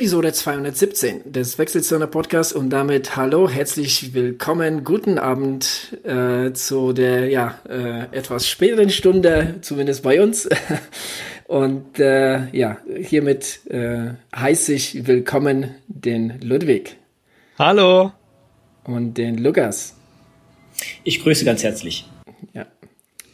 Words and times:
Episode 0.00 0.32
217 0.32 1.30
des 1.30 1.58
Wechselzone 1.58 2.06
Podcasts 2.06 2.54
und 2.54 2.70
damit 2.70 3.16
hallo, 3.16 3.50
herzlich 3.50 4.14
willkommen, 4.14 4.82
guten 4.82 5.18
Abend 5.18 5.94
äh, 6.04 6.54
zu 6.54 6.94
der 6.94 7.28
ja 7.28 7.58
äh, 7.68 8.04
etwas 8.16 8.48
späteren 8.48 8.88
Stunde, 8.88 9.56
zumindest 9.60 10.02
bei 10.02 10.22
uns. 10.22 10.48
Und 11.44 11.98
äh, 11.98 12.48
ja, 12.56 12.78
hiermit 12.96 13.60
äh, 13.68 14.12
heiße 14.34 14.72
ich 14.72 15.06
willkommen 15.06 15.74
den 15.86 16.40
Ludwig. 16.40 16.96
Hallo. 17.58 18.12
Und 18.84 19.18
den 19.18 19.36
Lukas. 19.36 19.96
Ich 21.04 21.22
grüße 21.22 21.44
ganz 21.44 21.62
herzlich. 21.62 22.08
Ja. 22.54 22.64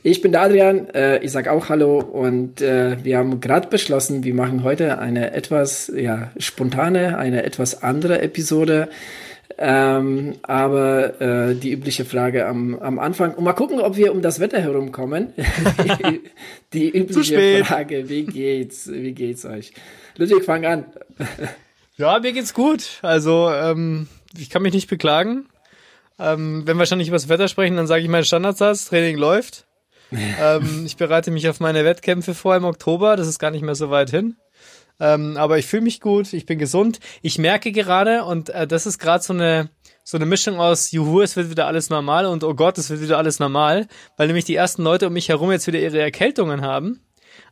Ich 0.08 0.22
bin 0.22 0.30
der 0.30 0.42
Adrian, 0.42 0.88
äh, 0.90 1.18
ich 1.18 1.32
sag 1.32 1.48
auch 1.48 1.68
Hallo 1.68 1.98
und 1.98 2.60
äh, 2.60 2.96
wir 3.02 3.18
haben 3.18 3.40
gerade 3.40 3.66
beschlossen, 3.66 4.22
wir 4.22 4.34
machen 4.34 4.62
heute 4.62 5.00
eine 5.00 5.32
etwas 5.32 5.90
ja, 5.92 6.30
spontane, 6.38 7.18
eine 7.18 7.42
etwas 7.42 7.82
andere 7.82 8.22
Episode. 8.22 8.88
Ähm, 9.58 10.36
aber 10.42 11.20
äh, 11.20 11.56
die 11.56 11.72
übliche 11.72 12.04
Frage 12.04 12.46
am, 12.46 12.78
am 12.78 13.00
Anfang. 13.00 13.34
Und 13.34 13.42
mal 13.42 13.54
gucken, 13.54 13.80
ob 13.80 13.96
wir 13.96 14.12
um 14.12 14.22
das 14.22 14.38
Wetter 14.38 14.60
herumkommen. 14.60 15.32
die, 16.12 16.20
die 16.72 16.88
übliche 16.96 17.64
Frage, 17.64 18.08
wie 18.08 18.26
geht's? 18.26 18.88
Wie 18.88 19.10
geht's 19.10 19.44
euch? 19.44 19.72
Ludwig, 20.16 20.44
fang 20.44 20.64
an. 20.66 20.84
ja, 21.96 22.20
mir 22.20 22.32
geht's 22.32 22.54
gut. 22.54 23.00
Also, 23.02 23.50
ähm, 23.50 24.06
ich 24.38 24.50
kann 24.50 24.62
mich 24.62 24.72
nicht 24.72 24.88
beklagen. 24.88 25.46
Ähm, 26.20 26.62
wenn 26.64 26.76
wir 26.76 26.86
schon 26.86 26.98
nicht 26.98 27.08
über 27.08 27.16
das 27.16 27.28
Wetter 27.28 27.48
sprechen, 27.48 27.74
dann 27.74 27.88
sage 27.88 28.04
ich 28.04 28.08
meinen 28.08 28.24
Standardsatz, 28.24 28.84
Training 28.84 29.16
läuft. 29.16 29.65
ähm, 30.40 30.84
ich 30.86 30.96
bereite 30.96 31.30
mich 31.30 31.48
auf 31.48 31.60
meine 31.60 31.84
Wettkämpfe 31.84 32.34
vor 32.34 32.56
im 32.56 32.64
Oktober, 32.64 33.16
das 33.16 33.26
ist 33.26 33.38
gar 33.38 33.50
nicht 33.50 33.62
mehr 33.62 33.74
so 33.74 33.90
weit 33.90 34.10
hin. 34.10 34.36
Ähm, 34.98 35.36
aber 35.36 35.58
ich 35.58 35.66
fühle 35.66 35.82
mich 35.82 36.00
gut, 36.00 36.32
ich 36.32 36.46
bin 36.46 36.58
gesund. 36.58 37.00
Ich 37.20 37.38
merke 37.38 37.72
gerade, 37.72 38.24
und 38.24 38.48
äh, 38.50 38.66
das 38.66 38.86
ist 38.86 38.98
gerade 38.98 39.22
so 39.22 39.32
eine, 39.32 39.68
so 40.04 40.16
eine 40.16 40.26
Mischung 40.26 40.58
aus, 40.58 40.90
juhu, 40.90 41.20
es 41.20 41.36
wird 41.36 41.50
wieder 41.50 41.66
alles 41.66 41.90
normal 41.90 42.26
und 42.26 42.44
oh 42.44 42.54
Gott, 42.54 42.78
es 42.78 42.88
wird 42.88 43.02
wieder 43.02 43.18
alles 43.18 43.38
normal, 43.38 43.88
weil 44.16 44.28
nämlich 44.28 44.46
die 44.46 44.54
ersten 44.54 44.82
Leute 44.82 45.08
um 45.08 45.12
mich 45.12 45.28
herum 45.28 45.50
jetzt 45.52 45.66
wieder 45.66 45.80
ihre 45.80 46.00
Erkältungen 46.00 46.62
haben. 46.62 47.05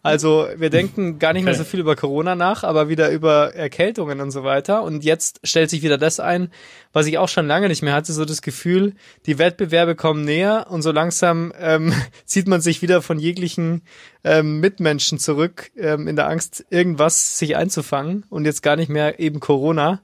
Also 0.04 0.48
wir 0.58 0.68
denken 0.68 1.18
gar 1.18 1.32
nicht 1.32 1.44
mehr 1.44 1.54
so 1.54 1.64
viel 1.64 1.80
über 1.80 1.96
Corona 1.96 2.34
nach, 2.34 2.62
aber 2.62 2.90
wieder 2.90 3.10
über 3.10 3.54
Erkältungen 3.54 4.20
und 4.20 4.32
so 4.32 4.44
weiter. 4.44 4.82
Und 4.82 5.02
jetzt 5.02 5.40
stellt 5.44 5.70
sich 5.70 5.82
wieder 5.82 5.96
das 5.96 6.20
ein, 6.20 6.50
was 6.92 7.06
ich 7.06 7.16
auch 7.16 7.30
schon 7.30 7.46
lange 7.46 7.68
nicht 7.68 7.80
mehr 7.80 7.94
hatte, 7.94 8.12
so 8.12 8.26
das 8.26 8.42
Gefühl, 8.42 8.92
die 9.24 9.38
Wettbewerbe 9.38 9.94
kommen 9.94 10.22
näher 10.22 10.66
und 10.68 10.82
so 10.82 10.92
langsam 10.92 11.54
ähm, 11.58 11.94
zieht 12.26 12.46
man 12.48 12.60
sich 12.60 12.82
wieder 12.82 13.00
von 13.00 13.18
jeglichen 13.18 13.80
ähm, 14.24 14.60
Mitmenschen 14.60 15.18
zurück, 15.18 15.70
ähm, 15.74 16.06
in 16.06 16.16
der 16.16 16.28
Angst, 16.28 16.66
irgendwas 16.68 17.38
sich 17.38 17.56
einzufangen 17.56 18.26
und 18.28 18.44
jetzt 18.44 18.62
gar 18.62 18.76
nicht 18.76 18.90
mehr 18.90 19.18
eben 19.20 19.40
Corona. 19.40 20.02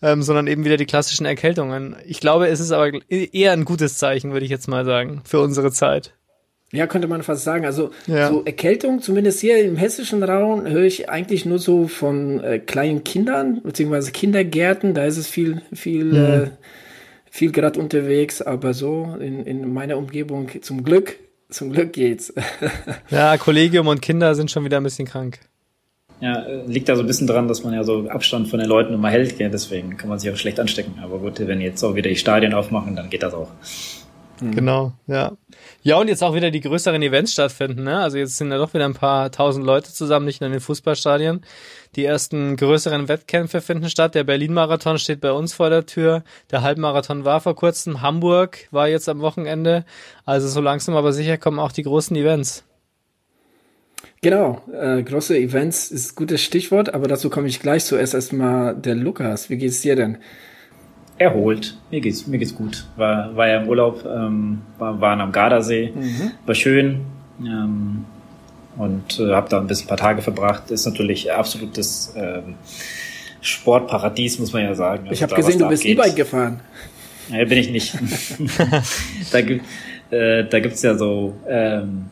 Ähm, 0.00 0.22
sondern 0.22 0.46
eben 0.46 0.64
wieder 0.64 0.76
die 0.76 0.86
klassischen 0.86 1.26
Erkältungen. 1.26 1.96
Ich 2.06 2.20
glaube, 2.20 2.46
es 2.46 2.60
ist 2.60 2.70
aber 2.70 2.90
eher 3.08 3.50
ein 3.52 3.64
gutes 3.64 3.98
Zeichen, 3.98 4.32
würde 4.32 4.44
ich 4.44 4.50
jetzt 4.50 4.68
mal 4.68 4.84
sagen, 4.84 5.22
für 5.24 5.40
unsere 5.40 5.72
Zeit. 5.72 6.17
Ja, 6.72 6.86
könnte 6.86 7.08
man 7.08 7.22
fast 7.22 7.44
sagen. 7.44 7.64
Also 7.64 7.90
ja. 8.06 8.28
so 8.28 8.44
Erkältung, 8.44 9.00
zumindest 9.00 9.40
hier 9.40 9.62
im 9.64 9.76
hessischen 9.76 10.22
Raum, 10.22 10.66
höre 10.66 10.84
ich 10.84 11.08
eigentlich 11.08 11.46
nur 11.46 11.58
so 11.58 11.88
von 11.88 12.42
äh, 12.44 12.58
kleinen 12.58 13.04
Kindern, 13.04 13.62
beziehungsweise 13.62 14.12
Kindergärten. 14.12 14.92
Da 14.92 15.04
ist 15.04 15.16
es 15.16 15.28
viel, 15.28 15.62
viel, 15.72 16.04
mhm. 16.04 16.16
äh, 16.16 16.50
viel 17.30 17.52
gerade 17.52 17.80
unterwegs, 17.80 18.42
aber 18.42 18.74
so 18.74 19.16
in, 19.18 19.46
in 19.46 19.72
meiner 19.72 19.96
Umgebung 19.96 20.50
zum 20.60 20.84
Glück, 20.84 21.16
zum 21.48 21.72
Glück 21.72 21.94
geht's. 21.94 22.34
ja, 23.10 23.38
Kollegium 23.38 23.86
und 23.86 24.02
Kinder 24.02 24.34
sind 24.34 24.50
schon 24.50 24.64
wieder 24.64 24.76
ein 24.76 24.84
bisschen 24.84 25.06
krank. 25.06 25.38
Ja, 26.20 26.42
äh, 26.42 26.66
liegt 26.66 26.90
da 26.90 26.96
so 26.96 27.02
ein 27.02 27.06
bisschen 27.06 27.28
dran, 27.28 27.48
dass 27.48 27.64
man 27.64 27.72
ja 27.72 27.82
so 27.82 28.08
Abstand 28.10 28.48
von 28.48 28.58
den 28.58 28.68
Leuten 28.68 28.92
immer 28.92 29.08
hält, 29.08 29.38
gell? 29.38 29.50
deswegen 29.50 29.96
kann 29.96 30.10
man 30.10 30.18
sich 30.18 30.30
auch 30.30 30.36
schlecht 30.36 30.60
anstecken. 30.60 30.98
Aber 31.02 31.18
gut, 31.18 31.38
wenn 31.38 31.62
jetzt 31.62 31.82
auch 31.82 31.94
wieder 31.94 32.10
die 32.10 32.16
Stadien 32.16 32.52
aufmachen, 32.52 32.94
dann 32.94 33.08
geht 33.08 33.22
das 33.22 33.32
auch. 33.32 33.48
Mhm. 34.40 34.54
Genau, 34.54 34.92
ja. 35.06 35.32
Ja, 35.82 35.96
und 35.96 36.08
jetzt 36.08 36.24
auch 36.24 36.34
wieder 36.34 36.50
die 36.50 36.60
größeren 36.60 37.00
Events 37.02 37.32
stattfinden, 37.32 37.84
ne? 37.84 38.00
Also 38.00 38.18
jetzt 38.18 38.36
sind 38.36 38.50
ja 38.50 38.58
doch 38.58 38.74
wieder 38.74 38.84
ein 38.84 38.94
paar 38.94 39.30
tausend 39.30 39.64
Leute 39.64 39.92
zusammen, 39.92 40.26
nicht 40.26 40.40
nur 40.40 40.46
in 40.46 40.52
den 40.52 40.60
Fußballstadien. 40.60 41.42
Die 41.94 42.04
ersten 42.04 42.56
größeren 42.56 43.06
Wettkämpfe 43.08 43.60
finden 43.60 43.88
statt. 43.88 44.16
Der 44.16 44.24
Berlin-Marathon 44.24 44.98
steht 44.98 45.20
bei 45.20 45.30
uns 45.30 45.54
vor 45.54 45.70
der 45.70 45.86
Tür. 45.86 46.24
Der 46.50 46.62
Halbmarathon 46.62 47.24
war 47.24 47.40
vor 47.40 47.54
kurzem. 47.54 48.02
Hamburg 48.02 48.66
war 48.72 48.88
jetzt 48.88 49.08
am 49.08 49.20
Wochenende. 49.20 49.84
Also 50.24 50.48
so 50.48 50.60
langsam 50.60 50.96
aber 50.96 51.12
sicher 51.12 51.38
kommen 51.38 51.60
auch 51.60 51.72
die 51.72 51.84
großen 51.84 52.16
Events. 52.16 52.64
Genau, 54.20 54.60
äh, 54.72 55.02
große 55.04 55.38
Events 55.38 55.92
ist 55.92 56.16
gutes 56.16 56.42
Stichwort, 56.42 56.92
aber 56.92 57.06
dazu 57.06 57.30
komme 57.30 57.46
ich 57.46 57.60
gleich 57.60 57.84
zuerst 57.84 58.14
erstmal 58.14 58.74
der 58.74 58.96
Lukas. 58.96 59.48
Wie 59.48 59.56
geht's 59.56 59.80
dir 59.82 59.94
denn? 59.94 60.18
Erholt. 61.18 61.76
Mir 61.90 62.00
geht's, 62.00 62.26
mir 62.26 62.38
geht's 62.38 62.54
gut. 62.54 62.86
War, 62.96 63.34
war 63.36 63.48
ja 63.48 63.60
im 63.60 63.68
Urlaub, 63.68 64.04
ähm, 64.04 64.62
war, 64.78 65.00
waren 65.00 65.20
am 65.20 65.32
Gardasee, 65.32 65.92
mhm. 65.94 66.32
war 66.46 66.54
schön. 66.54 67.00
Ähm, 67.40 68.04
und 68.76 69.18
äh, 69.18 69.32
habe 69.32 69.48
da 69.48 69.58
ein 69.58 69.66
bisschen 69.66 69.86
ein 69.86 69.88
paar 69.88 69.96
Tage 69.96 70.22
verbracht. 70.22 70.70
Ist 70.70 70.86
natürlich 70.86 71.32
absolutes 71.32 72.14
ähm, 72.16 72.54
Sportparadies, 73.40 74.38
muss 74.38 74.52
man 74.52 74.62
ja 74.62 74.74
sagen. 74.74 75.02
Also 75.02 75.12
ich 75.12 75.22
habe 75.22 75.34
gesehen, 75.34 75.58
du 75.58 75.68
bist 75.68 75.84
E-Bike 75.84 76.16
gefahren. 76.16 76.60
Ja, 77.30 77.44
bin 77.44 77.58
ich 77.58 77.70
nicht. 77.70 77.94
da 79.32 79.40
gibt 79.40 79.64
äh, 80.10 80.44
da 80.44 80.60
gibt's 80.60 80.82
ja 80.82 80.96
so, 80.96 81.34
ähm, 81.48 82.06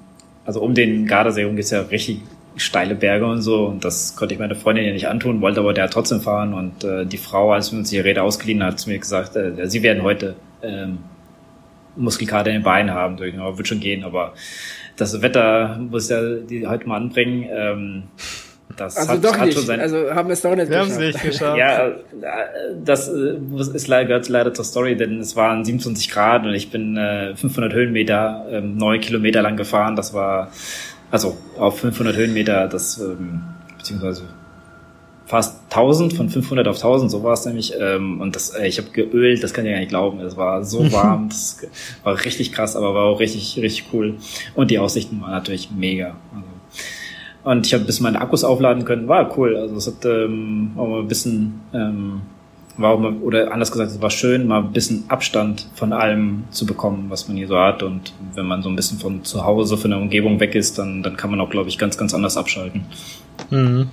also 0.45 0.61
um 0.61 0.75
den 0.75 1.07
Gardasee 1.07 1.45
rum 1.45 1.57
gibt's 1.57 1.71
ja 1.71 1.81
richtig 1.83 2.21
steile 2.57 2.95
Berge 2.95 3.27
und 3.27 3.43
so. 3.43 3.67
Und 3.67 3.85
das 3.85 4.17
konnte 4.17 4.35
ich 4.35 4.41
meine 4.41 4.55
Freundin 4.55 4.85
ja 4.85 4.93
nicht 4.93 5.09
antun, 5.09 5.41
wollte 5.41 5.61
aber 5.61 5.75
der 5.75 5.91
trotzdem 5.91 6.21
fahren. 6.21 6.55
Und 6.55 6.85
äh, 6.85 7.07
die 7.07 7.19
Frau, 7.19 7.53
als 7.53 7.73
wir 7.73 7.79
uns 7.79 7.91
die 7.91 8.01
Räder 8.01 8.25
ausgeliehen 8.25 8.63
hat, 8.63 8.81
zu 8.81 8.91
mir 8.91 8.99
gesagt, 8.99 9.37
äh, 9.37 9.69
sie 9.69 9.83
werden 9.83 10.03
heute 10.03 10.37
ähm, 10.63 10.99
Muskelkater 11.97 12.51
in 12.51 12.57
den 12.57 12.63
Beinen 12.63 12.93
haben. 12.93 13.19
Ja, 13.19 13.57
wird 13.57 13.69
schon 13.69 13.81
gehen, 13.81 14.05
aber 14.05 14.35
das 14.97 15.21
Wetter 15.23 15.79
muss 15.79 16.09
ja 16.09 16.21
die 16.37 16.67
heute 16.67 16.89
mal 16.89 16.97
anbringen. 16.97 17.47
Ähm, 17.51 18.03
das 18.77 18.97
also 18.97 19.13
hat, 19.13 19.25
doch 19.25 19.39
hat 19.39 19.47
nicht. 19.47 19.71
also 19.71 20.15
haben 20.15 20.29
wir 20.29 20.33
es 20.33 20.43
doch 20.43 20.55
nicht 20.55 20.69
wir 20.69 20.81
geschafft. 20.81 21.01
nicht 21.01 21.23
geschafft. 21.23 21.57
Ja, 21.57 21.93
das 22.85 23.09
äh, 23.09 23.37
ist 23.75 23.89
leider, 23.89 24.07
gehört 24.07 24.29
leider 24.29 24.53
zur 24.53 24.65
Story, 24.65 24.97
denn 24.97 25.21
es 25.21 25.37
waren 25.37 25.65
27 25.65 26.11
Grad 26.11 26.45
und 26.45 26.53
ich 26.53 26.71
bin 26.71 26.97
äh, 26.97 27.35
500 27.37 27.73
Höhenmeter, 27.73 28.47
ähm, 28.51 28.77
9 28.77 29.01
Kilometer 29.01 29.41
lang 29.41 29.57
gefahren. 29.57 29.97
Das 29.97 30.13
war 30.13 30.51
also 31.11 31.37
auf 31.59 31.81
500 31.81 32.17
Höhenmeter, 32.17 32.69
das, 32.69 32.99
ähm, 33.01 33.43
beziehungsweise 33.77 34.23
fast 35.27 35.61
1000, 35.71 36.13
von 36.13 36.29
500 36.31 36.69
auf 36.69 36.77
1000, 36.77 37.11
so 37.11 37.23
war 37.23 37.33
es 37.33 37.45
nämlich. 37.45 37.75
Ähm, 37.79 38.21
und 38.21 38.37
das, 38.37 38.51
äh, 38.51 38.67
ich 38.67 38.79
habe 38.79 38.91
geölt, 38.91 39.43
das 39.43 39.53
kann 39.53 39.67
ich 39.67 39.73
gar 39.73 39.81
nicht 39.81 39.89
glauben. 39.89 40.21
Es 40.21 40.37
war 40.37 40.65
so 40.65 40.91
warm, 40.93 41.29
das 41.29 41.67
war 42.05 42.25
richtig 42.25 42.53
krass, 42.53 42.77
aber 42.77 42.95
war 42.95 43.05
auch 43.05 43.21
richtig, 43.21 43.57
richtig 43.61 43.87
cool. 43.93 44.15
Und 44.55 44.71
die 44.71 44.79
Aussichten 44.79 45.21
waren 45.21 45.33
natürlich 45.33 45.71
mega. 45.71 46.17
Also, 46.35 46.47
und 47.45 47.65
ich 47.65 47.75
habe 47.75 47.85
bis 47.85 48.01
meine 48.01 48.21
Akkus 48.21 48.43
aufladen 48.43 48.85
können, 48.85 49.07
war 49.07 49.37
cool. 49.39 49.57
Also 49.57 49.77
es 49.77 49.87
hat 49.87 50.05
ähm, 50.05 50.73
auch 50.77 50.89
mal 50.89 51.01
ein 51.01 51.09
bisschen 51.09 51.61
ähm, 51.73 52.23
war 52.79 52.91
auch 52.91 52.99
mal, 52.99 53.15
oder 53.19 53.53
anders 53.53 53.73
gesagt, 53.73 53.91
es 53.91 54.03
war 54.03 54.11
schön, 54.11 54.47
mal 54.47 54.63
ein 54.63 54.73
bisschen 54.73 55.05
Abstand 55.09 55.69
von 55.75 55.93
allem 55.93 56.45
zu 56.51 56.67
bekommen, 56.67 57.07
was 57.09 57.29
man 57.29 57.37
hier 57.37 57.49
so 57.49 57.59
hat. 57.59 57.83
Und 57.83 58.13
wenn 58.35 58.47
man 58.47 58.63
so 58.63 58.69
ein 58.69 58.77
bisschen 58.77 58.99
von 58.99 59.25
zu 59.25 59.45
Hause, 59.45 59.77
von 59.77 59.91
der 59.91 60.01
Umgebung 60.01 60.41
weg 60.41 60.55
ist, 60.55 60.79
dann, 60.79 61.03
dann 61.03 61.17
kann 61.17 61.31
man 61.31 61.41
auch, 61.41 61.51
glaube 61.51 61.69
ich, 61.69 61.79
ganz, 61.79 61.97
ganz 61.97 62.15
anders 62.15 62.37
abschalten. 62.37 62.85
Mhm. 63.51 63.89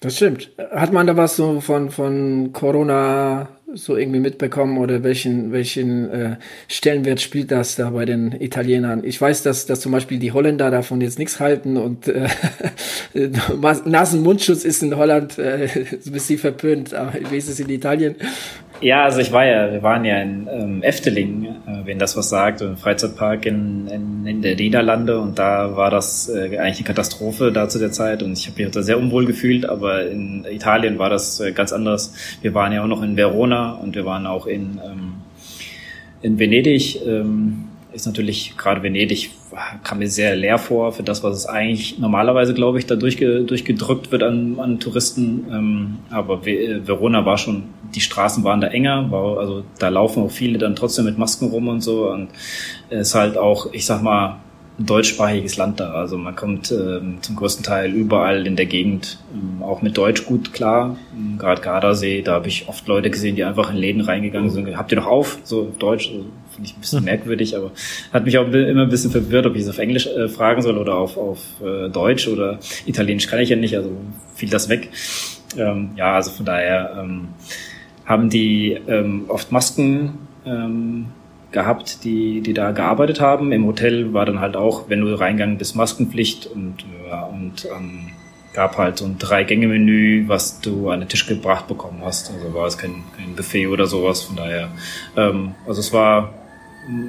Das 0.00 0.16
stimmt. 0.16 0.50
Hat 0.70 0.92
man 0.92 1.06
da 1.06 1.16
was 1.16 1.36
so 1.36 1.60
von, 1.60 1.90
von 1.90 2.52
Corona 2.52 3.48
so 3.74 3.96
irgendwie 3.96 4.20
mitbekommen 4.20 4.78
oder 4.78 5.02
welchen, 5.02 5.52
welchen 5.52 6.10
äh, 6.10 6.36
Stellenwert 6.68 7.20
spielt 7.20 7.50
das 7.50 7.76
da 7.76 7.90
bei 7.90 8.04
den 8.04 8.32
Italienern? 8.32 9.02
Ich 9.04 9.20
weiß, 9.20 9.42
dass, 9.42 9.66
dass 9.66 9.80
zum 9.80 9.92
Beispiel 9.92 10.18
die 10.18 10.32
Holländer 10.32 10.70
davon 10.70 11.00
jetzt 11.00 11.18
nichts 11.18 11.40
halten 11.40 11.76
und 11.76 12.08
äh, 12.08 12.28
Nasen-Mundschutz 13.84 14.64
ist 14.64 14.82
in 14.82 14.96
Holland 14.96 15.38
äh, 15.38 15.68
ein 16.06 16.12
bisschen 16.12 16.38
verpönt, 16.38 16.94
aber 16.94 17.12
wie 17.30 17.36
ist 17.36 17.48
es 17.48 17.60
in 17.60 17.68
Italien? 17.68 18.16
Ja, 18.84 19.04
also 19.04 19.20
ich 19.20 19.32
war 19.32 19.46
ja, 19.46 19.72
wir 19.72 19.82
waren 19.82 20.04
ja 20.04 20.20
in 20.20 20.46
ähm, 20.52 20.82
Efteling, 20.82 21.46
äh, 21.66 21.86
wenn 21.86 21.98
das 21.98 22.18
was 22.18 22.28
sagt, 22.28 22.60
im 22.60 22.76
Freizeitpark 22.76 23.46
in, 23.46 23.88
in, 23.88 24.26
in 24.26 24.42
der 24.42 24.56
Niederlande 24.56 25.18
und 25.20 25.38
da 25.38 25.74
war 25.74 25.90
das 25.90 26.28
äh, 26.28 26.58
eigentlich 26.58 26.80
eine 26.80 26.84
Katastrophe 26.88 27.50
da 27.50 27.66
zu 27.66 27.78
der 27.78 27.92
Zeit 27.92 28.22
und 28.22 28.38
ich 28.38 28.46
habe 28.46 28.62
mich 28.62 28.70
da 28.72 28.82
sehr 28.82 28.98
unwohl 28.98 29.24
gefühlt, 29.24 29.64
aber 29.64 30.06
in 30.06 30.44
Italien 30.44 30.98
war 30.98 31.08
das 31.08 31.40
äh, 31.40 31.52
ganz 31.52 31.72
anders. 31.72 32.12
Wir 32.42 32.52
waren 32.52 32.74
ja 32.74 32.82
auch 32.82 32.86
noch 32.86 33.02
in 33.02 33.16
Verona 33.16 33.72
und 33.72 33.94
wir 33.94 34.04
waren 34.04 34.26
auch 34.26 34.46
in, 34.46 34.78
ähm, 34.84 35.14
in 36.20 36.38
Venedig. 36.38 37.00
Ähm, 37.06 37.64
ist 37.94 38.06
natürlich 38.06 38.56
gerade 38.56 38.82
Venedig 38.82 39.30
kam 39.82 39.98
mir 39.98 40.08
sehr 40.08 40.34
leer 40.36 40.58
vor 40.58 40.92
für 40.92 41.02
das, 41.02 41.22
was 41.22 41.36
es 41.36 41.46
eigentlich 41.46 41.98
normalerweise, 41.98 42.54
glaube 42.54 42.78
ich, 42.78 42.86
da 42.86 42.96
durchge, 42.96 43.42
durchgedrückt 43.44 44.10
wird 44.12 44.22
an, 44.22 44.58
an 44.58 44.80
Touristen. 44.80 45.46
Ähm, 45.50 45.98
aber 46.10 46.44
Verona 46.44 47.24
war 47.24 47.38
schon, 47.38 47.64
die 47.94 48.00
Straßen 48.00 48.44
waren 48.44 48.60
da 48.60 48.68
enger, 48.68 49.10
war, 49.10 49.38
also 49.38 49.64
da 49.78 49.88
laufen 49.88 50.22
auch 50.22 50.30
viele 50.30 50.58
dann 50.58 50.76
trotzdem 50.76 51.04
mit 51.04 51.18
Masken 51.18 51.48
rum 51.48 51.68
und 51.68 51.82
so. 51.82 52.10
Und 52.10 52.28
es 52.90 53.08
ist 53.08 53.14
halt 53.14 53.38
auch, 53.38 53.72
ich 53.72 53.86
sag 53.86 54.02
mal, 54.02 54.40
ein 54.76 54.86
deutschsprachiges 54.86 55.56
Land 55.56 55.78
da. 55.78 55.92
Also 55.92 56.18
man 56.18 56.34
kommt 56.34 56.72
ähm, 56.72 57.18
zum 57.20 57.36
größten 57.36 57.64
Teil 57.64 57.92
überall 57.92 58.44
in 58.46 58.56
der 58.56 58.66
Gegend 58.66 59.18
ähm, 59.32 59.62
auch 59.62 59.82
mit 59.82 59.96
Deutsch 59.96 60.24
gut 60.24 60.52
klar. 60.52 60.96
Ähm, 61.16 61.38
Gerade 61.38 61.62
Gardasee, 61.62 62.22
da 62.22 62.32
habe 62.32 62.48
ich 62.48 62.68
oft 62.68 62.86
Leute 62.88 63.08
gesehen, 63.10 63.36
die 63.36 63.44
einfach 63.44 63.70
in 63.70 63.76
Läden 63.76 64.00
reingegangen 64.00 64.50
sind. 64.50 64.76
Habt 64.76 64.90
ihr 64.90 64.98
noch 64.98 65.06
auf? 65.06 65.38
So 65.44 65.72
Deutsch, 65.78 66.10
finde 66.54 66.68
ich 66.68 66.76
ein 66.76 66.80
bisschen 66.80 67.04
merkwürdig, 67.04 67.56
aber 67.56 67.72
hat 68.12 68.24
mich 68.24 68.38
auch 68.38 68.46
immer 68.46 68.82
ein 68.82 68.88
bisschen 68.88 69.10
verwirrt, 69.10 69.46
ob 69.46 69.56
ich 69.56 69.62
es 69.62 69.68
auf 69.68 69.78
Englisch 69.78 70.06
äh, 70.06 70.28
fragen 70.28 70.62
soll 70.62 70.78
oder 70.78 70.96
auf, 70.96 71.16
auf 71.16 71.40
äh, 71.64 71.88
Deutsch 71.88 72.28
oder 72.28 72.58
Italienisch 72.86 73.26
kann 73.26 73.40
ich 73.40 73.48
ja 73.48 73.56
nicht, 73.56 73.76
also 73.76 73.90
fiel 74.34 74.50
das 74.50 74.68
weg. 74.68 74.90
Ähm, 75.56 75.90
ja, 75.96 76.14
also 76.14 76.30
von 76.30 76.46
daher 76.46 76.96
ähm, 76.98 77.28
haben 78.04 78.30
die 78.30 78.78
ähm, 78.86 79.24
oft 79.28 79.52
Masken 79.52 80.18
ähm, 80.46 81.06
gehabt, 81.52 82.04
die, 82.04 82.40
die 82.40 82.52
da 82.52 82.72
gearbeitet 82.72 83.20
haben. 83.20 83.52
Im 83.52 83.64
Hotel 83.66 84.12
war 84.12 84.26
dann 84.26 84.40
halt 84.40 84.56
auch, 84.56 84.88
wenn 84.88 85.00
du 85.00 85.14
reingegangen 85.14 85.56
bist, 85.56 85.76
Maskenpflicht 85.76 86.46
und, 86.46 86.84
ja, 87.08 87.22
und 87.24 87.66
ähm, 87.66 88.10
gab 88.52 88.78
halt 88.78 88.98
so 88.98 89.04
ein 89.04 89.18
Drei-Gänge-Menü, 89.18 90.28
was 90.28 90.60
du 90.60 90.90
an 90.90 91.00
den 91.00 91.08
Tisch 91.08 91.26
gebracht 91.26 91.66
bekommen 91.66 92.02
hast. 92.04 92.30
Also 92.32 92.54
war 92.54 92.66
es 92.66 92.78
kein, 92.78 93.02
kein 93.16 93.34
Buffet 93.34 93.66
oder 93.66 93.86
sowas. 93.86 94.22
Von 94.22 94.36
daher, 94.36 94.68
ähm, 95.16 95.54
also 95.66 95.80
es 95.80 95.92
war, 95.92 96.34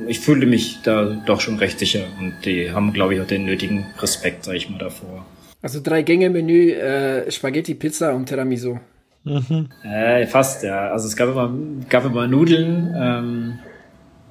ich 0.08 0.20
fühlte 0.20 0.46
mich 0.46 0.82
da 0.84 1.06
doch 1.26 1.42
schon 1.42 1.58
recht 1.58 1.80
sicher 1.80 2.06
und 2.20 2.46
die 2.46 2.72
haben, 2.72 2.94
glaube 2.94 3.16
ich, 3.16 3.22
auch 3.22 3.28
den 3.28 3.46
nötigen 3.46 3.86
Respekt, 4.00 4.46
sage 4.46 4.58
ich 4.58 4.70
mal, 4.70 4.78
davor. 4.78 5.26
Also 5.62 5.80
Drei-Gänge-Menü, 5.82 6.72
äh, 6.72 7.32
Spaghetti, 7.32 7.74
Pizza 7.74 8.14
und 8.14 8.28
Tiramisu. 8.28 8.78
Mhm. 9.24 9.70
Äh, 9.84 10.28
fast, 10.28 10.64
ja. 10.64 10.92
Also 10.92 11.08
es 11.08 11.16
gab 11.16 11.30
immer, 11.30 11.52
gab 11.90 12.06
immer 12.06 12.28
Nudeln, 12.28 12.96
ähm, 12.96 13.60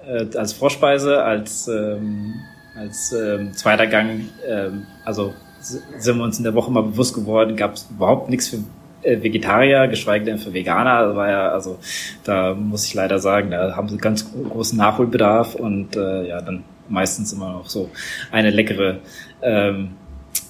äh, 0.06 0.36
als 0.36 0.52
Vorspeise, 0.52 1.22
als, 1.22 1.68
ähm, 1.68 2.34
als 2.76 3.12
ähm, 3.12 3.52
zweiter 3.54 3.86
Gang, 3.86 4.28
ähm, 4.46 4.86
also 5.04 5.34
sind 5.60 6.18
wir 6.18 6.24
uns 6.24 6.38
in 6.38 6.44
der 6.44 6.54
Woche 6.54 6.70
mal 6.70 6.82
bewusst 6.82 7.14
geworden, 7.14 7.56
gab 7.56 7.74
es 7.74 7.88
überhaupt 7.90 8.28
nichts 8.28 8.48
für 8.48 8.58
Vegetarier, 9.04 9.88
geschweige 9.88 10.24
denn 10.24 10.38
für 10.38 10.52
Veganer. 10.52 11.14
War 11.16 11.30
ja, 11.30 11.48
also 11.48 11.78
da 12.24 12.54
muss 12.54 12.86
ich 12.86 12.94
leider 12.94 13.18
sagen, 13.18 13.50
da 13.50 13.76
haben 13.76 13.88
sie 13.88 13.98
ganz 13.98 14.30
großen 14.32 14.78
Nachholbedarf 14.78 15.54
und 15.54 15.96
äh, 15.96 16.28
ja, 16.28 16.40
dann 16.40 16.64
meistens 16.88 17.32
immer 17.32 17.52
noch 17.52 17.68
so 17.68 17.90
eine 18.30 18.50
leckere 18.50 18.98
ähm, 19.42 19.90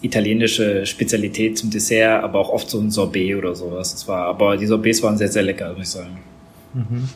italienische 0.03 0.87
Spezialität 0.87 1.59
zum 1.59 1.71
Dessert, 1.71 2.23
aber 2.23 2.39
auch 2.39 2.51
oft 2.51 2.69
so 2.69 2.79
ein 2.79 2.91
Sorbet 2.91 3.37
oder 3.37 3.55
sowas. 3.55 3.93
Das 3.93 4.07
war, 4.09 4.27
aber 4.27 4.57
die 4.57 4.67
Sorbets 4.67 5.03
waren 5.03 5.17
sehr, 5.17 5.29
sehr 5.29 5.43
lecker, 5.43 5.73
muss 5.73 5.83
ich 5.83 5.89
sagen. 5.91 6.19
Mhm. 6.75 7.09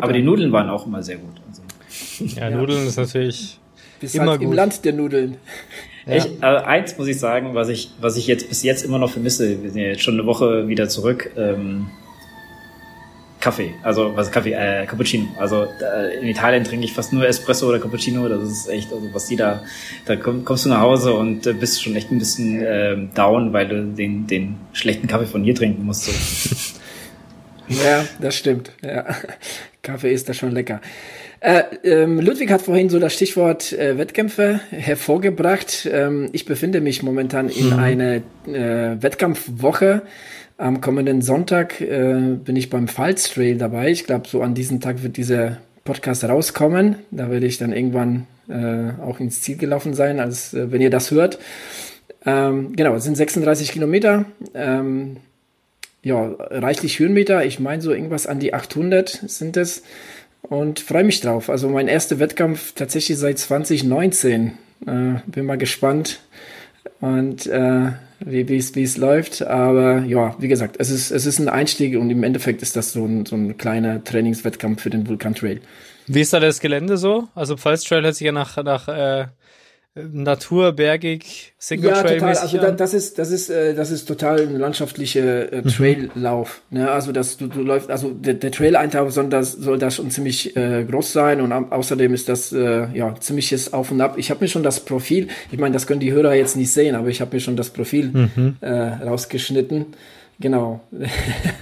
Aber 0.00 0.08
an. 0.08 0.14
die 0.14 0.22
Nudeln 0.22 0.52
waren 0.52 0.68
auch 0.68 0.86
immer 0.86 1.02
sehr 1.02 1.16
gut. 1.16 1.34
Also. 1.48 1.62
Ja, 2.38 2.50
Nudeln 2.50 2.86
ist 2.86 2.96
natürlich 2.96 3.58
Bist 4.00 4.14
immer 4.14 4.30
halt 4.30 4.40
gut. 4.40 4.48
im 4.48 4.52
Land 4.54 4.84
der 4.84 4.92
Nudeln. 4.92 5.36
Ja. 6.06 6.16
Ich, 6.16 6.42
äh, 6.42 6.46
eins 6.46 6.96
muss 6.96 7.06
ich 7.06 7.18
sagen, 7.18 7.54
was 7.54 7.68
ich, 7.68 7.90
was 8.00 8.16
ich 8.16 8.26
jetzt 8.26 8.48
bis 8.48 8.62
jetzt 8.62 8.84
immer 8.84 8.98
noch 8.98 9.10
vermisse, 9.10 9.62
wir 9.62 9.70
sind 9.70 9.80
ja 9.80 9.88
jetzt 9.88 10.02
schon 10.02 10.14
eine 10.14 10.26
Woche 10.26 10.66
wieder 10.68 10.88
zurück, 10.88 11.30
ähm, 11.36 11.88
Kaffee, 13.40 13.74
also 13.84 14.16
was 14.16 14.32
Kaffee, 14.32 14.52
äh, 14.52 14.84
Cappuccino. 14.86 15.28
Also 15.38 15.64
äh, 15.64 16.18
in 16.20 16.26
Italien 16.26 16.64
trinke 16.64 16.84
ich 16.84 16.92
fast 16.92 17.12
nur 17.12 17.26
Espresso 17.26 17.68
oder 17.68 17.78
Cappuccino. 17.78 18.28
Das 18.28 18.42
ist 18.42 18.68
echt, 18.68 18.92
also 18.92 19.06
was 19.12 19.26
die 19.26 19.36
da, 19.36 19.62
da 20.06 20.16
komm, 20.16 20.44
kommst 20.44 20.64
du 20.64 20.70
nach 20.70 20.80
Hause 20.80 21.14
und 21.14 21.46
äh, 21.46 21.52
bist 21.52 21.82
schon 21.82 21.94
echt 21.94 22.10
ein 22.10 22.18
bisschen 22.18 22.62
äh, 22.62 22.96
down, 23.14 23.52
weil 23.52 23.68
du 23.68 23.84
den, 23.84 24.26
den 24.26 24.56
schlechten 24.72 25.06
Kaffee 25.06 25.26
von 25.26 25.44
hier 25.44 25.54
trinken 25.54 25.84
musst. 25.84 26.04
So. 26.04 26.12
Ja, 27.68 28.06
das 28.18 28.34
stimmt. 28.34 28.72
Ja. 28.82 29.04
Kaffee 29.82 30.12
ist 30.12 30.26
da 30.26 30.32
schon 30.32 30.52
lecker. 30.52 30.80
Äh, 31.40 31.62
ähm, 31.84 32.18
Ludwig 32.20 32.50
hat 32.50 32.62
vorhin 32.62 32.88
so 32.88 32.98
das 32.98 33.14
Stichwort 33.14 33.72
äh, 33.72 33.96
Wettkämpfe 33.96 34.60
hervorgebracht. 34.70 35.88
Ähm, 35.90 36.30
ich 36.32 36.46
befinde 36.46 36.80
mich 36.80 37.02
momentan 37.02 37.48
in 37.48 37.70
mhm. 37.70 37.78
einer 37.78 38.14
äh, 38.46 39.02
Wettkampfwoche. 39.02 40.02
Am 40.56 40.80
kommenden 40.80 41.22
Sonntag 41.22 41.80
äh, 41.80 42.36
bin 42.44 42.56
ich 42.56 42.70
beim 42.70 42.88
Pfalz 42.88 43.30
Trail 43.30 43.56
dabei. 43.58 43.90
Ich 43.90 44.04
glaube, 44.04 44.26
so 44.26 44.42
an 44.42 44.54
diesem 44.54 44.80
Tag 44.80 45.04
wird 45.04 45.16
dieser 45.16 45.58
Podcast 45.84 46.24
rauskommen. 46.24 46.96
Da 47.12 47.30
werde 47.30 47.46
ich 47.46 47.58
dann 47.58 47.72
irgendwann 47.72 48.26
äh, 48.48 49.00
auch 49.00 49.20
ins 49.20 49.40
Ziel 49.40 49.56
gelaufen 49.56 49.94
sein, 49.94 50.18
als 50.18 50.52
wenn 50.52 50.80
ihr 50.80 50.90
das 50.90 51.12
hört. 51.12 51.38
Ähm, 52.26 52.74
genau, 52.74 52.96
es 52.96 53.04
sind 53.04 53.16
36 53.16 53.70
Kilometer. 53.70 54.24
Ähm, 54.54 55.18
ja, 56.02 56.34
reichlich 56.38 56.98
Höhenmeter. 56.98 57.44
Ich 57.44 57.60
meine 57.60 57.82
so 57.82 57.92
irgendwas 57.92 58.26
an 58.26 58.40
die 58.40 58.54
800 58.54 59.08
sind 59.26 59.56
es. 59.56 59.82
Und 60.48 60.80
freue 60.80 61.04
mich 61.04 61.20
drauf. 61.20 61.50
Also 61.50 61.68
mein 61.68 61.88
erster 61.88 62.18
Wettkampf 62.18 62.72
tatsächlich 62.74 63.18
seit 63.18 63.38
2019. 63.38 64.52
Äh, 64.86 65.14
bin 65.26 65.44
mal 65.44 65.58
gespannt 65.58 66.20
und 67.00 67.46
äh, 67.46 67.92
wie 68.20 68.56
es 68.56 68.96
läuft. 68.96 69.42
Aber 69.42 70.00
ja, 70.04 70.34
wie 70.38 70.48
gesagt, 70.48 70.76
es 70.78 70.90
ist 70.90 71.10
es 71.10 71.26
ist 71.26 71.38
ein 71.38 71.48
Einstieg 71.48 71.98
und 71.98 72.10
im 72.10 72.22
Endeffekt 72.22 72.62
ist 72.62 72.76
das 72.76 72.92
so 72.92 73.04
ein, 73.04 73.26
so 73.26 73.36
ein 73.36 73.58
kleiner 73.58 74.02
Trainingswettkampf 74.02 74.82
für 74.82 74.90
den 74.90 75.06
Vulkan 75.06 75.34
Trail. 75.34 75.60
Wie 76.06 76.20
ist 76.20 76.32
da 76.32 76.40
das 76.40 76.60
Gelände 76.60 76.96
so? 76.96 77.28
Also 77.34 77.56
Pfalz 77.56 77.84
Trail 77.84 78.02
hört 78.02 78.14
sich 78.14 78.24
ja 78.24 78.32
nach 78.32 78.56
nach 78.62 78.88
äh, 78.88 79.26
Natur, 79.94 80.72
bergig, 80.72 81.54
Single 81.58 81.90
ja, 81.90 82.02
Trail 82.02 82.18
total. 82.18 82.36
Also 82.36 82.58
da, 82.58 82.70
das 82.70 82.94
ist 82.94 83.18
das 83.18 83.30
ist 83.30 83.50
äh, 83.50 83.74
das 83.74 83.90
ist 83.90 84.06
total 84.06 84.40
ein 84.42 84.56
landschaftlicher 84.56 85.52
äh, 85.52 85.62
mhm. 85.62 85.68
Traillauf. 85.68 86.62
Ne? 86.70 86.90
Also 86.90 87.12
dass 87.12 87.36
du, 87.36 87.48
du 87.48 87.62
läufst, 87.62 87.90
also 87.90 88.10
der, 88.10 88.34
der 88.34 88.52
Trail-Eintauch 88.52 89.10
soll 89.10 89.28
das 89.28 89.52
soll 89.52 89.78
das 89.78 89.96
schon 89.96 90.10
ziemlich 90.10 90.56
äh, 90.56 90.84
groß 90.84 91.12
sein 91.12 91.40
und 91.40 91.52
außerdem 91.52 92.14
ist 92.14 92.28
das 92.28 92.52
äh, 92.52 92.86
ja 92.94 93.14
ziemliches 93.18 93.72
Auf 93.72 93.90
und 93.90 94.00
Ab. 94.00 94.14
Ich 94.18 94.30
habe 94.30 94.44
mir 94.44 94.48
schon 94.48 94.62
das 94.62 94.80
Profil, 94.80 95.28
ich 95.50 95.58
meine, 95.58 95.72
das 95.72 95.86
können 95.86 96.00
die 96.00 96.12
Hörer 96.12 96.34
jetzt 96.34 96.56
nicht 96.56 96.70
sehen, 96.70 96.94
aber 96.94 97.08
ich 97.08 97.20
habe 97.20 97.34
mir 97.34 97.40
schon 97.40 97.56
das 97.56 97.70
Profil 97.70 98.10
mhm. 98.12 98.56
äh, 98.60 98.70
rausgeschnitten. 98.70 99.86
Genau. 100.40 100.80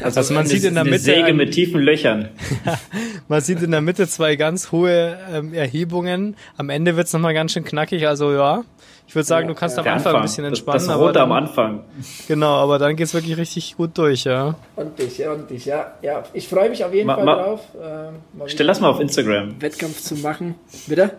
Also, 0.02 0.20
also 0.20 0.34
man 0.34 0.46
sieht 0.46 0.64
in 0.64 0.74
der 0.74 0.84
Mitte 0.84 0.98
Säge 0.98 1.32
mit 1.32 1.52
tiefen 1.52 1.80
Löchern. 1.80 2.28
man 3.28 3.40
sieht 3.40 3.62
in 3.62 3.70
der 3.70 3.80
Mitte 3.80 4.06
zwei 4.08 4.36
ganz 4.36 4.72
hohe 4.72 5.18
ähm, 5.32 5.52
Erhebungen. 5.52 6.36
Am 6.56 6.70
Ende 6.70 6.96
wird's 6.96 7.12
noch 7.12 7.20
mal 7.20 7.34
ganz 7.34 7.52
schön 7.52 7.64
knackig. 7.64 8.06
Also 8.06 8.32
ja, 8.32 8.64
ich 9.08 9.14
würde 9.14 9.26
sagen, 9.26 9.48
du 9.48 9.54
kannst 9.54 9.78
am 9.78 9.86
Anfang, 9.86 9.96
Anfang, 9.96 10.16
ein 10.16 10.22
bisschen 10.22 10.44
entspannen. 10.44 10.78
Das, 10.78 10.86
das 10.88 10.96
Rote 10.96 11.12
dann, 11.14 11.24
am 11.24 11.32
Anfang. 11.32 11.84
Genau, 12.26 12.54
aber 12.56 12.78
dann 12.78 12.96
geht's 12.96 13.14
wirklich 13.14 13.36
richtig 13.36 13.76
gut 13.76 13.96
durch, 13.98 14.24
ja. 14.24 14.56
Und 14.74 14.98
dich, 14.98 15.18
ja, 15.18 15.32
und 15.32 15.48
dich, 15.48 15.64
ja. 15.64 15.94
Ja, 16.02 16.24
ich 16.32 16.48
freue 16.48 16.70
mich 16.70 16.84
auf 16.84 16.92
jeden 16.92 17.06
ma, 17.06 17.16
Fall 17.16 17.24
ma, 17.24 17.34
drauf. 17.36 17.60
Äh, 17.74 18.48
stell 18.48 18.66
das 18.66 18.80
mal 18.80 18.88
auf 18.88 19.00
Instagram. 19.00 19.60
Wettkampf 19.60 20.00
zu 20.00 20.16
machen. 20.16 20.56
Bitte? 20.86 21.12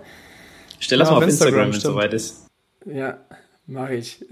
Stell 0.79 0.99
das 0.99 1.07
ja, 1.07 1.13
mal 1.13 1.17
auf 1.19 1.23
Instagram, 1.23 1.67
Instagram 1.67 1.71
wenn 1.71 1.77
es 1.77 1.83
soweit 1.83 2.13
ist. 2.13 2.47
Ja, 2.85 3.17
mache 3.65 3.95
ich. 3.95 4.25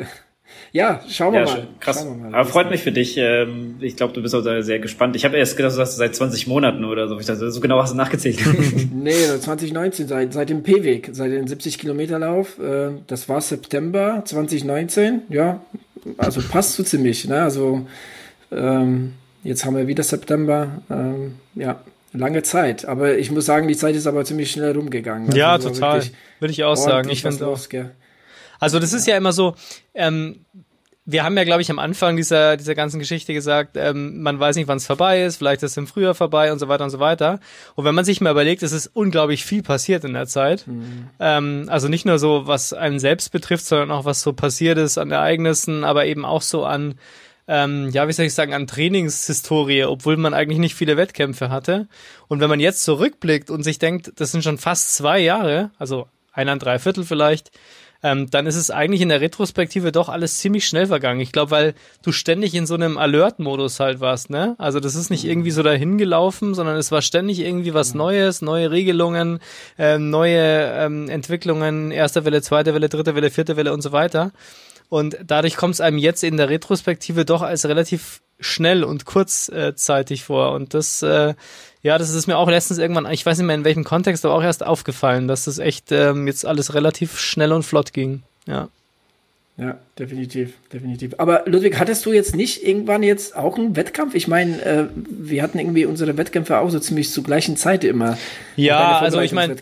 Ja, 0.71 1.01
schauen 1.09 1.33
wir 1.33 1.41
ja, 1.41 1.45
mal. 1.45 1.67
Krass. 1.79 2.05
Wir 2.05 2.13
mal. 2.13 2.35
Aber 2.35 2.49
freut 2.49 2.69
mich 2.69 2.81
für 2.81 2.91
dich. 2.91 3.17
Ähm, 3.17 3.75
ich 3.79 3.95
glaube, 3.95 4.13
du 4.13 4.21
bist 4.21 4.35
auch 4.35 4.41
sehr 4.41 4.79
gespannt. 4.79 5.15
Ich 5.15 5.25
habe 5.25 5.37
erst 5.37 5.57
gedacht, 5.57 5.75
du 5.75 5.79
hast 5.79 5.95
seit 5.95 6.15
20 6.15 6.47
Monaten 6.47 6.83
oder 6.85 7.07
so. 7.07 7.19
Ich 7.19 7.25
dachte, 7.25 7.49
so 7.49 7.61
genau 7.61 7.81
hast 7.81 7.93
du 7.93 7.97
nachgezählt. 7.97 8.39
nee, 8.93 9.13
2019, 9.13 10.07
seit, 10.07 10.33
seit 10.33 10.49
dem 10.49 10.63
P-Weg, 10.63 11.09
seit 11.13 11.31
dem 11.31 11.47
70 11.47 11.79
Kilometer 11.79 12.19
Lauf. 12.19 12.59
Äh, 12.59 12.89
das 13.07 13.29
war 13.29 13.41
September 13.41 14.21
2019. 14.25 15.21
Ja, 15.29 15.61
also 16.17 16.41
passt 16.41 16.73
so 16.73 16.83
ziemlich. 16.83 17.27
Ne? 17.27 17.41
Also 17.41 17.85
ähm, 18.51 19.13
jetzt 19.43 19.65
haben 19.65 19.77
wir 19.77 19.87
wieder 19.87 20.03
September. 20.03 20.81
Ähm, 20.89 21.35
ja, 21.55 21.79
lange 22.11 22.43
Zeit. 22.43 22.85
Aber 22.85 23.17
ich 23.17 23.31
muss 23.31 23.45
sagen, 23.45 23.67
die 23.67 23.77
Zeit 23.77 23.95
ist 23.95 24.07
aber 24.07 24.25
ziemlich 24.25 24.51
schnell 24.51 24.73
rumgegangen. 24.73 25.27
Also 25.27 25.37
ja, 25.37 25.57
total. 25.57 26.03
Würde 26.39 26.51
ich 26.51 26.63
auch 26.63 26.75
sagen. 26.75 27.09
Ich 27.09 27.21
finde 27.21 27.47
auch. 27.47 27.59
Also 28.65 28.79
das 28.79 28.93
ist 28.93 29.05
ja 29.05 29.15
immer 29.15 29.31
so, 29.31 29.55
ähm, 29.93 30.45
wir 31.07 31.23
haben 31.23 31.37
ja, 31.37 31.43
glaube 31.43 31.61
ich, 31.61 31.69
am 31.69 31.77
Anfang 31.77 32.15
dieser, 32.15 32.57
dieser 32.57 32.73
ganzen 32.73 32.97
Geschichte 32.99 33.31
gesagt, 33.31 33.77
ähm, 33.77 34.23
man 34.23 34.39
weiß 34.39 34.55
nicht, 34.55 34.67
wann 34.67 34.77
es 34.77 34.87
vorbei 34.87 35.23
ist, 35.23 35.37
vielleicht 35.37 35.61
ist 35.61 35.71
es 35.71 35.77
im 35.77 35.85
Frühjahr 35.85 36.15
vorbei 36.15 36.51
und 36.51 36.57
so 36.57 36.67
weiter 36.67 36.83
und 36.83 36.89
so 36.89 36.99
weiter. 36.99 37.39
Und 37.75 37.85
wenn 37.85 37.93
man 37.93 38.05
sich 38.05 38.21
mal 38.21 38.31
überlegt, 38.31 38.63
es 38.63 38.71
ist 38.71 38.87
unglaublich 38.87 39.45
viel 39.45 39.61
passiert 39.61 40.03
in 40.03 40.13
der 40.13 40.25
Zeit. 40.25 40.65
Mhm. 40.65 41.09
Ähm, 41.19 41.65
also 41.67 41.89
nicht 41.89 42.05
nur 42.05 42.17
so, 42.17 42.47
was 42.47 42.73
einen 42.73 42.97
selbst 42.97 43.31
betrifft, 43.31 43.65
sondern 43.65 43.91
auch 43.91 44.05
was 44.05 44.23
so 44.23 44.33
passiert 44.33 44.79
ist 44.79 44.97
an 44.97 45.11
Ereignissen, 45.11 45.83
aber 45.83 46.07
eben 46.07 46.25
auch 46.25 46.41
so 46.41 46.65
an, 46.65 46.95
ähm, 47.47 47.91
ja, 47.91 48.07
wie 48.07 48.13
soll 48.13 48.25
ich 48.25 48.33
sagen, 48.33 48.55
an 48.55 48.65
Trainingshistorie, 48.65 49.83
obwohl 49.83 50.17
man 50.17 50.33
eigentlich 50.33 50.57
nicht 50.57 50.73
viele 50.73 50.97
Wettkämpfe 50.97 51.51
hatte. 51.51 51.87
Und 52.27 52.39
wenn 52.39 52.49
man 52.49 52.59
jetzt 52.59 52.83
zurückblickt 52.83 53.51
und 53.51 53.61
sich 53.61 53.77
denkt, 53.77 54.13
das 54.15 54.31
sind 54.31 54.43
schon 54.43 54.57
fast 54.57 54.95
zwei 54.95 55.19
Jahre, 55.19 55.69
also 55.77 56.07
ein, 56.33 56.57
drei 56.57 56.79
Viertel 56.79 57.03
vielleicht, 57.03 57.51
ähm, 58.05 58.29
dann 58.29 58.45
ist 58.45 58.55
es 58.55 58.69
eigentlich 58.69 59.01
in 59.01 59.09
der 59.09 59.19
Retrospektive 59.19 59.91
doch 59.91 60.09
alles 60.09 60.37
ziemlich 60.37 60.67
schnell 60.67 60.85
vergangen. 60.85 61.19
Ich 61.21 61.31
glaube, 61.31 61.49
weil 61.49 61.73
du 62.03 62.11
ständig 62.11 62.53
in 62.53 62.67
so 62.67 62.75
einem 62.75 62.99
Alert-Modus 62.99 63.79
halt 63.79 63.99
warst, 63.99 64.29
ne? 64.29 64.53
Also 64.59 64.79
das 64.79 64.93
ist 64.93 65.09
nicht 65.09 65.25
irgendwie 65.25 65.49
so 65.49 65.63
dahin 65.63 65.97
gelaufen, 65.97 66.53
sondern 66.53 66.77
es 66.77 66.91
war 66.91 67.01
ständig 67.01 67.39
irgendwie 67.39 67.73
was 67.73 67.95
Neues, 67.95 68.43
neue 68.43 68.69
Regelungen, 68.69 69.39
ähm, 69.79 70.11
neue 70.11 70.37
ähm, 70.37 71.09
Entwicklungen, 71.09 71.89
erste 71.89 72.25
Welle, 72.25 72.43
zweite 72.43 72.75
Welle, 72.75 72.89
dritte 72.89 73.15
Welle, 73.15 73.31
vierte 73.31 73.57
Welle 73.57 73.73
und 73.73 73.81
so 73.81 73.91
weiter. 73.91 74.31
Und 74.89 75.17
dadurch 75.25 75.55
kommt 75.55 75.75
es 75.75 75.81
einem 75.81 75.97
jetzt 75.97 76.23
in 76.23 76.37
der 76.37 76.49
Retrospektive 76.49 77.25
doch 77.25 77.41
als 77.41 77.65
relativ 77.65 78.21
schnell 78.39 78.83
und 78.83 79.05
kurzzeitig 79.05 80.23
vor. 80.23 80.51
Und 80.51 80.73
das, 80.73 81.01
äh, 81.01 81.33
ja, 81.81 81.97
das 81.97 82.09
ist 82.09 82.27
mir 82.27 82.37
auch 82.37 82.49
letztens 82.49 82.79
irgendwann, 82.79 83.11
ich 83.11 83.25
weiß 83.25 83.37
nicht 83.37 83.47
mehr 83.47 83.55
in 83.55 83.63
welchem 83.63 83.83
Kontext, 83.83 84.25
aber 84.25 84.35
auch 84.35 84.43
erst 84.43 84.65
aufgefallen, 84.65 85.27
dass 85.27 85.45
das 85.45 85.57
echt 85.57 85.91
ähm, 85.91 86.27
jetzt 86.27 86.45
alles 86.45 86.73
relativ 86.73 87.19
schnell 87.19 87.53
und 87.53 87.63
flott 87.63 87.93
ging. 87.93 88.23
Ja. 88.45 88.67
Ja, 89.57 89.77
definitiv, 89.97 90.53
definitiv. 90.73 91.13
Aber 91.17 91.43
Ludwig, 91.45 91.79
hattest 91.79 92.05
du 92.05 92.11
jetzt 92.11 92.35
nicht 92.35 92.61
irgendwann 92.61 93.03
jetzt 93.03 93.37
auch 93.37 93.57
einen 93.57 93.77
Wettkampf? 93.77 94.13
Ich 94.13 94.27
meine, 94.27 94.61
äh, 94.61 94.85
wir 94.93 95.41
hatten 95.41 95.59
irgendwie 95.59 95.85
unsere 95.85 96.17
Wettkämpfe 96.17 96.57
auch 96.57 96.69
so 96.69 96.79
ziemlich 96.79 97.09
zur 97.09 97.23
gleichen 97.23 97.55
Zeit 97.55 97.85
immer. 97.85 98.17
Ja, 98.57 98.99
also 98.99 99.21
ich 99.21 99.31
meine, 99.31 99.55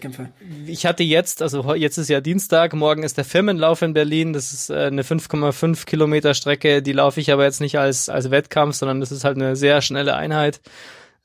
ich 0.66 0.88
hatte 0.88 1.04
jetzt, 1.04 1.44
also 1.44 1.76
jetzt 1.76 2.00
ist 2.00 2.10
ja 2.10 2.22
Dienstag, 2.22 2.74
morgen 2.74 3.04
ist 3.04 3.18
der 3.18 3.26
Firmenlauf 3.26 3.84
in 3.84 3.94
Berlin. 3.94 4.34
Das 4.34 4.52
ist 4.52 4.72
äh, 4.72 4.86
eine 4.86 5.04
5,5 5.04 5.86
Kilometer 5.86 6.34
Strecke. 6.34 6.82
Die 6.82 6.94
laufe 6.94 7.20
ich 7.20 7.32
aber 7.32 7.44
jetzt 7.44 7.62
nicht 7.62 7.78
als 7.78 8.10
als 8.10 8.32
Wettkampf, 8.32 8.76
sondern 8.76 9.00
das 9.00 9.12
ist 9.12 9.24
halt 9.24 9.38
eine 9.38 9.56
sehr 9.56 9.82
schnelle 9.82 10.16
Einheit. 10.16 10.60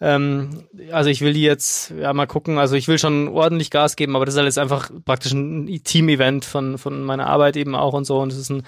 Ähm, 0.00 0.64
also 0.92 1.10
ich 1.10 1.20
will 1.22 1.32
die 1.32 1.42
jetzt 1.42 1.90
ja 1.90 2.12
mal 2.12 2.26
gucken. 2.26 2.58
Also 2.58 2.76
ich 2.76 2.88
will 2.88 2.98
schon 2.98 3.28
ordentlich 3.28 3.70
Gas 3.70 3.96
geben, 3.96 4.14
aber 4.14 4.24
das 4.24 4.34
ist 4.34 4.40
alles 4.40 4.58
einfach 4.58 4.90
praktisch 5.04 5.32
ein 5.32 5.66
Team-Event 5.82 6.44
von 6.44 6.78
von 6.78 7.02
meiner 7.02 7.26
Arbeit 7.26 7.56
eben 7.56 7.74
auch 7.74 7.94
und 7.94 8.04
so. 8.04 8.18
Und 8.20 8.32
es 8.32 8.38
ist 8.38 8.50
ein, 8.50 8.62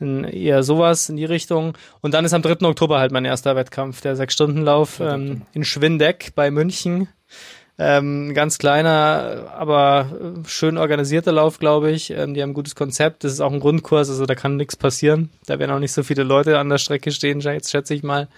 ein 0.00 0.24
eher 0.24 0.62
sowas 0.62 1.08
in 1.08 1.16
die 1.16 1.24
Richtung. 1.26 1.76
Und 2.00 2.14
dann 2.14 2.24
ist 2.24 2.32
am 2.32 2.42
3. 2.42 2.66
Oktober 2.66 2.98
halt 2.98 3.12
mein 3.12 3.24
erster 3.24 3.56
Wettkampf, 3.56 4.00
der 4.00 4.16
Sechs-Stunden-Lauf 4.16 5.00
ähm, 5.00 5.42
in 5.52 5.64
Schwindeck 5.64 6.32
bei 6.34 6.50
München. 6.50 7.08
Ähm, 7.82 8.34
ganz 8.34 8.58
kleiner, 8.58 9.54
aber 9.56 10.42
schön 10.46 10.76
organisierter 10.76 11.32
Lauf, 11.32 11.58
glaube 11.58 11.90
ich. 11.90 12.10
Ähm, 12.10 12.34
die 12.34 12.42
haben 12.42 12.50
ein 12.50 12.54
gutes 12.54 12.74
Konzept. 12.74 13.24
Das 13.24 13.32
ist 13.32 13.40
auch 13.40 13.52
ein 13.52 13.60
Grundkurs, 13.60 14.10
also 14.10 14.26
da 14.26 14.34
kann 14.34 14.56
nichts 14.56 14.76
passieren. 14.76 15.30
Da 15.46 15.58
werden 15.58 15.70
auch 15.70 15.78
nicht 15.78 15.92
so 15.92 16.02
viele 16.02 16.22
Leute 16.22 16.58
an 16.58 16.68
der 16.68 16.76
Strecke 16.76 17.10
stehen, 17.10 17.40
jetzt 17.40 17.70
schätze 17.70 17.94
ich 17.94 18.02
mal. 18.02 18.28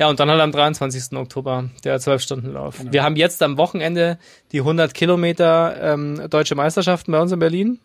Ja, 0.00 0.08
und 0.08 0.18
dann 0.18 0.30
halt 0.30 0.40
am 0.40 0.50
23. 0.50 1.14
Oktober 1.18 1.68
der 1.84 2.00
12-Stunden-Lauf. 2.00 2.78
Genau. 2.78 2.90
Wir 2.90 3.02
haben 3.02 3.16
jetzt 3.16 3.42
am 3.42 3.58
Wochenende 3.58 4.18
die 4.50 4.60
100 4.60 4.94
Kilometer 4.94 5.76
ähm, 5.78 6.26
Deutsche 6.30 6.54
Meisterschaften 6.54 7.12
bei 7.12 7.20
uns 7.20 7.32
in 7.32 7.38
Berlin. 7.38 7.80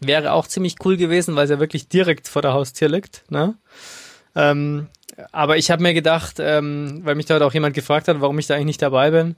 Wäre 0.00 0.32
auch 0.32 0.46
ziemlich 0.46 0.76
cool 0.86 0.96
gewesen, 0.96 1.36
weil 1.36 1.44
es 1.44 1.50
ja 1.50 1.60
wirklich 1.60 1.86
direkt 1.90 2.28
vor 2.28 2.40
der 2.40 2.54
Haustür 2.54 2.88
liegt. 2.88 3.30
Ne? 3.30 3.58
Ähm, 4.34 4.86
aber 5.30 5.58
ich 5.58 5.70
habe 5.70 5.82
mir 5.82 5.92
gedacht, 5.92 6.36
ähm, 6.38 7.02
weil 7.04 7.14
mich 7.14 7.26
da 7.26 7.34
halt 7.34 7.42
auch 7.42 7.52
jemand 7.52 7.74
gefragt 7.74 8.08
hat, 8.08 8.22
warum 8.22 8.38
ich 8.38 8.46
da 8.46 8.54
eigentlich 8.54 8.64
nicht 8.64 8.82
dabei 8.82 9.10
bin, 9.10 9.36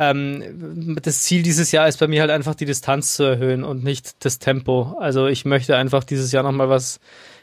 ähm, 0.00 0.98
das 1.00 1.22
Ziel 1.22 1.44
dieses 1.44 1.70
Jahr 1.70 1.86
ist 1.86 2.00
bei 2.00 2.08
mir 2.08 2.20
halt 2.20 2.32
einfach 2.32 2.56
die 2.56 2.64
Distanz 2.64 3.14
zu 3.14 3.22
erhöhen 3.22 3.62
und 3.62 3.84
nicht 3.84 4.24
das 4.24 4.40
Tempo. 4.40 4.96
Also 4.98 5.28
ich 5.28 5.44
möchte 5.44 5.76
einfach 5.76 6.02
dieses 6.02 6.32
Jahr 6.32 6.42
nochmal 6.42 6.68
was 6.68 6.98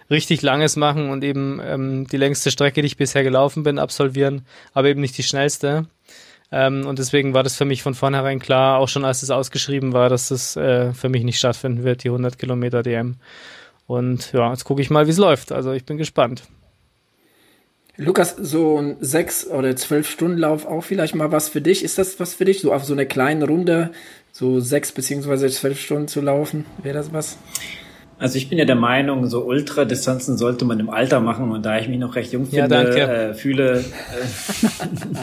richtig 0.09 0.41
langes 0.41 0.75
machen 0.75 1.09
und 1.09 1.23
eben 1.23 1.59
ähm, 1.63 2.07
die 2.07 2.17
längste 2.17 2.51
Strecke, 2.51 2.81
die 2.81 2.87
ich 2.87 2.97
bisher 2.97 3.23
gelaufen 3.23 3.63
bin, 3.63 3.79
absolvieren, 3.79 4.45
aber 4.73 4.89
eben 4.89 5.01
nicht 5.01 5.17
die 5.17 5.23
schnellste. 5.23 5.87
Ähm, 6.51 6.85
und 6.85 6.99
deswegen 6.99 7.33
war 7.33 7.43
das 7.43 7.55
für 7.55 7.65
mich 7.65 7.81
von 7.81 7.95
vornherein 7.95 8.39
klar, 8.39 8.77
auch 8.79 8.87
schon 8.87 9.05
als 9.05 9.23
es 9.23 9.31
ausgeschrieben 9.31 9.93
war, 9.93 10.09
dass 10.09 10.29
das 10.29 10.55
äh, 10.55 10.93
für 10.93 11.09
mich 11.09 11.23
nicht 11.23 11.39
stattfinden 11.39 11.83
wird, 11.83 12.03
die 12.03 12.09
100 12.09 12.37
Kilometer 12.37 12.83
DM. 12.83 13.15
Und 13.87 14.31
ja, 14.33 14.51
jetzt 14.51 14.63
gucke 14.63 14.81
ich 14.81 14.89
mal, 14.89 15.07
wie 15.07 15.11
es 15.11 15.17
läuft. 15.17 15.51
Also 15.51 15.71
ich 15.73 15.85
bin 15.85 15.97
gespannt. 15.97 16.43
Lukas, 17.97 18.35
so 18.35 18.77
ein 18.77 18.97
sechs 18.99 19.47
oder 19.47 19.73
zwölf 19.75 20.09
Stunden 20.09 20.37
Lauf 20.37 20.65
auch 20.65 20.81
vielleicht 20.83 21.15
mal 21.15 21.31
was 21.31 21.47
für 21.47 21.61
dich. 21.61 21.83
Ist 21.83 21.97
das 21.97 22.19
was 22.19 22.33
für 22.33 22.43
dich? 22.43 22.59
So 22.59 22.73
auf 22.73 22.83
so 22.83 22.93
eine 22.93 23.05
kleine 23.05 23.47
Runde, 23.47 23.91
so 24.33 24.59
sechs 24.59 24.91
beziehungsweise 24.91 25.49
zwölf 25.49 25.79
Stunden 25.79 26.09
zu 26.09 26.19
laufen, 26.19 26.65
wäre 26.83 26.97
das 26.97 27.13
was? 27.13 27.37
Also 28.17 28.37
ich 28.37 28.49
bin 28.49 28.57
ja 28.57 28.65
der 28.65 28.75
Meinung, 28.75 29.27
so 29.27 29.43
Ultradistanzen 29.43 30.37
sollte 30.37 30.63
man 30.63 30.79
im 30.79 30.89
Alter 30.89 31.19
machen 31.19 31.51
und 31.51 31.65
da 31.65 31.79
ich 31.79 31.89
mich 31.89 31.99
noch 31.99 32.15
recht 32.15 32.31
jung 32.31 32.45
finde, 32.45 32.97
ja, 32.97 33.11
äh, 33.11 33.33
fühle, 33.33 33.79
äh, 33.79 33.83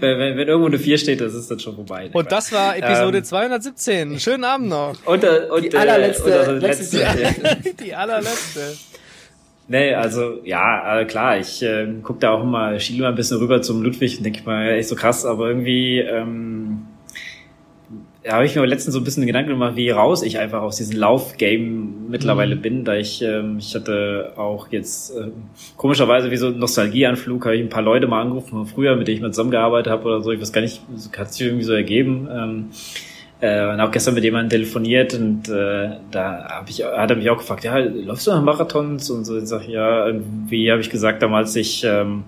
wenn, 0.00 0.18
wenn, 0.18 0.36
wenn, 0.36 0.48
irgendwo 0.48 0.66
eine 0.66 0.78
4 0.78 0.98
steht, 0.98 1.20
das 1.20 1.34
ist 1.34 1.50
dann 1.50 1.60
schon 1.60 1.76
vorbei. 1.76 2.10
Und 2.12 2.32
das 2.32 2.52
war 2.52 2.76
Episode 2.76 3.18
ähm, 3.18 3.24
217. 3.24 4.18
Schönen 4.18 4.44
Abend 4.44 4.70
noch. 4.70 4.96
Und, 5.06 5.22
äh, 5.22 5.42
und, 5.50 5.72
die 5.72 5.76
allerletzte. 5.76 6.30
Äh, 6.30 6.48
und 6.48 6.60
letzte, 6.60 6.98
die 7.84 7.94
allerletzte. 7.94 8.60
Nee, 9.68 9.94
also 9.94 10.40
ja, 10.44 11.00
äh, 11.00 11.04
klar, 11.04 11.38
ich 11.38 11.62
äh, 11.62 11.86
gucke 12.02 12.20
da 12.20 12.30
auch 12.30 12.42
immer, 12.42 12.80
schiele 12.80 13.02
mal 13.02 13.10
ein 13.10 13.14
bisschen 13.14 13.36
rüber 13.36 13.60
zum 13.60 13.82
Ludwig 13.82 14.16
und 14.16 14.24
denke 14.24 14.42
mal, 14.44 14.70
echt 14.70 14.88
so 14.88 14.96
krass, 14.96 15.26
aber 15.26 15.48
irgendwie 15.48 15.98
ähm, 15.98 16.86
da 18.28 18.34
habe 18.34 18.44
ich 18.44 18.54
mir 18.54 18.66
letztens 18.66 18.92
so 18.92 19.00
ein 19.00 19.04
bisschen 19.04 19.26
Gedanken 19.26 19.52
gemacht, 19.52 19.76
wie 19.76 19.88
raus 19.88 20.22
ich 20.22 20.38
einfach 20.38 20.60
aus 20.60 20.76
diesem 20.76 20.98
Laufgame 20.98 21.88
mittlerweile 22.10 22.56
mhm. 22.56 22.60
bin, 22.60 22.84
da 22.84 22.94
ich, 22.94 23.22
ähm, 23.22 23.56
ich 23.58 23.74
hatte 23.74 24.34
auch 24.36 24.68
jetzt 24.70 25.16
äh, 25.16 25.28
komischerweise 25.78 26.30
wie 26.30 26.36
so 26.36 26.48
ein 26.48 26.58
Nostalgieanflug, 26.58 27.46
habe 27.46 27.56
ich 27.56 27.62
ein 27.62 27.70
paar 27.70 27.80
Leute 27.80 28.06
mal 28.06 28.20
angerufen 28.20 28.50
von 28.50 28.66
früher, 28.66 28.96
mit 28.96 29.08
denen 29.08 29.16
ich 29.16 29.22
mal 29.22 29.32
zusammengearbeitet 29.32 29.90
habe 29.90 30.04
oder 30.04 30.20
so, 30.20 30.30
ich 30.30 30.42
weiß 30.42 30.52
gar 30.52 30.60
nicht, 30.60 30.82
hat 31.16 31.32
sich 31.32 31.46
irgendwie 31.46 31.64
so 31.64 31.72
ergeben. 31.72 32.28
Ähm, 32.30 32.64
äh, 33.40 33.72
und 33.72 33.80
auch 33.80 33.90
gestern 33.90 34.12
mit 34.12 34.24
jemandem 34.24 34.50
telefoniert 34.50 35.14
und 35.14 35.48
äh, 35.48 35.92
da 36.10 36.48
hab 36.50 36.68
ich, 36.68 36.84
hat 36.84 37.08
er 37.08 37.16
mich 37.16 37.30
auch 37.30 37.38
gefragt, 37.38 37.64
ja, 37.64 37.78
läufst 37.78 38.26
du 38.26 38.30
nach 38.32 38.42
Marathons? 38.42 39.08
Und 39.08 39.24
so, 39.24 39.38
ich 39.38 39.46
sag, 39.46 39.66
ja, 39.66 40.06
irgendwie 40.06 40.70
habe 40.70 40.82
ich 40.82 40.90
gesagt 40.90 41.22
damals, 41.22 41.56
ich 41.56 41.82
ähm, 41.82 42.24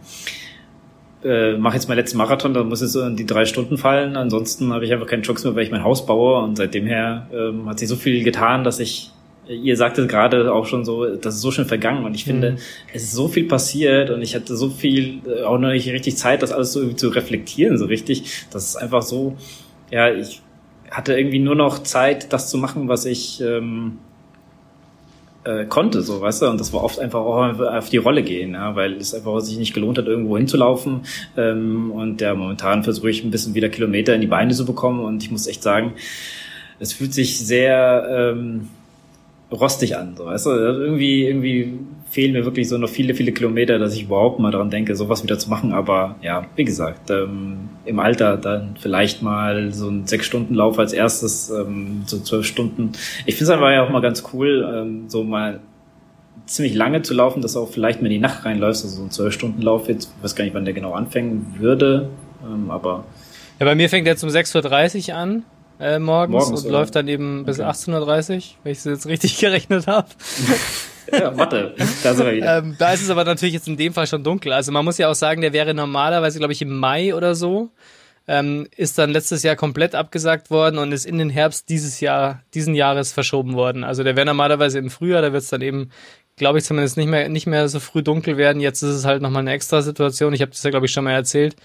äh, 1.24 1.56
mache 1.56 1.74
jetzt 1.74 1.88
meinen 1.88 1.98
letzten 1.98 2.18
Marathon, 2.18 2.54
da 2.54 2.64
muss 2.64 2.80
es 2.80 2.94
in 2.94 3.16
die 3.16 3.26
drei 3.26 3.44
Stunden 3.44 3.78
fallen. 3.78 4.16
Ansonsten 4.16 4.72
habe 4.72 4.84
ich 4.84 4.92
einfach 4.92 5.06
keinen 5.06 5.22
Jobs 5.22 5.44
mehr, 5.44 5.54
weil 5.54 5.64
ich 5.64 5.70
mein 5.70 5.84
Haus 5.84 6.06
baue. 6.06 6.42
Und 6.42 6.56
seitdem 6.56 6.86
her 6.86 7.28
ähm, 7.32 7.68
hat 7.68 7.78
sich 7.78 7.88
so 7.88 7.96
viel 7.96 8.24
getan, 8.24 8.64
dass 8.64 8.80
ich, 8.80 9.10
ihr 9.46 9.76
sagtet 9.76 10.08
gerade 10.08 10.52
auch 10.52 10.66
schon 10.66 10.84
so, 10.84 11.16
das 11.16 11.34
ist 11.34 11.40
so 11.42 11.50
schön 11.50 11.66
vergangen. 11.66 12.04
Und 12.04 12.14
ich 12.14 12.24
finde, 12.24 12.52
mhm. 12.52 12.58
es 12.94 13.02
ist 13.02 13.12
so 13.12 13.28
viel 13.28 13.44
passiert 13.44 14.10
und 14.10 14.22
ich 14.22 14.34
hatte 14.34 14.56
so 14.56 14.70
viel, 14.70 15.20
äh, 15.26 15.42
auch 15.42 15.58
noch 15.58 15.70
nicht 15.70 15.88
richtig 15.88 16.16
Zeit, 16.16 16.42
das 16.42 16.52
alles 16.52 16.72
so 16.72 16.92
zu 16.92 17.08
reflektieren, 17.08 17.76
so 17.76 17.84
richtig. 17.84 18.46
Das 18.50 18.68
ist 18.68 18.76
einfach 18.76 19.02
so, 19.02 19.36
ja, 19.90 20.12
ich 20.12 20.40
hatte 20.90 21.16
irgendwie 21.16 21.38
nur 21.38 21.54
noch 21.54 21.80
Zeit, 21.80 22.32
das 22.32 22.50
zu 22.50 22.58
machen, 22.58 22.88
was 22.88 23.04
ich 23.04 23.40
ähm, 23.40 23.98
äh, 25.44 25.64
konnte, 25.64 26.02
so, 26.02 26.20
weißt 26.20 26.42
du, 26.42 26.46
und 26.48 26.60
das 26.60 26.72
war 26.72 26.84
oft 26.84 26.98
einfach 26.98 27.20
auch 27.20 27.58
auf 27.58 27.88
die 27.88 27.96
Rolle 27.96 28.22
gehen, 28.22 28.52
ja, 28.52 28.76
weil 28.76 28.94
es 28.94 29.14
einfach 29.14 29.40
sich 29.40 29.58
nicht 29.58 29.72
gelohnt 29.72 29.98
hat, 29.98 30.06
irgendwo 30.06 30.36
hinzulaufen. 30.36 31.02
Ähm, 31.36 31.90
und 31.92 32.20
ja, 32.20 32.34
momentan 32.34 32.82
versuche 32.82 33.10
ich 33.10 33.24
ein 33.24 33.30
bisschen 33.30 33.54
wieder 33.54 33.68
Kilometer 33.68 34.14
in 34.14 34.20
die 34.20 34.26
Beine 34.26 34.52
zu 34.52 34.66
bekommen. 34.66 35.00
Und 35.00 35.22
ich 35.22 35.30
muss 35.30 35.46
echt 35.46 35.62
sagen, 35.62 35.94
es 36.78 36.92
fühlt 36.92 37.14
sich 37.14 37.38
sehr 37.38 38.34
ähm, 38.34 38.68
rostig 39.50 39.96
an, 39.96 40.14
so, 40.16 40.26
weißt 40.26 40.46
du, 40.46 40.50
irgendwie, 40.50 41.24
irgendwie 41.26 41.78
fehlen 42.10 42.32
mir 42.32 42.44
wirklich 42.44 42.68
so 42.68 42.76
noch 42.76 42.88
viele, 42.88 43.14
viele 43.14 43.30
Kilometer, 43.30 43.78
dass 43.78 43.94
ich 43.94 44.02
überhaupt 44.02 44.40
mal 44.40 44.50
daran 44.50 44.68
denke, 44.68 44.96
sowas 44.96 45.22
wieder 45.22 45.38
zu 45.38 45.48
machen. 45.48 45.72
Aber 45.72 46.16
ja, 46.22 46.44
wie 46.56 46.64
gesagt, 46.64 47.08
ähm, 47.08 47.68
im 47.84 48.00
Alter 48.00 48.36
dann 48.36 48.74
vielleicht 48.78 49.22
mal 49.22 49.72
so 49.72 49.88
ein 49.88 50.06
Sechs-Stunden-Lauf 50.08 50.78
als 50.78 50.92
erstes, 50.92 51.50
ähm, 51.50 52.02
so 52.06 52.18
zwölf 52.18 52.46
Stunden. 52.46 52.92
Ich 53.26 53.36
finde 53.36 53.52
es 53.52 53.56
aber 53.56 53.72
ja 53.72 53.84
auch 53.84 53.90
mal 53.90 54.02
ganz 54.02 54.24
cool, 54.32 54.68
ähm, 54.74 55.04
so 55.08 55.22
mal 55.22 55.60
ziemlich 56.46 56.74
lange 56.74 57.02
zu 57.02 57.14
laufen, 57.14 57.42
dass 57.42 57.56
auch 57.56 57.70
vielleicht 57.70 58.02
mal 58.02 58.08
in 58.08 58.14
die 58.14 58.18
Nacht 58.18 58.44
reinläufst, 58.44 58.84
also 58.84 58.96
so 58.96 59.02
ein 59.04 59.10
zwölf-Stunden-Lauf 59.12 59.88
jetzt, 59.88 60.12
ich 60.16 60.24
weiß 60.24 60.34
gar 60.34 60.44
nicht, 60.44 60.54
wann 60.54 60.64
der 60.64 60.74
genau 60.74 60.92
anfangen 60.94 61.54
würde, 61.58 62.08
ähm, 62.44 62.72
aber. 62.72 63.04
Ja, 63.60 63.66
bei 63.66 63.76
mir 63.76 63.88
fängt 63.88 64.08
der 64.08 64.16
zum 64.16 64.30
6.30 64.30 65.10
Uhr 65.10 65.16
an. 65.16 65.44
Äh, 65.78 66.00
morgens, 66.00 66.32
morgens, 66.32 66.60
und 66.62 66.70
oder? 66.70 66.78
läuft 66.80 66.96
dann 66.96 67.06
eben 67.06 67.44
bis 67.44 67.60
okay. 67.60 67.68
18.30 67.68 67.94
Uhr, 67.94 68.42
wenn 68.64 68.72
ich 68.72 68.78
es 68.78 68.84
jetzt 68.84 69.06
richtig 69.06 69.38
gerechnet 69.40 69.86
habe. 69.86 70.08
Ja, 71.12 71.30
Mathe, 71.30 71.74
da 72.02 72.14
sind 72.14 72.26
wir 72.26 72.34
wieder. 72.34 72.58
Ähm, 72.58 72.76
da 72.78 72.92
ist 72.92 73.02
es 73.02 73.10
aber 73.10 73.24
natürlich 73.24 73.54
jetzt 73.54 73.68
in 73.68 73.76
dem 73.76 73.92
Fall 73.92 74.06
schon 74.06 74.24
dunkel. 74.24 74.52
Also 74.52 74.72
man 74.72 74.84
muss 74.84 74.98
ja 74.98 75.10
auch 75.10 75.14
sagen, 75.14 75.40
der 75.40 75.52
wäre 75.52 75.74
normalerweise, 75.74 76.38
glaube 76.38 76.52
ich, 76.52 76.62
im 76.62 76.76
Mai 76.76 77.14
oder 77.14 77.34
so. 77.34 77.70
Ähm, 78.28 78.68
ist 78.76 78.98
dann 78.98 79.10
letztes 79.10 79.42
Jahr 79.42 79.56
komplett 79.56 79.94
abgesagt 79.94 80.50
worden 80.50 80.78
und 80.78 80.92
ist 80.92 81.06
in 81.06 81.18
den 81.18 81.30
Herbst 81.30 81.68
dieses 81.68 82.00
Jahr, 82.00 82.42
diesen 82.54 82.74
Jahres 82.74 83.12
verschoben 83.12 83.54
worden. 83.54 83.82
Also 83.82 84.04
der 84.04 84.14
wäre 84.14 84.26
normalerweise 84.26 84.78
im 84.78 84.90
Frühjahr, 84.90 85.22
da 85.22 85.32
wird 85.32 85.42
es 85.42 85.48
dann 85.48 85.62
eben, 85.62 85.90
glaube 86.36 86.58
ich, 86.58 86.64
zumindest 86.64 86.96
nicht 86.96 87.08
mehr, 87.08 87.28
nicht 87.28 87.46
mehr 87.46 87.68
so 87.68 87.80
früh 87.80 88.02
dunkel 88.02 88.36
werden. 88.36 88.60
Jetzt 88.60 88.82
ist 88.82 88.94
es 88.94 89.04
halt 89.04 89.20
nochmal 89.20 89.40
eine 89.40 89.52
extra 89.52 89.82
Situation. 89.82 90.32
Ich 90.32 90.42
habe 90.42 90.52
das 90.52 90.62
ja, 90.62 90.70
glaube 90.70 90.86
ich, 90.86 90.92
schon 90.92 91.04
mal 91.04 91.12
erzählt. 91.12 91.56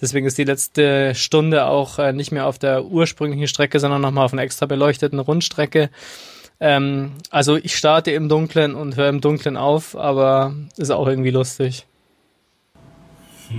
Deswegen 0.00 0.26
ist 0.26 0.38
die 0.38 0.44
letzte 0.44 1.14
Stunde 1.14 1.66
auch 1.66 1.98
äh, 1.98 2.12
nicht 2.12 2.30
mehr 2.30 2.46
auf 2.46 2.58
der 2.58 2.84
ursprünglichen 2.84 3.48
Strecke, 3.48 3.80
sondern 3.80 4.00
nochmal 4.00 4.24
auf 4.24 4.32
einer 4.32 4.42
extra 4.42 4.66
beleuchteten 4.66 5.18
Rundstrecke. 5.18 5.90
Ähm, 6.60 7.12
also 7.30 7.56
ich 7.56 7.76
starte 7.76 8.10
im 8.10 8.28
Dunkeln 8.28 8.74
und 8.74 8.96
höre 8.96 9.08
im 9.08 9.20
Dunkeln 9.20 9.56
auf, 9.56 9.96
aber 9.96 10.54
ist 10.76 10.90
auch 10.90 11.06
irgendwie 11.06 11.30
lustig. 11.30 11.86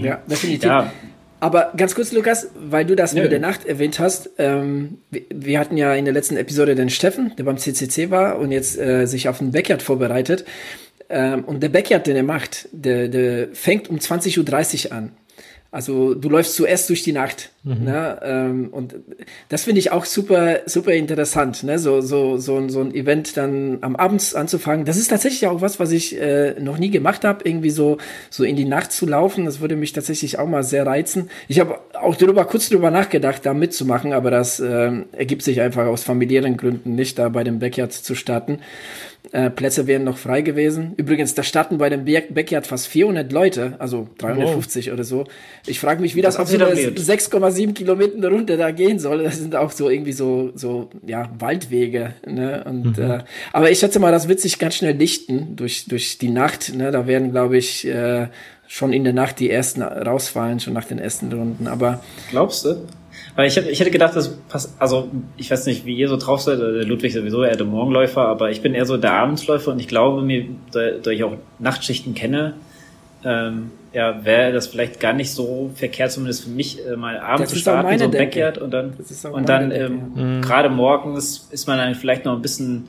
Ja, 0.02 0.20
definitiv. 0.28 0.66
Ja. 0.66 0.92
Aber 1.40 1.72
ganz 1.78 1.96
kurz, 1.96 2.12
Lukas, 2.12 2.50
weil 2.56 2.86
du 2.86 2.96
das 2.96 3.14
ja. 3.14 3.24
mit 3.24 3.32
der 3.32 3.40
Nacht 3.40 3.66
erwähnt 3.66 4.00
hast, 4.00 4.30
ähm, 4.38 4.98
wir, 5.10 5.22
wir, 5.34 5.60
hatten 5.60 5.78
ja 5.78 5.94
in 5.96 6.04
der 6.04 6.14
letzten 6.14 6.36
Episode 6.36 6.76
den 6.76 6.90
Steffen, 6.90 7.34
der 7.38 7.46
beim 7.46 7.58
CCC 7.58 8.12
war 8.12 8.38
und 8.40 8.52
jetzt 8.52 8.78
äh, 8.78 9.06
sich 9.06 9.30
auf 9.30 9.38
den 9.38 9.52
Backyard 9.52 9.82
vorbereitet. 9.82 10.44
Ähm, 11.10 11.46
und 11.46 11.64
der 11.64 11.70
Backyard, 11.70 12.06
den 12.08 12.18
er 12.18 12.24
macht, 12.24 12.68
der, 12.72 13.08
der 13.08 13.48
fängt 13.54 13.90
um 13.90 13.98
20.30 13.98 14.88
Uhr 14.88 14.92
an. 14.92 15.12
Also 15.72 16.16
du 16.16 16.30
läufst 16.30 16.56
zuerst 16.56 16.90
durch 16.90 17.04
die 17.04 17.12
Nacht. 17.12 17.52
Mhm. 17.64 17.84
Ne? 17.84 18.20
Ähm, 18.24 18.70
und 18.72 18.96
das 19.50 19.66
finde 19.66 19.80
ich 19.80 19.92
auch 19.92 20.06
super, 20.06 20.62
super 20.66 20.94
interessant, 20.94 21.64
ne? 21.64 21.78
so, 21.78 22.02
so, 22.02 22.38
so, 22.38 22.68
so 22.70 22.80
ein 22.82 22.96
Event 22.96 23.38
dann 23.38 23.78
am 23.82 23.96
Abend 23.96 24.34
anzufangen. 24.36 24.86
Das 24.86 24.98
ist 24.98 25.10
tatsächlich 25.10 25.46
auch 25.46 25.62
was, 25.62 25.80
was 25.80 25.92
ich 25.92 26.20
äh, 26.20 26.60
noch 26.60 26.80
nie 26.80 26.90
gemacht 26.90 27.24
habe, 27.24 27.48
irgendwie 27.48 27.70
so, 27.70 27.98
so 28.32 28.44
in 28.44 28.56
die 28.56 28.66
Nacht 28.66 28.92
zu 28.92 29.06
laufen. 29.06 29.46
Das 29.46 29.60
würde 29.60 29.76
mich 29.76 29.94
tatsächlich 29.94 30.40
auch 30.40 30.48
mal 30.48 30.64
sehr 30.64 30.88
reizen. 30.88 31.30
Ich 31.48 31.60
habe 31.60 31.78
auch 31.94 32.16
darüber 32.16 32.46
kurz 32.46 32.70
darüber 32.70 32.90
nachgedacht, 32.90 33.46
da 33.46 33.54
mitzumachen, 33.54 34.14
aber 34.14 34.32
das 34.32 34.60
äh, 34.60 34.92
ergibt 35.12 35.44
sich 35.44 35.62
einfach 35.62 35.86
aus 35.86 36.04
familiären 36.04 36.58
Gründen 36.58 36.96
nicht, 36.96 37.20
da 37.20 37.30
bei 37.30 37.44
dem 37.44 37.60
Backyard 37.60 37.94
zu 37.94 38.16
starten. 38.16 38.60
Äh, 39.32 39.52
Plätze 39.52 39.86
wären 39.86 40.04
noch 40.04 40.18
frei 40.18 40.42
gewesen. 40.42 40.94
Übrigens, 40.98 41.36
da 41.36 41.44
starten 41.44 41.78
bei 41.78 41.90
dem 41.90 42.04
Backyard 42.04 42.66
fast 42.66 42.88
400 42.88 43.32
Leute, 43.32 43.76
also 43.78 44.08
350 44.18 44.88
wow. 44.88 44.94
oder 44.94 45.04
so. 45.04 45.26
Ich 45.68 45.80
frage 45.80 46.02
mich, 46.02 46.16
wie 46.16 46.22
das, 46.22 46.36
das 46.36 46.44
auf 46.44 46.50
so 46.50 46.56
eine 46.56 46.74
6,7 46.74 47.74
Kilometer 47.74 48.30
Runde 48.30 48.58
da 48.58 48.72
gehen 48.72 48.98
soll. 48.98 49.24
Das 49.24 49.38
sind 49.38 49.56
auch 49.56 49.72
so 49.72 49.90
irgendwie 49.90 50.14
so, 50.14 50.52
so 50.56 50.90
ja, 51.06 51.30
Waldwege. 51.38 52.16
Ne? 52.26 52.64
Und, 52.66 52.98
mhm. 52.98 53.04
äh, 53.04 53.20
aber 53.54 53.70
ich 53.70 53.78
schätze 53.78 54.00
mal, 54.00 54.12
das 54.12 54.28
wird 54.28 54.40
sich 54.40 54.58
ganz 54.58 54.76
schnell 54.76 54.96
lichten 54.96 55.56
durch, 55.56 55.86
durch 55.86 56.18
die 56.18 56.30
Nacht. 56.30 56.74
Ne? 56.74 56.90
Da 56.90 57.06
werden, 57.06 57.32
glaube 57.32 57.58
ich, 57.58 57.86
äh, 57.88 58.28
schon 58.68 58.94
in 58.94 59.04
der 59.04 59.14
Nacht 59.14 59.40
die 59.40 59.52
ersten 59.52 59.84
rausfallen, 59.84 60.60
schon 60.60 60.74
nach 60.74 60.86
den 60.86 60.98
ersten 60.98 61.32
Runden. 61.32 61.68
Aber 61.68 62.04
glaubst 62.32 62.66
du? 62.66 62.88
Weil 63.36 63.48
ich, 63.48 63.58
ich 63.58 63.80
hätte 63.80 63.92
gedacht, 63.92 64.16
das 64.16 64.36
passt, 64.50 64.76
also 64.80 65.10
ich 65.38 65.50
weiß 65.50 65.66
nicht, 65.66 65.86
wie 65.86 65.96
ihr 65.96 66.10
so 66.10 66.18
drauf 66.18 66.42
seid, 66.42 66.60
der 66.60 66.86
Ludwig 66.86 67.14
sowieso 67.14 67.44
eher 67.44 67.56
der 67.56 67.66
Morgenläufer, 67.66 68.28
aber 68.28 68.50
ich 68.52 68.62
bin 68.62 68.74
eher 68.74 68.86
so 68.86 68.98
der 68.98 69.14
Abendsläufer 69.14 69.72
und 69.72 69.80
ich 69.80 69.88
glaube 69.88 70.22
mir, 70.22 70.46
da, 70.72 70.92
da 71.02 71.12
ich 71.12 71.24
auch 71.24 71.34
Nachtschichten 71.60 72.16
kenne, 72.16 72.54
ähm, 73.24 73.72
ja, 73.94 74.24
wäre 74.24 74.54
das 74.54 74.68
vielleicht 74.68 75.00
gar 75.00 75.14
nicht 75.14 75.32
so 75.32 75.72
verkehrt, 75.74 76.12
zumindest 76.12 76.44
für 76.44 76.50
mich, 76.50 76.86
äh, 76.86 76.96
mal 76.96 77.18
abends 77.20 77.52
zu 77.52 77.58
starten, 77.58 77.98
so 77.98 78.06
ein 78.06 78.12
Backyard 78.12 78.58
und 78.58 78.72
dann, 78.72 78.94
und 79.32 79.50
dann 79.50 79.72
ähm, 79.72 80.02
mhm. 80.16 80.42
gerade 80.42 80.70
morgens 80.70 81.48
ist 81.52 81.68
man 81.68 81.78
dann 81.78 81.96
vielleicht 81.96 82.26
noch 82.26 82.36
ein 82.36 82.42
bisschen 82.42 82.88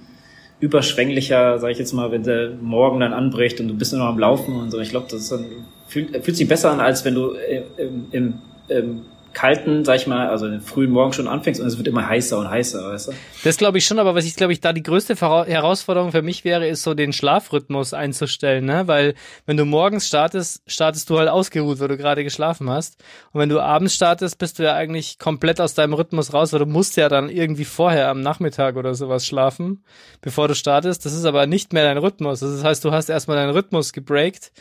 überschwänglicher, 0.61 1.59
sage 1.59 1.73
ich 1.73 1.79
jetzt 1.79 1.93
mal, 1.93 2.13
wenn 2.13 2.23
der 2.23 2.51
Morgen 2.61 3.01
dann 3.01 3.15
anbricht 3.15 3.61
und 3.61 3.69
du 3.69 3.75
bist 3.75 3.93
nur 3.93 4.03
noch 4.03 4.09
am 4.09 4.19
Laufen 4.19 4.57
und 4.57 4.71
so. 4.71 4.79
Ich 4.79 4.91
glaube, 4.91 5.07
das 5.11 5.23
ist 5.23 5.33
dann, 5.33 5.47
fühlt, 5.89 6.11
fühlt 6.23 6.37
sich 6.37 6.47
besser 6.47 6.71
an, 6.71 6.81
als 6.81 7.05
wenn 7.05 7.15
du 7.15 7.33
äh, 7.33 7.63
im, 7.79 8.07
im, 8.11 8.35
im 8.69 9.03
kalten, 9.33 9.85
sag 9.85 9.97
ich 9.97 10.07
mal, 10.07 10.29
also 10.29 10.49
den 10.49 10.61
frühen 10.61 10.91
Morgen 10.91 11.13
schon 11.13 11.29
anfängst 11.29 11.61
und 11.61 11.67
es 11.67 11.77
wird 11.77 11.89
immer 11.89 12.07
heißer 12.07 12.39
und 12.39 12.51
heißer, 12.51 12.93
weißt 12.93 13.09
du? 13.09 13.13
Das 13.45 13.57
glaube 13.57 13.79
ich 13.79 13.85
schon, 13.85 13.99
aber 13.99 14.15
was 14.15 14.25
ich 14.25 14.37
glaube 14.37 14.53
ich 14.53 14.61
da 14.61 14.73
die 14.73 14.83
größte 14.83 15.15
Herausforderung 15.15 16.13
für 16.13 16.23
mich 16.23 16.45
wäre, 16.45 16.67
ist 16.67 16.83
so 16.83 16.95
den 16.95 17.13
Schlafrhythmus 17.13 17.95
einzustellen, 17.95 18.65
ne? 18.65 18.87
Weil 18.87 19.15
wenn 19.47 19.57
du 19.57 19.65
morgens 19.65 20.07
startest, 20.07 20.63
startest 20.67 21.11
du 21.11 21.19
halt 21.19 21.29
ausgeruht, 21.29 21.81
weil 21.81 21.89
du 21.89 21.97
gerade 21.97 22.25
geschlafen 22.25 22.69
hast. 22.71 23.03
Und 23.33 23.41
wenn 23.41 23.49
du 23.49 23.61
abends 23.61 23.95
startest, 23.95 24.39
bist 24.39 24.59
du 24.59 24.65
ja 24.65 24.75
eigentlich 24.75 25.19
komplett 25.19 25.61
aus 25.61 25.75
deinem 25.75 25.95
Rhythmus 25.95 26.33
raus, 26.33 26.53
weil 26.53 26.61
du 26.61 26.67
musst 26.67 26.97
ja 26.97 27.09
dann 27.09 27.29
irgendwie 27.29 27.65
vorher 27.65 28.09
am 28.09 28.21
Nachmittag 28.21 28.77
oder 28.77 28.95
sowas 28.95 29.27
schlafen, 29.27 29.85
bevor 30.21 30.49
du 30.49 30.55
startest. 30.55 31.07
Das 31.07 31.13
ist 31.13 31.25
aber 31.25 31.47
nicht 31.47 31.73
mehr 31.73 31.85
dein 31.85 31.99
Rhythmus. 31.99 32.41
Das 32.41 32.65
heißt, 32.65 32.85
du 32.85 32.93
hast 32.93 33.09
erstmal 33.09 33.37
deinen 33.37 33.51
Rhythmus 33.51 33.93
gebreakt, 33.93 34.53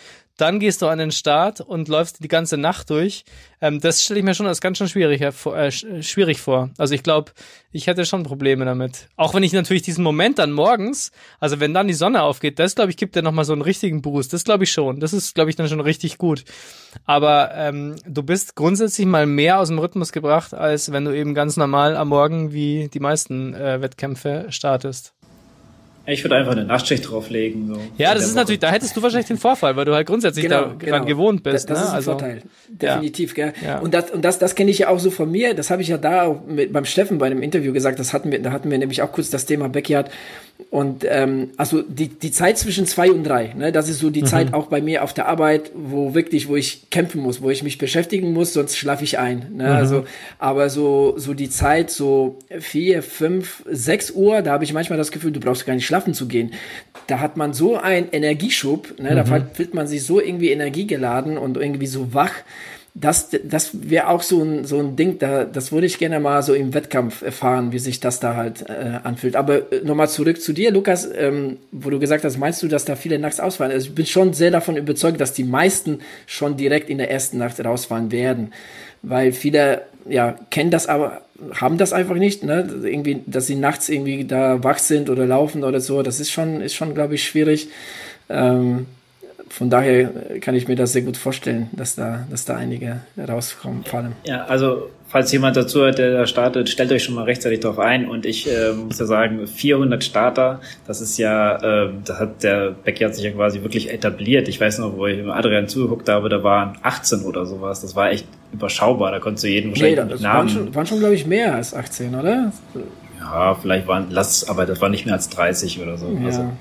dann 0.41 0.59
gehst 0.59 0.81
du 0.81 0.87
an 0.87 0.99
den 0.99 1.11
Start 1.11 1.61
und 1.61 1.87
läufst 1.87 2.23
die 2.23 2.27
ganze 2.27 2.57
Nacht 2.57 2.89
durch. 2.89 3.25
Ähm, 3.61 3.79
das 3.81 4.03
stelle 4.03 4.19
ich 4.19 4.25
mir 4.25 4.33
schon 4.33 4.47
als 4.47 4.61
ganz 4.61 4.77
schön 4.77 4.87
schwierig, 4.87 5.21
äh, 5.21 5.71
schwierig 5.71 6.39
vor. 6.39 6.69
Also 6.77 6.93
ich 6.95 7.03
glaube, 7.03 7.31
ich 7.71 7.87
hätte 7.87 8.05
schon 8.05 8.23
Probleme 8.23 8.65
damit. 8.65 9.09
Auch 9.15 9.33
wenn 9.33 9.43
ich 9.43 9.53
natürlich 9.53 9.81
diesen 9.81 10.03
Moment 10.03 10.39
dann 10.39 10.51
morgens, 10.51 11.11
also 11.39 11.59
wenn 11.59 11.73
dann 11.73 11.87
die 11.87 11.93
Sonne 11.93 12.23
aufgeht, 12.23 12.57
das 12.57 12.75
glaube 12.75 12.91
ich 12.91 12.97
gibt 12.97 13.15
dir 13.15 13.21
nochmal 13.21 13.45
so 13.45 13.53
einen 13.53 13.61
richtigen 13.61 14.01
Boost. 14.01 14.33
Das 14.33 14.43
glaube 14.43 14.63
ich 14.63 14.71
schon. 14.71 14.99
Das 14.99 15.13
ist 15.13 15.35
glaube 15.35 15.49
ich 15.49 15.55
dann 15.55 15.67
schon 15.67 15.81
richtig 15.81 16.17
gut. 16.17 16.45
Aber 17.05 17.51
ähm, 17.55 17.95
du 18.07 18.23
bist 18.23 18.55
grundsätzlich 18.55 19.07
mal 19.07 19.25
mehr 19.25 19.59
aus 19.59 19.67
dem 19.67 19.79
Rhythmus 19.79 20.11
gebracht, 20.11 20.53
als 20.53 20.91
wenn 20.91 21.05
du 21.05 21.15
eben 21.15 21.33
ganz 21.33 21.57
normal 21.57 21.97
am 21.97 22.09
Morgen 22.09 22.53
wie 22.53 22.89
die 22.93 22.99
meisten 22.99 23.53
äh, 23.53 23.81
Wettkämpfe 23.81 24.47
startest. 24.49 25.13
Ich 26.11 26.23
würde 26.23 26.35
einfach 26.35 26.51
eine 26.53 26.65
Nachtschicht 26.65 27.09
drauflegen. 27.09 27.67
So 27.67 27.79
ja, 27.97 28.13
das 28.13 28.23
ist 28.23 28.29
Woche. 28.29 28.39
natürlich, 28.39 28.59
da 28.59 28.71
hättest 28.71 28.95
du 28.95 29.01
wahrscheinlich 29.01 29.27
den 29.27 29.37
Vorfall, 29.37 29.75
weil 29.75 29.85
du 29.85 29.93
halt 29.93 30.07
grundsätzlich 30.07 30.43
genau, 30.43 30.61
daran 30.61 30.79
genau. 30.79 31.05
gewohnt 31.05 31.43
bist. 31.43 31.69
Das, 31.69 31.77
das 31.77 31.77
ne? 31.77 31.83
ist 31.83 31.89
ein 31.89 31.95
also, 31.95 32.11
Vorteil, 32.11 32.41
definitiv. 32.67 33.37
Ja. 33.37 33.45
Gell? 33.45 33.53
Ja. 33.65 33.79
Und 33.79 33.93
das, 33.93 34.11
und 34.11 34.23
das, 34.23 34.39
das 34.39 34.55
kenne 34.55 34.71
ich 34.71 34.79
ja 34.79 34.89
auch 34.89 34.99
so 34.99 35.11
von 35.11 35.29
mir. 35.31 35.53
Das 35.53 35.69
habe 35.69 35.81
ich 35.81 35.87
ja 35.87 35.97
da 35.97 36.23
auch 36.23 36.45
mit, 36.47 36.73
beim 36.73 36.85
Steffen 36.85 37.17
bei 37.17 37.27
einem 37.27 37.41
Interview 37.41 37.73
gesagt. 37.73 37.99
Das 37.99 38.13
hatten 38.13 38.31
wir, 38.31 38.41
da 38.41 38.51
hatten 38.51 38.69
wir 38.71 38.77
nämlich 38.77 39.01
auch 39.01 39.11
kurz 39.11 39.29
das 39.29 39.45
Thema 39.45 39.69
Backyard. 39.69 40.09
Und 40.69 41.05
ähm, 41.07 41.51
also 41.57 41.81
die, 41.81 42.09
die 42.09 42.31
Zeit 42.31 42.57
zwischen 42.57 42.85
zwei 42.85 43.11
und 43.11 43.23
drei, 43.23 43.53
ne, 43.53 43.71
das 43.71 43.89
ist 43.89 43.99
so 43.99 44.09
die 44.09 44.21
mhm. 44.21 44.27
Zeit 44.27 44.53
auch 44.53 44.67
bei 44.67 44.81
mir 44.81 45.03
auf 45.03 45.13
der 45.13 45.27
Arbeit, 45.27 45.71
wo 45.73 46.13
wirklich, 46.13 46.47
wo 46.47 46.55
ich 46.55 46.89
kämpfen 46.91 47.21
muss, 47.21 47.41
wo 47.41 47.49
ich 47.49 47.63
mich 47.63 47.77
beschäftigen 47.77 48.33
muss, 48.33 48.53
sonst 48.53 48.77
schlafe 48.77 49.03
ich 49.03 49.17
ein. 49.17 49.47
Ne? 49.55 49.63
Mhm. 49.63 49.69
Also, 49.69 50.05
aber 50.37 50.69
so, 50.69 51.15
so 51.17 51.33
die 51.33 51.49
Zeit, 51.49 51.89
so 51.89 52.37
vier, 52.59 53.01
fünf, 53.01 53.63
sechs 53.71 54.11
Uhr, 54.11 54.41
da 54.41 54.51
habe 54.51 54.63
ich 54.63 54.73
manchmal 54.73 54.97
das 54.97 55.11
Gefühl, 55.11 55.31
du 55.31 55.39
brauchst 55.39 55.65
gar 55.65 55.73
nicht 55.73 55.87
schlafen 55.87 56.13
zu 56.13 56.27
gehen. 56.27 56.51
Da 57.07 57.19
hat 57.19 57.37
man 57.37 57.53
so 57.53 57.77
einen 57.77 58.09
Energieschub, 58.11 58.99
ne, 58.99 59.11
mhm. 59.11 59.15
da 59.15 59.45
fühlt 59.53 59.73
man 59.73 59.87
sich 59.87 60.03
so 60.03 60.19
irgendwie 60.19 60.51
energiegeladen 60.51 61.37
und 61.37 61.57
irgendwie 61.57 61.87
so 61.87 62.13
wach 62.13 62.33
das, 62.99 63.29
das 63.43 63.89
wäre 63.89 64.07
auch 64.07 64.21
so 64.21 64.43
ein, 64.43 64.65
so 64.65 64.79
ein 64.79 64.95
Ding, 64.95 65.19
da, 65.19 65.45
das 65.45 65.71
würde 65.71 65.87
ich 65.87 65.99
gerne 65.99 66.19
mal 66.19 66.43
so 66.43 66.53
im 66.53 66.73
Wettkampf 66.73 67.21
erfahren, 67.21 67.71
wie 67.71 67.79
sich 67.79 67.99
das 67.99 68.19
da 68.19 68.35
halt 68.35 68.67
äh, 68.67 68.99
anfühlt. 69.03 69.35
Aber 69.35 69.71
äh, 69.71 69.81
nochmal 69.83 70.09
zurück 70.09 70.41
zu 70.41 70.53
dir, 70.53 70.71
Lukas, 70.71 71.07
ähm, 71.15 71.57
wo 71.71 71.89
du 71.89 71.99
gesagt 71.99 72.23
hast, 72.23 72.37
meinst 72.37 72.61
du, 72.61 72.67
dass 72.67 72.85
da 72.85 72.95
viele 72.95 73.17
nachts 73.17 73.39
ausfallen? 73.39 73.71
Also 73.71 73.87
ich 73.89 73.95
bin 73.95 74.05
schon 74.05 74.33
sehr 74.33 74.51
davon 74.51 74.75
überzeugt, 74.75 75.21
dass 75.21 75.33
die 75.33 75.45
meisten 75.45 75.99
schon 76.25 76.57
direkt 76.57 76.89
in 76.89 76.97
der 76.97 77.09
ersten 77.09 77.37
Nacht 77.37 77.63
rausfallen 77.63 78.11
werden. 78.11 78.53
Weil 79.01 79.31
viele, 79.31 79.83
ja, 80.09 80.35
kennen 80.49 80.71
das 80.71 80.87
aber, 80.87 81.21
haben 81.53 81.77
das 81.77 81.93
einfach 81.93 82.15
nicht, 82.15 82.43
ne? 82.43 82.67
Irgendwie, 82.83 83.21
dass 83.25 83.47
sie 83.47 83.55
nachts 83.55 83.87
irgendwie 83.87 84.25
da 84.25 84.61
wach 84.61 84.79
sind 84.79 85.09
oder 85.09 85.25
laufen 85.25 85.63
oder 85.63 85.79
so. 85.79 86.03
Das 86.03 86.19
ist 86.19 86.31
schon, 86.31 86.59
ist 86.59 86.75
schon, 86.75 86.93
glaube 86.95 87.15
ich, 87.15 87.23
schwierig. 87.23 87.69
Ähm, 88.29 88.87
von 89.49 89.69
daher 89.69 90.11
kann 90.41 90.55
ich 90.55 90.67
mir 90.67 90.75
das 90.75 90.93
sehr 90.93 91.01
gut 91.01 91.17
vorstellen, 91.17 91.69
dass 91.71 91.95
da, 91.95 92.25
dass 92.29 92.45
da 92.45 92.55
einige 92.55 93.01
rauskommen, 93.17 93.83
fallen. 93.83 94.13
Ja, 94.23 94.45
also 94.45 94.89
falls 95.09 95.31
jemand 95.31 95.57
dazu 95.57 95.81
hört, 95.81 95.97
der 95.97 96.13
da 96.13 96.27
startet, 96.27 96.69
stellt 96.69 96.91
euch 96.91 97.03
schon 97.03 97.15
mal 97.15 97.23
rechtzeitig 97.23 97.59
darauf 97.59 97.79
ein. 97.79 98.07
Und 98.07 98.25
ich 98.25 98.49
äh, 98.49 98.73
muss 98.73 98.99
ja 98.99 99.05
sagen, 99.05 99.47
400 99.47 100.03
Starter, 100.03 100.61
das 100.87 101.01
ist 101.01 101.17
ja, 101.17 101.55
äh, 101.85 101.89
da 102.05 102.19
hat 102.19 102.43
der 102.43 102.71
Backyard 102.71 103.15
sich 103.15 103.25
ja 103.25 103.31
quasi 103.31 103.61
wirklich 103.61 103.91
etabliert. 103.91 104.47
Ich 104.47 104.61
weiß 104.61 104.79
noch, 104.79 104.95
wo 104.97 105.07
ich 105.07 105.19
im 105.19 105.31
Adrian 105.31 105.67
zugeguckt 105.67 106.07
habe, 106.09 106.29
da 106.29 106.43
waren 106.43 106.77
18 106.83 107.21
oder 107.21 107.45
sowas. 107.45 107.81
Das 107.81 107.95
war 107.95 108.11
echt 108.11 108.27
überschaubar. 108.53 109.11
Da 109.11 109.19
konntest 109.19 109.43
du 109.43 109.49
jeden 109.49 109.71
wahrscheinlich 109.71 109.99
nee, 109.99 110.13
mit 110.13 110.21
Namen. 110.21 110.37
Waren 110.37 110.49
schon, 110.49 110.75
waren 110.75 110.85
schon 110.85 110.99
glaube 110.99 111.15
ich, 111.15 111.25
mehr 111.25 111.55
als 111.55 111.73
18, 111.73 112.15
oder? 112.15 112.51
Ja, 113.19 113.55
vielleicht 113.55 113.87
waren, 113.87 114.07
lass, 114.09 114.47
aber 114.47 114.65
das 114.65 114.79
war 114.79 114.89
nicht 114.89 115.05
mehr 115.05 115.15
als 115.15 115.29
30 115.29 115.81
oder 115.81 115.97
so. 115.97 116.07
Ja. 116.19 116.25
Also, 116.25 116.51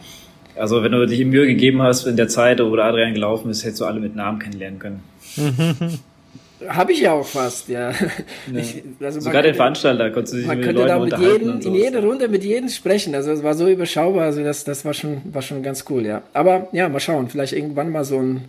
also 0.59 0.83
wenn 0.83 0.93
du 0.93 1.07
dich 1.07 1.25
Mühe 1.25 1.47
gegeben 1.47 1.83
hast 1.83 2.07
in 2.07 2.17
der 2.17 2.29
Zeit, 2.29 2.61
wo 2.61 2.75
der 2.75 2.87
Adrian 2.87 3.15
gelaufen 3.15 3.51
ist, 3.51 3.65
hättest 3.65 3.81
du 3.81 3.85
alle 3.85 4.01
mit 4.01 4.17
Namen 4.17 4.39
kennenlernen 4.39 4.79
können. 4.79 5.03
Habe 6.69 6.93
ich 6.93 7.01
ja 7.03 7.13
auch 7.13 7.27
fast, 7.27 7.69
ja. 7.69 7.91
ja. 7.91 7.97
Ich, 8.53 8.83
also 9.01 9.21
Sogar 9.21 9.43
den 9.43 9.55
Veranstalter 9.55 10.11
konntest 10.11 10.35
du 10.35 10.39
sich 10.39 10.47
man 10.47 10.57
mit 10.57 10.67
könnte 10.67 10.83
Leuten 10.85 11.11
da 11.11 11.19
mit 11.19 11.33
jedem, 11.33 11.61
in 11.61 11.75
jeder 11.75 12.03
Runde 12.03 12.27
mit 12.27 12.43
jedem 12.43 12.69
sprechen. 12.69 13.15
Also 13.15 13.31
es 13.31 13.45
war 13.45 13.55
so 13.55 13.69
überschaubar, 13.69 14.25
also 14.25 14.43
das, 14.43 14.65
das 14.65 14.85
war 14.85 14.93
schon, 14.93 15.23
war 15.33 15.43
schon 15.43 15.63
ganz 15.63 15.85
cool, 15.89 16.05
ja. 16.05 16.23
Aber 16.33 16.67
ja, 16.73 16.89
mal 16.89 16.99
schauen, 16.99 17.29
vielleicht 17.29 17.53
irgendwann 17.53 17.91
mal 17.91 18.05
so 18.05 18.19
ein 18.19 18.43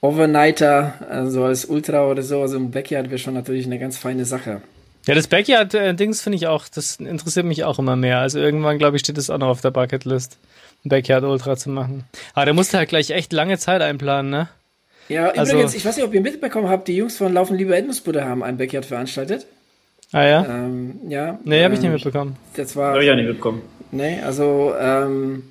Overnighter, 0.00 0.94
also 1.08 1.44
als 1.44 1.66
Ultra 1.66 2.10
oder 2.10 2.22
so, 2.22 2.40
also 2.40 2.56
ein 2.58 2.72
Backyard 2.72 3.10
wäre 3.10 3.18
schon 3.18 3.34
natürlich 3.34 3.66
eine 3.66 3.78
ganz 3.78 3.96
feine 3.96 4.24
Sache. 4.24 4.60
Ja, 5.06 5.14
das 5.14 5.28
Backyard-Dings 5.28 6.20
finde 6.20 6.36
ich 6.36 6.48
auch, 6.48 6.66
das 6.68 6.96
interessiert 6.96 7.46
mich 7.46 7.62
auch 7.62 7.78
immer 7.78 7.94
mehr. 7.94 8.18
Also 8.18 8.40
irgendwann, 8.40 8.76
glaube 8.78 8.96
ich, 8.96 9.02
steht 9.02 9.18
das 9.18 9.30
auch 9.30 9.38
noch 9.38 9.48
auf 9.48 9.60
der 9.60 9.70
Bucketlist. 9.70 10.36
Backyard 10.84 11.24
Ultra 11.24 11.56
zu 11.56 11.70
machen. 11.70 12.04
Aber 12.34 12.46
da 12.46 12.52
musst 12.52 12.72
du 12.72 12.78
halt 12.78 12.88
gleich 12.88 13.10
echt 13.10 13.32
lange 13.32 13.58
Zeit 13.58 13.82
einplanen, 13.82 14.30
ne? 14.30 14.48
Ja, 15.08 15.28
also, 15.30 15.52
übrigens, 15.52 15.74
ich 15.74 15.84
weiß 15.84 15.96
nicht, 15.96 16.06
ob 16.06 16.14
ihr 16.14 16.20
mitbekommen 16.20 16.68
habt, 16.68 16.88
die 16.88 16.96
Jungs 16.96 17.16
von 17.16 17.32
Laufen 17.32 17.56
Lieber 17.56 17.76
Edmundsbude 17.76 18.24
haben 18.24 18.42
ein 18.42 18.56
Backyard 18.56 18.86
veranstaltet. 18.86 19.46
Ah 20.12 20.24
ja? 20.24 20.44
Ähm, 20.44 21.00
ja. 21.08 21.38
Nee, 21.44 21.62
habe 21.62 21.74
ich 21.74 21.80
nicht 21.80 21.88
ähm, 21.88 21.94
mitbekommen. 21.94 22.36
Das 22.54 22.74
war. 22.76 22.92
Habe 22.92 23.04
ich 23.04 23.10
auch 23.10 23.16
nicht 23.16 23.26
mitbekommen. 23.26 23.62
Nee, 23.92 24.20
also 24.24 24.74
ähm, 24.80 25.42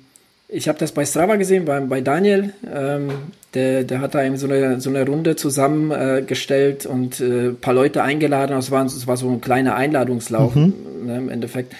ich 0.48 0.68
habe 0.68 0.78
das 0.78 0.92
bei 0.92 1.04
Strava 1.04 1.36
gesehen, 1.36 1.64
bei, 1.64 1.80
bei 1.80 2.00
Daniel. 2.00 2.52
Ähm, 2.72 3.10
der, 3.54 3.84
der 3.84 4.00
hat 4.00 4.14
da 4.14 4.22
eben 4.22 4.36
so 4.36 4.46
eine, 4.46 4.80
so 4.80 4.90
eine 4.90 5.06
Runde 5.06 5.36
zusammengestellt 5.36 6.84
äh, 6.84 6.88
und 6.88 7.20
äh, 7.20 7.50
paar 7.50 7.74
Leute 7.74 8.02
eingeladen. 8.02 8.56
Es 8.56 8.70
war, 8.70 8.84
es 8.84 9.06
war 9.06 9.16
so 9.16 9.28
ein 9.30 9.40
kleiner 9.40 9.74
Einladungslauf 9.74 10.54
mhm. 10.54 10.74
ne, 11.04 11.16
im 11.16 11.28
Endeffekt. 11.30 11.74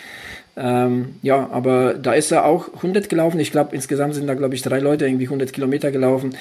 Ähm, 0.57 1.17
ja, 1.23 1.49
aber 1.51 1.95
da 1.95 2.15
ist 2.15 2.33
er 2.33 2.47
auch 2.47 2.73
100 2.77 3.09
gelaufen. 3.09 3.39
Ich 3.41 3.53
glaube, 3.53 3.75
insgesamt 3.75 4.15
sind 4.15 4.27
da, 4.27 4.35
glaube 4.35 4.55
ich, 4.55 4.63
drei 4.63 4.79
Leute 4.81 5.07
irgendwie 5.07 5.27
100 5.27 5.53
Kilometer 5.53 5.91
gelaufen. 5.91 6.35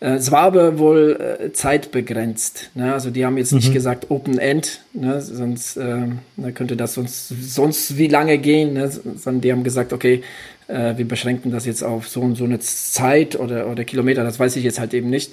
Äh, 0.00 0.14
es 0.14 0.30
war 0.30 0.42
aber 0.42 0.78
wohl 0.78 1.18
äh, 1.40 1.52
zeitbegrenzt. 1.52 2.70
Ne? 2.74 2.92
Also 2.92 3.10
die 3.10 3.26
haben 3.26 3.36
jetzt 3.38 3.52
mhm. 3.52 3.58
nicht 3.58 3.72
gesagt 3.72 4.10
Open 4.10 4.38
End, 4.38 4.82
ne? 4.92 5.20
sonst 5.20 5.76
äh, 5.76 6.06
könnte 6.54 6.76
das 6.76 6.94
sonst, 6.94 7.28
sonst 7.28 7.98
wie 7.98 8.08
lange 8.08 8.38
gehen. 8.38 8.74
Ne? 8.74 8.88
Sondern 8.88 9.40
die 9.40 9.52
haben 9.52 9.64
gesagt, 9.64 9.92
okay, 9.92 10.22
äh, 10.68 10.96
wir 10.96 11.08
beschränken 11.08 11.50
das 11.50 11.66
jetzt 11.66 11.82
auf 11.82 12.08
so 12.08 12.20
und 12.20 12.36
so 12.36 12.44
eine 12.44 12.60
Zeit 12.60 13.38
oder, 13.38 13.68
oder 13.68 13.84
Kilometer. 13.84 14.22
Das 14.22 14.38
weiß 14.38 14.56
ich 14.56 14.64
jetzt 14.64 14.78
halt 14.78 14.94
eben 14.94 15.10
nicht. 15.10 15.32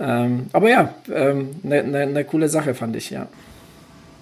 Ähm, 0.00 0.46
aber 0.52 0.68
ja, 0.68 0.94
eine 1.06 1.30
ähm, 1.30 1.48
ne, 1.62 1.84
ne, 1.84 2.06
ne 2.06 2.24
coole 2.24 2.48
Sache 2.48 2.74
fand 2.74 2.96
ich, 2.96 3.10
ja. 3.10 3.28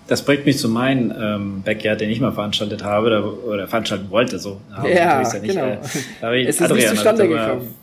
Das 0.09 0.25
bringt 0.25 0.45
mich 0.45 0.59
zu 0.59 0.69
meinem 0.69 1.13
ähm, 1.17 1.63
Backyard, 1.65 2.01
den 2.01 2.11
ich 2.11 2.21
mal 2.21 2.33
veranstaltet 2.33 2.83
habe 2.83 3.07
oder, 3.07 3.45
oder 3.45 3.69
veranstalten 3.69 4.11
wollte. 4.11 4.39
So. 4.39 4.61
Ja, 4.83 4.89
ja 4.89 5.19
nicht, 5.21 5.55
genau. 5.55 5.65
Äh, 5.65 5.79
da 6.21 6.33
ich, 6.33 6.49
es 6.49 6.57
ist 6.57 6.63
Adrian, 6.63 6.79
nicht 6.79 6.89
zustande 6.89 7.29
gekommen. 7.29 7.75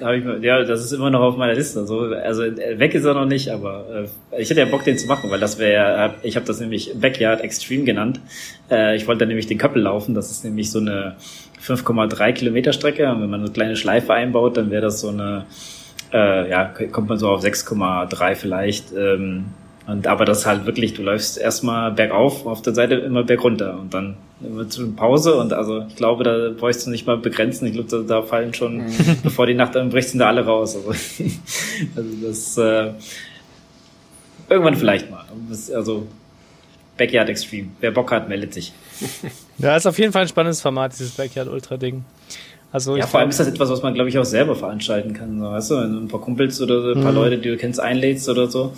Da 0.00 0.12
ich, 0.12 0.24
ja, 0.42 0.64
das 0.64 0.84
ist 0.84 0.92
immer 0.92 1.10
noch 1.10 1.20
auf 1.20 1.36
meiner 1.36 1.54
Liste. 1.54 1.86
So. 1.86 2.00
Also 2.00 2.42
äh, 2.42 2.78
weg 2.78 2.94
ist 2.94 3.04
er 3.04 3.14
noch 3.14 3.26
nicht, 3.26 3.50
aber 3.50 4.08
äh, 4.32 4.40
ich 4.42 4.50
hätte 4.50 4.60
ja 4.60 4.66
Bock, 4.66 4.84
den 4.84 4.98
zu 4.98 5.06
machen, 5.06 5.30
weil 5.30 5.38
das 5.38 5.58
wäre, 5.58 6.14
ich 6.22 6.34
habe 6.36 6.44
das 6.44 6.58
nämlich 6.58 6.92
Backyard 6.94 7.40
Extreme 7.40 7.84
genannt. 7.84 8.20
Äh, 8.70 8.96
ich 8.96 9.06
wollte 9.06 9.24
nämlich 9.26 9.46
den 9.46 9.58
Köppel 9.58 9.82
laufen. 9.82 10.14
Das 10.14 10.30
ist 10.30 10.44
nämlich 10.44 10.70
so 10.72 10.80
eine 10.80 11.16
5,3 11.62 12.32
Kilometer 12.32 12.72
Strecke. 12.72 13.08
Und 13.10 13.22
wenn 13.22 13.30
man 13.30 13.40
eine 13.40 13.50
kleine 13.50 13.76
Schleife 13.76 14.12
einbaut, 14.12 14.56
dann 14.56 14.70
wäre 14.70 14.82
das 14.82 15.00
so 15.00 15.08
eine, 15.08 15.46
äh, 16.12 16.50
ja, 16.50 16.64
kommt 16.90 17.08
man 17.08 17.18
so 17.18 17.28
auf 17.28 17.42
6,3 17.42 18.34
vielleicht. 18.34 18.92
Ähm, 18.92 19.46
und 19.90 20.06
aber 20.06 20.24
das 20.24 20.46
halt 20.46 20.66
wirklich, 20.66 20.94
du 20.94 21.02
läufst 21.02 21.38
erstmal 21.38 21.90
bergauf, 21.92 22.46
auf 22.46 22.62
der 22.62 22.74
Seite 22.74 22.94
immer 22.94 23.24
bergunter 23.24 23.78
und 23.78 23.92
dann 23.92 24.16
immer 24.42 24.68
zu 24.68 24.92
Pause 24.92 25.34
und 25.34 25.52
also 25.52 25.84
ich 25.88 25.96
glaube, 25.96 26.24
da 26.24 26.50
bräuchst 26.56 26.86
du 26.86 26.90
nicht 26.90 27.06
mal 27.06 27.16
begrenzen. 27.16 27.66
Ich 27.66 27.74
glaube, 27.74 27.88
da, 27.88 27.98
da 27.98 28.22
fallen 28.22 28.54
schon, 28.54 28.86
mhm. 28.86 28.92
bevor 29.22 29.46
die 29.46 29.54
Nacht 29.54 29.76
anbricht, 29.76 30.10
sind 30.10 30.20
da 30.20 30.28
alle 30.28 30.44
raus. 30.44 30.76
Also, 30.76 30.90
also 31.96 32.08
das 32.22 32.56
äh, 32.58 32.92
irgendwann 34.48 34.76
vielleicht 34.76 35.10
mal. 35.10 35.24
Also 35.74 36.06
Backyard 36.96 37.30
Extreme. 37.30 37.68
Wer 37.80 37.92
Bock 37.92 38.12
hat, 38.12 38.28
meldet 38.28 38.54
sich. 38.54 38.72
Ja, 39.58 39.76
ist 39.76 39.86
auf 39.86 39.98
jeden 39.98 40.10
Fall 40.10 40.22
ein 40.22 40.28
spannendes 40.28 40.62
Format, 40.62 40.92
dieses 40.98 41.10
Backyard 41.10 41.46
Ultra 41.46 41.76
Ding. 41.76 42.02
Also 42.72 42.96
ja, 42.96 43.06
vor 43.06 43.20
allem 43.20 43.30
ist 43.30 43.40
das 43.40 43.48
etwas, 43.48 43.68
was 43.68 43.82
man, 43.82 43.94
glaube 43.94 44.08
ich, 44.08 44.18
auch 44.18 44.24
selber 44.24 44.54
veranstalten 44.54 45.12
kann. 45.12 45.38
So, 45.40 45.44
weißt 45.46 45.70
du, 45.70 45.76
wenn 45.76 45.92
du 45.92 46.00
ein 46.00 46.08
paar 46.08 46.20
Kumpels 46.20 46.60
oder 46.60 46.94
ein 46.94 47.02
paar 47.02 47.12
mhm. 47.12 47.18
Leute, 47.18 47.38
die 47.38 47.48
du 47.48 47.56
kennst, 47.56 47.80
einlädst 47.80 48.28
oder 48.28 48.48
so, 48.48 48.72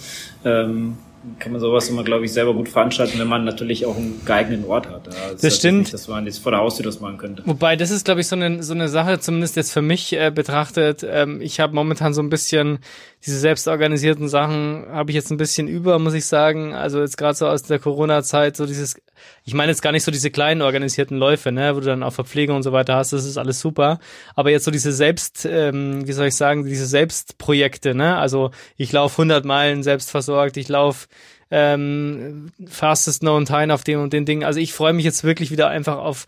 ähm, 0.44 0.96
kann 1.38 1.52
man 1.52 1.60
sowas 1.60 1.88
immer, 1.88 2.02
glaube 2.02 2.24
ich, 2.24 2.32
selber 2.32 2.52
gut 2.52 2.68
veranstalten, 2.68 3.18
wenn 3.18 3.28
man 3.28 3.44
natürlich 3.44 3.86
auch 3.86 3.96
einen 3.96 4.20
geeigneten 4.24 4.64
Ort 4.64 4.88
hat. 4.88 5.06
Ja, 5.06 5.32
das, 5.32 5.40
das 5.40 5.56
stimmt. 5.56 5.80
Nicht, 5.80 5.94
dass 5.94 6.08
man 6.08 6.26
jetzt 6.26 6.38
vor 6.38 6.50
der 6.50 6.60
Haustür 6.60 6.84
das 6.84 7.00
machen 7.00 7.18
könnte. 7.18 7.42
Wobei, 7.46 7.76
das 7.76 7.90
ist, 7.90 8.04
glaube 8.04 8.22
ich, 8.22 8.26
so 8.26 8.34
eine, 8.34 8.62
so 8.62 8.74
eine 8.74 8.88
Sache, 8.88 9.20
zumindest 9.20 9.54
jetzt 9.56 9.72
für 9.72 9.82
mich 9.82 10.12
äh, 10.14 10.32
betrachtet. 10.34 11.06
Ähm, 11.08 11.40
ich 11.40 11.60
habe 11.60 11.74
momentan 11.74 12.12
so 12.12 12.22
ein 12.22 12.28
bisschen 12.28 12.80
diese 13.24 13.38
selbstorganisierten 13.38 14.28
Sachen 14.28 14.84
habe 14.90 15.10
ich 15.10 15.14
jetzt 15.14 15.30
ein 15.30 15.36
bisschen 15.36 15.68
über, 15.68 15.98
muss 16.00 16.14
ich 16.14 16.26
sagen. 16.26 16.74
Also 16.74 17.00
jetzt 17.00 17.18
gerade 17.18 17.34
so 17.34 17.46
aus 17.46 17.62
der 17.62 17.78
Corona-Zeit, 17.78 18.56
so 18.56 18.66
dieses, 18.66 18.96
ich 19.44 19.54
meine 19.54 19.70
jetzt 19.70 19.82
gar 19.82 19.92
nicht 19.92 20.04
so 20.04 20.10
diese 20.10 20.30
kleinen 20.30 20.62
organisierten 20.62 21.16
Läufe, 21.16 21.52
ne, 21.52 21.74
wo 21.74 21.80
du 21.80 21.86
dann 21.86 22.02
auch 22.02 22.12
Verpflegung 22.12 22.56
und 22.56 22.62
so 22.62 22.72
weiter 22.72 22.96
hast, 22.96 23.12
das 23.12 23.24
ist 23.24 23.38
alles 23.38 23.60
super. 23.60 23.98
Aber 24.34 24.50
jetzt 24.50 24.64
so 24.64 24.70
diese 24.70 24.92
Selbst, 24.92 25.44
ähm, 25.44 26.06
wie 26.06 26.12
soll 26.12 26.28
ich 26.28 26.36
sagen, 26.36 26.64
diese 26.64 26.86
Selbstprojekte, 26.86 27.94
ne, 27.94 28.16
also 28.16 28.50
ich 28.76 28.92
laufe 28.92 29.22
100 29.22 29.44
Meilen 29.44 29.82
selbstversorgt, 29.82 30.56
ich 30.56 30.68
laufe 30.68 31.08
ähm, 31.50 32.50
fastest 32.66 33.20
known 33.20 33.44
time 33.44 33.72
auf 33.72 33.84
dem 33.84 34.00
und 34.00 34.12
den 34.12 34.24
Dingen. 34.24 34.44
Also 34.44 34.60
ich 34.60 34.72
freue 34.72 34.92
mich 34.92 35.04
jetzt 35.04 35.24
wirklich 35.24 35.50
wieder 35.50 35.68
einfach 35.68 35.98
auf 35.98 36.26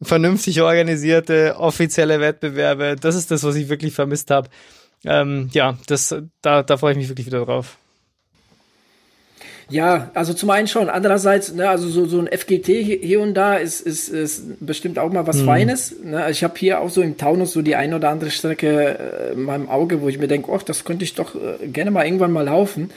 vernünftig 0.00 0.60
organisierte 0.62 1.56
offizielle 1.58 2.20
Wettbewerbe. 2.20 2.96
Das 3.00 3.14
ist 3.14 3.30
das, 3.30 3.44
was 3.44 3.54
ich 3.54 3.68
wirklich 3.68 3.94
vermisst 3.94 4.30
habe 4.30 4.48
ähm, 5.04 5.50
ja, 5.52 5.78
das, 5.86 6.14
da, 6.42 6.62
da 6.62 6.76
freue 6.76 6.92
ich 6.92 6.98
mich 6.98 7.08
wirklich 7.08 7.26
wieder 7.26 7.44
drauf. 7.44 7.78
Ja, 9.72 10.10
also 10.12 10.34
zum 10.34 10.50
einen 10.50 10.68
schon. 10.68 10.90
Andererseits, 10.90 11.54
ne, 11.54 11.68
also 11.68 11.88
so, 11.88 12.04
so 12.04 12.18
ein 12.18 12.28
FGT 12.28 12.66
hier 12.66 13.20
und 13.20 13.32
da 13.32 13.56
ist, 13.56 13.80
ist, 13.80 14.10
ist 14.10 14.44
bestimmt 14.60 14.98
auch 14.98 15.10
mal 15.10 15.26
was 15.26 15.38
mhm. 15.38 15.46
Feines. 15.46 15.94
Ne? 16.04 16.30
Ich 16.30 16.44
habe 16.44 16.52
hier 16.58 16.80
auch 16.80 16.90
so 16.90 17.00
im 17.00 17.16
Taunus 17.16 17.52
so 17.52 17.62
die 17.62 17.74
ein 17.74 17.94
oder 17.94 18.10
andere 18.10 18.30
Strecke 18.30 18.98
äh, 18.98 19.32
in 19.32 19.44
meinem 19.44 19.70
Auge, 19.70 20.02
wo 20.02 20.08
ich 20.08 20.18
mir 20.18 20.28
denke, 20.28 20.52
ach, 20.54 20.62
das 20.62 20.84
könnte 20.84 21.04
ich 21.04 21.14
doch 21.14 21.34
äh, 21.34 21.66
gerne 21.68 21.90
mal 21.90 22.04
irgendwann 22.04 22.32
mal 22.32 22.44
laufen. 22.44 22.90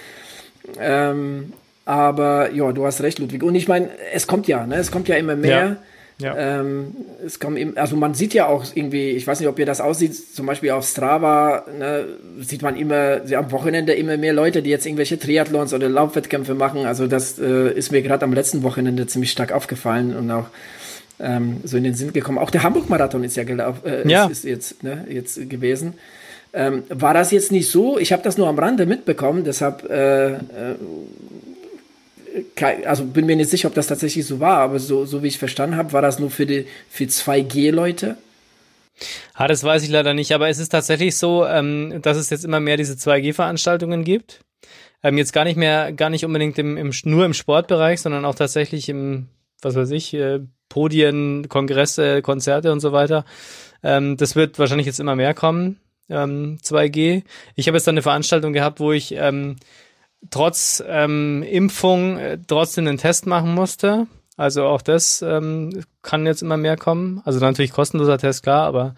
Ähm, 0.77 1.53
aber 1.85 2.51
ja, 2.51 2.69
du 2.73 2.85
hast 2.85 3.01
recht, 3.01 3.19
Ludwig. 3.19 3.41
Und 3.41 3.55
ich 3.55 3.69
meine, 3.69 3.89
es 4.11 4.27
kommt 4.27 4.47
ja, 4.47 4.67
ne? 4.67 4.75
es 4.75 4.91
kommt 4.91 5.07
ja 5.07 5.15
immer 5.15 5.37
mehr. 5.37 5.65
Ja. 5.65 5.77
Ja. 6.17 6.33
Ähm, 6.37 6.95
es 7.25 7.39
kommen 7.39 7.57
eben, 7.57 7.77
also 7.77 7.97
man 7.97 8.13
sieht 8.13 8.33
ja 8.33 8.47
auch 8.47 8.63
irgendwie, 8.73 9.11
ich 9.11 9.27
weiß 9.27 9.39
nicht, 9.41 9.49
ob 9.49 9.59
ihr 9.59 9.65
das 9.65 9.81
aussieht, 9.81 10.15
zum 10.15 10.45
Beispiel 10.45 10.71
auf 10.71 10.87
Strava, 10.87 11.65
ne, 11.77 12.05
sieht 12.39 12.61
man 12.61 12.77
immer, 12.77 13.21
am 13.35 13.51
Wochenende 13.51 13.93
immer 13.93 14.15
mehr 14.15 14.31
Leute, 14.31 14.61
die 14.61 14.69
jetzt 14.69 14.85
irgendwelche 14.85 15.19
Triathlons 15.19 15.73
oder 15.73 15.89
Laufwettkämpfe 15.89 16.55
machen. 16.55 16.85
Also 16.85 17.07
das 17.07 17.37
äh, 17.37 17.69
ist 17.73 17.91
mir 17.91 18.01
gerade 18.01 18.23
am 18.23 18.31
letzten 18.31 18.63
Wochenende 18.63 19.07
ziemlich 19.07 19.31
stark 19.31 19.51
aufgefallen 19.51 20.15
und 20.15 20.31
auch 20.31 20.45
ähm, 21.19 21.57
so 21.63 21.75
in 21.75 21.83
den 21.83 21.95
Sinn 21.95 22.13
gekommen. 22.13 22.37
Auch 22.37 22.49
der 22.49 22.63
Hamburg-Marathon 22.63 23.23
ist 23.25 23.35
ja 23.35 23.43
gelaufen, 23.43 23.85
äh, 23.85 24.07
ja. 24.07 24.25
Ist, 24.25 24.31
ist, 24.31 24.43
jetzt, 24.45 24.83
ne, 24.83 25.05
jetzt 25.09 25.49
gewesen. 25.49 25.95
Ähm, 26.53 26.83
war 26.87 27.13
das 27.13 27.31
jetzt 27.31 27.51
nicht 27.51 27.69
so? 27.69 27.99
Ich 27.99 28.13
habe 28.13 28.23
das 28.23 28.37
nur 28.37 28.47
am 28.47 28.57
Rande 28.57 28.85
mitbekommen, 28.85 29.43
deshalb 29.43 29.89
äh, 29.89 30.35
äh, 30.35 30.37
also 32.85 33.05
bin 33.05 33.25
mir 33.25 33.35
nicht 33.35 33.49
sicher, 33.49 33.67
ob 33.67 33.75
das 33.75 33.87
tatsächlich 33.87 34.25
so 34.25 34.39
war, 34.39 34.57
aber 34.57 34.79
so, 34.79 35.05
so 35.05 35.23
wie 35.23 35.27
ich 35.27 35.37
verstanden 35.37 35.77
habe, 35.77 35.93
war 35.93 36.01
das 36.01 36.19
nur 36.19 36.29
für 36.29 36.45
die 36.45 36.65
für 36.89 37.05
2G-Leute. 37.05 38.17
Ah, 39.33 39.47
das 39.47 39.63
weiß 39.63 39.83
ich 39.83 39.89
leider 39.89 40.13
nicht, 40.13 40.31
aber 40.33 40.49
es 40.49 40.59
ist 40.59 40.69
tatsächlich 40.69 41.17
so, 41.17 41.45
ähm, 41.45 42.01
dass 42.01 42.17
es 42.17 42.29
jetzt 42.29 42.45
immer 42.45 42.59
mehr 42.59 42.77
diese 42.77 42.93
2G-Veranstaltungen 42.93 44.03
gibt. 44.03 44.41
Ähm, 45.03 45.17
jetzt 45.17 45.33
gar 45.33 45.43
nicht 45.43 45.57
mehr, 45.57 45.91
gar 45.91 46.09
nicht 46.09 46.25
unbedingt 46.25 46.57
im, 46.57 46.77
im, 46.77 46.91
nur 47.03 47.25
im 47.25 47.33
Sportbereich, 47.33 48.01
sondern 48.01 48.25
auch 48.25 48.35
tatsächlich 48.35 48.89
im, 48.89 49.27
was 49.61 49.75
weiß 49.75 49.91
ich, 49.91 50.13
äh, 50.13 50.39
Podien, 50.69 51.47
Kongresse, 51.49 52.21
Konzerte 52.21 52.71
und 52.71 52.79
so 52.79 52.91
weiter. 52.91 53.25
Ähm, 53.83 54.17
das 54.17 54.35
wird 54.35 54.57
wahrscheinlich 54.57 54.87
jetzt 54.87 54.99
immer 54.99 55.15
mehr 55.15 55.33
kommen, 55.33 55.79
ähm, 56.09 56.57
2G. 56.63 57.23
Ich 57.55 57.67
habe 57.67 57.77
jetzt 57.77 57.87
dann 57.87 57.95
eine 57.95 58.01
Veranstaltung 58.01 58.53
gehabt, 58.53 58.79
wo 58.79 58.91
ich 58.91 59.13
ähm, 59.13 59.57
trotz 60.31 60.83
ähm, 60.87 61.43
Impfung 61.43 62.17
äh, 62.17 62.37
trotzdem 62.45 62.87
einen 62.87 62.97
Test 62.97 63.27
machen 63.27 63.53
musste. 63.53 64.07
Also 64.37 64.65
auch 64.65 64.81
das 64.81 65.21
ähm, 65.21 65.83
kann 66.01 66.25
jetzt 66.25 66.41
immer 66.41 66.57
mehr 66.57 66.77
kommen. 66.77 67.21
Also 67.25 67.39
natürlich 67.39 67.71
kostenloser 67.71 68.17
Test, 68.17 68.43
klar, 68.43 68.67
aber 68.67 68.95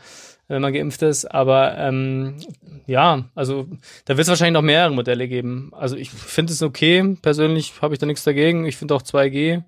wenn 0.48 0.62
man 0.62 0.74
geimpft 0.74 1.02
ist. 1.04 1.26
Aber 1.26 1.78
ähm, 1.78 2.38
ja, 2.86 3.26
also 3.36 3.68
da 4.06 4.18
wird 4.18 4.26
es 4.26 4.30
wahrscheinlich 4.30 4.54
noch 4.54 4.62
mehrere 4.62 4.94
Modelle 4.94 5.28
geben. 5.28 5.72
Also 5.74 5.96
ich 5.96 6.10
finde 6.10 6.54
es 6.54 6.64
okay. 6.64 7.18
Persönlich 7.22 7.74
habe 7.82 7.94
ich 7.94 8.00
da 8.00 8.06
nichts 8.06 8.24
dagegen. 8.24 8.66
Ich 8.66 8.78
finde 8.78 8.96
auch 8.96 9.04
2G 9.04 9.64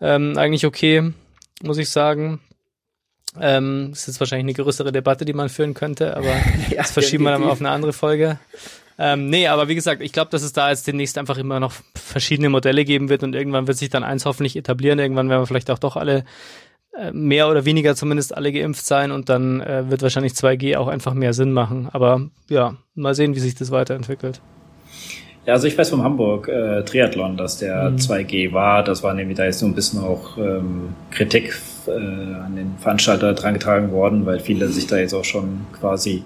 ähm, 0.00 0.36
eigentlich 0.36 0.66
okay, 0.66 1.12
muss 1.62 1.78
ich 1.78 1.90
sagen. 1.90 2.40
Ähm, 3.40 3.90
ist 3.92 4.06
jetzt 4.06 4.20
wahrscheinlich 4.20 4.56
eine 4.56 4.64
größere 4.64 4.92
Debatte, 4.92 5.24
die 5.24 5.32
man 5.32 5.48
führen 5.48 5.74
könnte, 5.74 6.16
aber 6.16 6.28
ja, 6.70 6.76
das 6.76 6.92
verschieben 6.92 7.24
wir 7.24 7.32
dann 7.32 7.40
mal 7.40 7.50
auf 7.50 7.60
eine 7.60 7.70
andere 7.70 7.92
Folge. 7.92 8.38
Ähm, 8.98 9.28
nee, 9.28 9.48
aber 9.48 9.68
wie 9.68 9.74
gesagt, 9.74 10.02
ich 10.02 10.12
glaube, 10.12 10.30
dass 10.30 10.42
es 10.42 10.52
da 10.52 10.70
jetzt 10.70 10.86
demnächst 10.86 11.18
einfach 11.18 11.36
immer 11.36 11.58
noch 11.58 11.72
verschiedene 11.94 12.48
Modelle 12.48 12.84
geben 12.84 13.08
wird 13.08 13.22
und 13.22 13.34
irgendwann 13.34 13.66
wird 13.66 13.76
sich 13.76 13.90
dann 13.90 14.04
eins 14.04 14.24
hoffentlich 14.24 14.56
etablieren. 14.56 14.98
Irgendwann 14.98 15.28
werden 15.28 15.42
wir 15.42 15.46
vielleicht 15.46 15.70
auch 15.70 15.78
doch 15.78 15.96
alle 15.96 16.24
äh, 16.96 17.10
mehr 17.12 17.48
oder 17.48 17.64
weniger 17.64 17.96
zumindest 17.96 18.36
alle 18.36 18.52
geimpft 18.52 18.86
sein 18.86 19.10
und 19.10 19.28
dann 19.28 19.60
äh, 19.60 19.90
wird 19.90 20.02
wahrscheinlich 20.02 20.34
2G 20.34 20.76
auch 20.76 20.86
einfach 20.86 21.14
mehr 21.14 21.34
Sinn 21.34 21.52
machen. 21.52 21.88
Aber 21.92 22.28
ja, 22.48 22.76
mal 22.94 23.14
sehen, 23.14 23.34
wie 23.34 23.40
sich 23.40 23.56
das 23.56 23.72
weiterentwickelt. 23.72 24.40
Ja, 25.46 25.54
also 25.54 25.66
ich 25.66 25.76
weiß 25.76 25.90
vom 25.90 26.02
Hamburg 26.02 26.48
äh, 26.48 26.82
Triathlon, 26.84 27.36
dass 27.36 27.58
der 27.58 27.90
mhm. 27.90 27.96
2G 27.96 28.52
war. 28.52 28.82
Das 28.82 29.02
war 29.02 29.12
nämlich 29.12 29.36
da 29.36 29.44
jetzt 29.44 29.58
so 29.58 29.66
ein 29.66 29.74
bisschen 29.74 30.00
auch 30.00 30.38
ähm, 30.38 30.94
Kritik 31.10 31.54
äh, 31.86 31.90
an 31.90 32.56
den 32.56 32.76
Veranstalter 32.78 33.34
drangetragen 33.34 33.90
worden, 33.90 34.24
weil 34.24 34.40
viele 34.40 34.68
sich 34.68 34.86
da 34.86 34.96
jetzt 34.96 35.12
auch 35.12 35.24
schon 35.24 35.66
quasi 35.78 36.22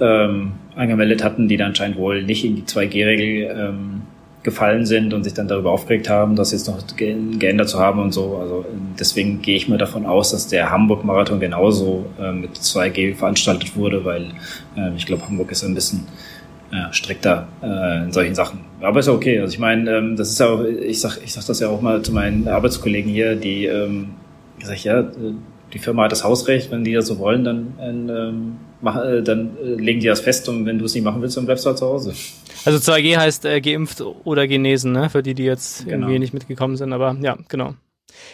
ähm, 0.00 0.52
angemeldet 0.74 1.24
hatten, 1.24 1.48
die 1.48 1.56
dann 1.56 1.68
anscheinend 1.68 1.96
wohl 1.96 2.22
nicht 2.22 2.44
in 2.44 2.56
die 2.56 2.62
2G-Regel 2.62 3.56
ähm, 3.56 4.02
gefallen 4.42 4.86
sind 4.86 5.12
und 5.12 5.24
sich 5.24 5.34
dann 5.34 5.48
darüber 5.48 5.72
aufgeregt 5.72 6.08
haben, 6.08 6.36
das 6.36 6.52
jetzt 6.52 6.68
noch 6.68 6.78
ge 6.96 7.16
geändert 7.38 7.68
zu 7.68 7.80
haben 7.80 8.00
und 8.00 8.12
so. 8.12 8.36
Also 8.36 8.64
deswegen 8.98 9.42
gehe 9.42 9.56
ich 9.56 9.68
mir 9.68 9.76
davon 9.76 10.06
aus, 10.06 10.30
dass 10.30 10.46
der 10.46 10.70
Hamburg-Marathon 10.70 11.40
genauso 11.40 12.06
äh, 12.20 12.30
mit 12.30 12.56
2G 12.56 13.16
veranstaltet 13.16 13.76
wurde, 13.76 14.04
weil 14.04 14.26
äh, 14.76 14.94
ich 14.96 15.04
glaube, 15.04 15.26
Hamburg 15.26 15.50
ist 15.50 15.64
ein 15.64 15.74
bisschen 15.74 16.06
äh, 16.70 16.92
strikter 16.92 17.48
äh, 17.60 18.04
in 18.04 18.12
solchen 18.12 18.36
Sachen. 18.36 18.60
Aber 18.80 19.00
ist 19.00 19.06
ja 19.06 19.14
okay. 19.14 19.40
Also 19.40 19.52
ich 19.52 19.58
meine, 19.58 19.90
ähm, 19.90 20.16
das 20.16 20.30
ist 20.30 20.38
ja 20.38 20.46
auch, 20.46 20.62
ich 20.62 21.00
sag, 21.00 21.18
ich 21.24 21.32
sag 21.32 21.44
das 21.44 21.58
ja 21.58 21.68
auch 21.68 21.80
mal 21.80 22.02
zu 22.02 22.12
meinen 22.12 22.46
Arbeitskollegen 22.46 23.10
hier, 23.10 23.34
die 23.34 23.66
ähm, 23.66 24.10
gesagt, 24.60 24.84
ja, 24.84 25.04
die 25.76 25.82
Firma 25.82 26.04
hat 26.04 26.12
das 26.12 26.24
Hausrecht, 26.24 26.70
wenn 26.70 26.84
die 26.84 26.94
das 26.94 27.06
so 27.06 27.18
wollen, 27.18 27.44
dann 27.44 27.74
ähm, 27.78 28.56
mach, 28.80 28.96
äh, 29.04 29.22
dann 29.22 29.58
äh, 29.62 29.74
legen 29.74 30.00
die 30.00 30.06
das 30.06 30.20
fest 30.20 30.48
und 30.48 30.64
wenn 30.64 30.78
du 30.78 30.86
es 30.86 30.94
nicht 30.94 31.04
machen 31.04 31.20
willst, 31.20 31.36
dann 31.36 31.44
bleibst 31.44 31.66
du 31.66 31.68
halt 31.68 31.78
zu 31.78 31.86
Hause. 31.86 32.14
Also 32.64 32.92
2G 32.92 33.18
heißt 33.18 33.44
äh, 33.44 33.60
geimpft 33.60 34.00
oder 34.00 34.48
genesen, 34.48 34.92
ne? 34.92 35.10
Für 35.10 35.22
die, 35.22 35.34
die 35.34 35.44
jetzt 35.44 35.84
genau. 35.84 36.06
irgendwie 36.06 36.18
nicht 36.18 36.32
mitgekommen 36.32 36.78
sind, 36.78 36.94
aber 36.94 37.14
ja, 37.20 37.36
genau. 37.48 37.74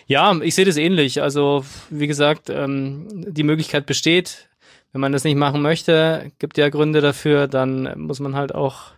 Ja, 0.07 0.41
ich 0.41 0.55
sehe 0.55 0.65
das 0.65 0.77
ähnlich. 0.77 1.21
Also, 1.21 1.65
wie 1.91 2.07
gesagt, 2.07 2.49
ähm, 2.49 3.09
die 3.11 3.43
Möglichkeit 3.43 3.87
besteht. 3.87 4.49
Wenn 4.93 5.01
man 5.01 5.13
das 5.13 5.25
nicht 5.25 5.37
machen 5.37 5.63
möchte, 5.63 6.31
gibt 6.39 6.59
ja 6.59 6.69
Gründe 6.69 7.01
dafür, 7.01 7.49
dann 7.49 7.93
muss 7.99 8.21
man 8.21 8.37
halt 8.37 8.55
auch, 8.55 8.93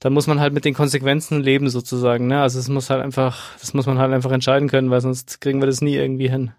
dann 0.00 0.12
muss 0.12 0.26
man 0.26 0.40
halt 0.40 0.52
mit 0.52 0.64
den 0.64 0.74
Konsequenzen 0.74 1.40
leben 1.40 1.70
sozusagen. 1.70 2.26
Ne? 2.26 2.42
Also 2.42 2.58
es 2.58 2.68
muss 2.68 2.90
halt 2.90 3.02
einfach, 3.02 3.56
das 3.60 3.74
muss 3.74 3.86
man 3.86 3.98
halt 3.98 4.12
einfach 4.12 4.32
entscheiden 4.32 4.68
können, 4.68 4.90
weil 4.90 5.00
sonst 5.00 5.40
kriegen 5.40 5.62
wir 5.62 5.66
das 5.66 5.80
nie 5.80 5.94
irgendwie 5.94 6.28
hin. 6.28 6.50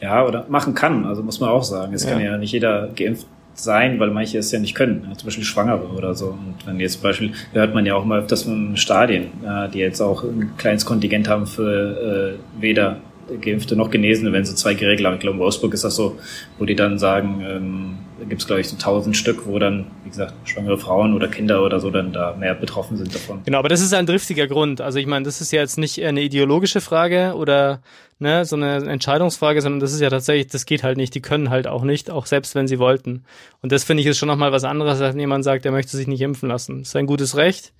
Ja, 0.00 0.26
oder 0.26 0.46
machen 0.48 0.74
kann, 0.74 1.04
also 1.04 1.22
muss 1.22 1.40
man 1.40 1.50
auch 1.50 1.64
sagen. 1.64 1.92
Es 1.94 2.04
ja. 2.04 2.10
kann 2.10 2.20
ja 2.22 2.36
nicht 2.38 2.52
jeder 2.52 2.88
geimpft 2.94 3.26
sein, 3.54 4.00
weil 4.00 4.10
manche 4.10 4.38
es 4.38 4.50
ja 4.50 4.58
nicht 4.58 4.74
können, 4.74 5.06
zum 5.16 5.26
Beispiel 5.26 5.44
Schwangere 5.44 5.88
oder 5.96 6.14
so. 6.14 6.30
Und 6.30 6.66
wenn 6.66 6.80
jetzt 6.80 6.94
zum 6.94 7.02
Beispiel, 7.02 7.32
hört 7.52 7.74
man 7.74 7.86
ja 7.86 7.94
auch 7.94 8.04
mal 8.04 8.20
öfters 8.20 8.42
von 8.42 8.76
Stadien, 8.76 9.28
die 9.72 9.78
jetzt 9.78 10.00
auch 10.00 10.24
ein 10.24 10.56
kleines 10.56 10.84
Kontingent 10.84 11.28
haben 11.28 11.46
für 11.46 12.34
äh, 12.34 12.60
weder 12.60 12.96
Geimpfte 13.40 13.76
noch 13.76 13.90
Genesene, 13.90 14.32
wenn 14.32 14.44
sie 14.44 14.54
zwei 14.54 14.74
Geregler 14.74 15.08
haben. 15.08 15.16
Ich 15.16 15.20
glaube, 15.20 15.36
in 15.36 15.42
Wolfsburg 15.42 15.74
ist 15.74 15.84
das 15.84 15.96
so, 15.96 16.18
wo 16.58 16.64
die 16.64 16.74
dann 16.74 16.98
sagen, 16.98 17.44
ähm, 17.46 17.98
da 18.18 18.24
gibt 18.26 18.40
es, 18.40 18.46
glaube 18.46 18.60
ich, 18.60 18.68
so 18.68 18.76
tausend 18.76 19.16
Stück, 19.16 19.46
wo 19.46 19.58
dann, 19.58 19.86
wie 20.04 20.10
gesagt, 20.10 20.34
schwangere 20.44 20.78
Frauen 20.78 21.14
oder 21.14 21.28
Kinder 21.28 21.64
oder 21.64 21.80
so 21.80 21.90
dann 21.90 22.12
da 22.12 22.36
mehr 22.38 22.54
betroffen 22.54 22.96
sind 22.96 23.14
davon. 23.14 23.42
Genau, 23.44 23.58
aber 23.58 23.68
das 23.68 23.80
ist 23.80 23.92
ein 23.92 24.06
driftiger 24.06 24.46
Grund. 24.46 24.80
Also 24.80 24.98
ich 24.98 25.06
meine, 25.06 25.24
das 25.24 25.40
ist 25.40 25.52
ja 25.52 25.60
jetzt 25.60 25.78
nicht 25.78 26.02
eine 26.02 26.22
ideologische 26.22 26.80
Frage 26.80 27.34
oder 27.36 27.80
ne, 28.18 28.44
so 28.44 28.56
eine 28.56 28.76
Entscheidungsfrage, 28.88 29.60
sondern 29.60 29.80
das 29.80 29.92
ist 29.92 30.00
ja 30.00 30.10
tatsächlich, 30.10 30.48
das 30.48 30.66
geht 30.66 30.82
halt 30.82 30.96
nicht, 30.96 31.14
die 31.14 31.22
können 31.22 31.50
halt 31.50 31.66
auch 31.66 31.82
nicht, 31.82 32.10
auch 32.10 32.26
selbst 32.26 32.54
wenn 32.54 32.68
sie 32.68 32.78
wollten. 32.78 33.24
Und 33.62 33.72
das 33.72 33.84
finde 33.84 34.02
ich 34.02 34.06
ist 34.06 34.18
schon 34.18 34.28
nochmal 34.28 34.52
was 34.52 34.64
anderes, 34.64 35.00
als 35.00 35.14
wenn 35.14 35.20
jemand 35.20 35.44
sagt, 35.44 35.64
der 35.64 35.72
möchte 35.72 35.96
sich 35.96 36.06
nicht 36.06 36.20
impfen 36.20 36.48
lassen. 36.48 36.80
Das 36.80 36.88
ist 36.88 36.96
ein 36.96 37.06
gutes 37.06 37.36
Recht, 37.36 37.72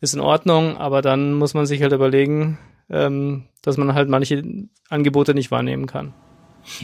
ist 0.00 0.14
in 0.14 0.20
Ordnung, 0.20 0.76
aber 0.76 1.02
dann 1.02 1.34
muss 1.34 1.54
man 1.54 1.66
sich 1.66 1.82
halt 1.82 1.92
überlegen, 1.92 2.58
ähm, 2.90 3.44
dass 3.62 3.76
man 3.76 3.94
halt 3.94 4.08
manche 4.08 4.42
Angebote 4.88 5.34
nicht 5.34 5.50
wahrnehmen 5.50 5.86
kann. 5.86 6.14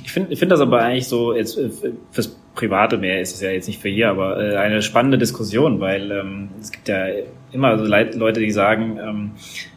Ich 0.02 0.12
finde 0.12 0.32
ich 0.32 0.38
find 0.38 0.50
das 0.50 0.60
aber 0.60 0.80
eigentlich 0.80 1.08
so, 1.08 1.34
jetzt 1.34 1.58
äh, 1.58 1.70
fürs 2.10 2.36
Private 2.54 2.96
mehr 2.96 3.20
ist 3.20 3.34
es 3.34 3.40
ja 3.40 3.50
jetzt 3.50 3.66
nicht 3.66 3.80
für 3.80 3.88
hier, 3.88 4.10
aber 4.10 4.42
äh, 4.42 4.56
eine 4.56 4.82
spannende 4.82 5.18
Diskussion, 5.18 5.80
weil 5.80 6.10
ähm, 6.10 6.48
es 6.60 6.70
gibt 6.70 6.88
ja 6.88 7.06
immer 7.52 7.78
so 7.78 7.84
Leute, 7.84 8.40
die 8.40 8.50
sagen, 8.50 8.98
ähm, 9.02 9.30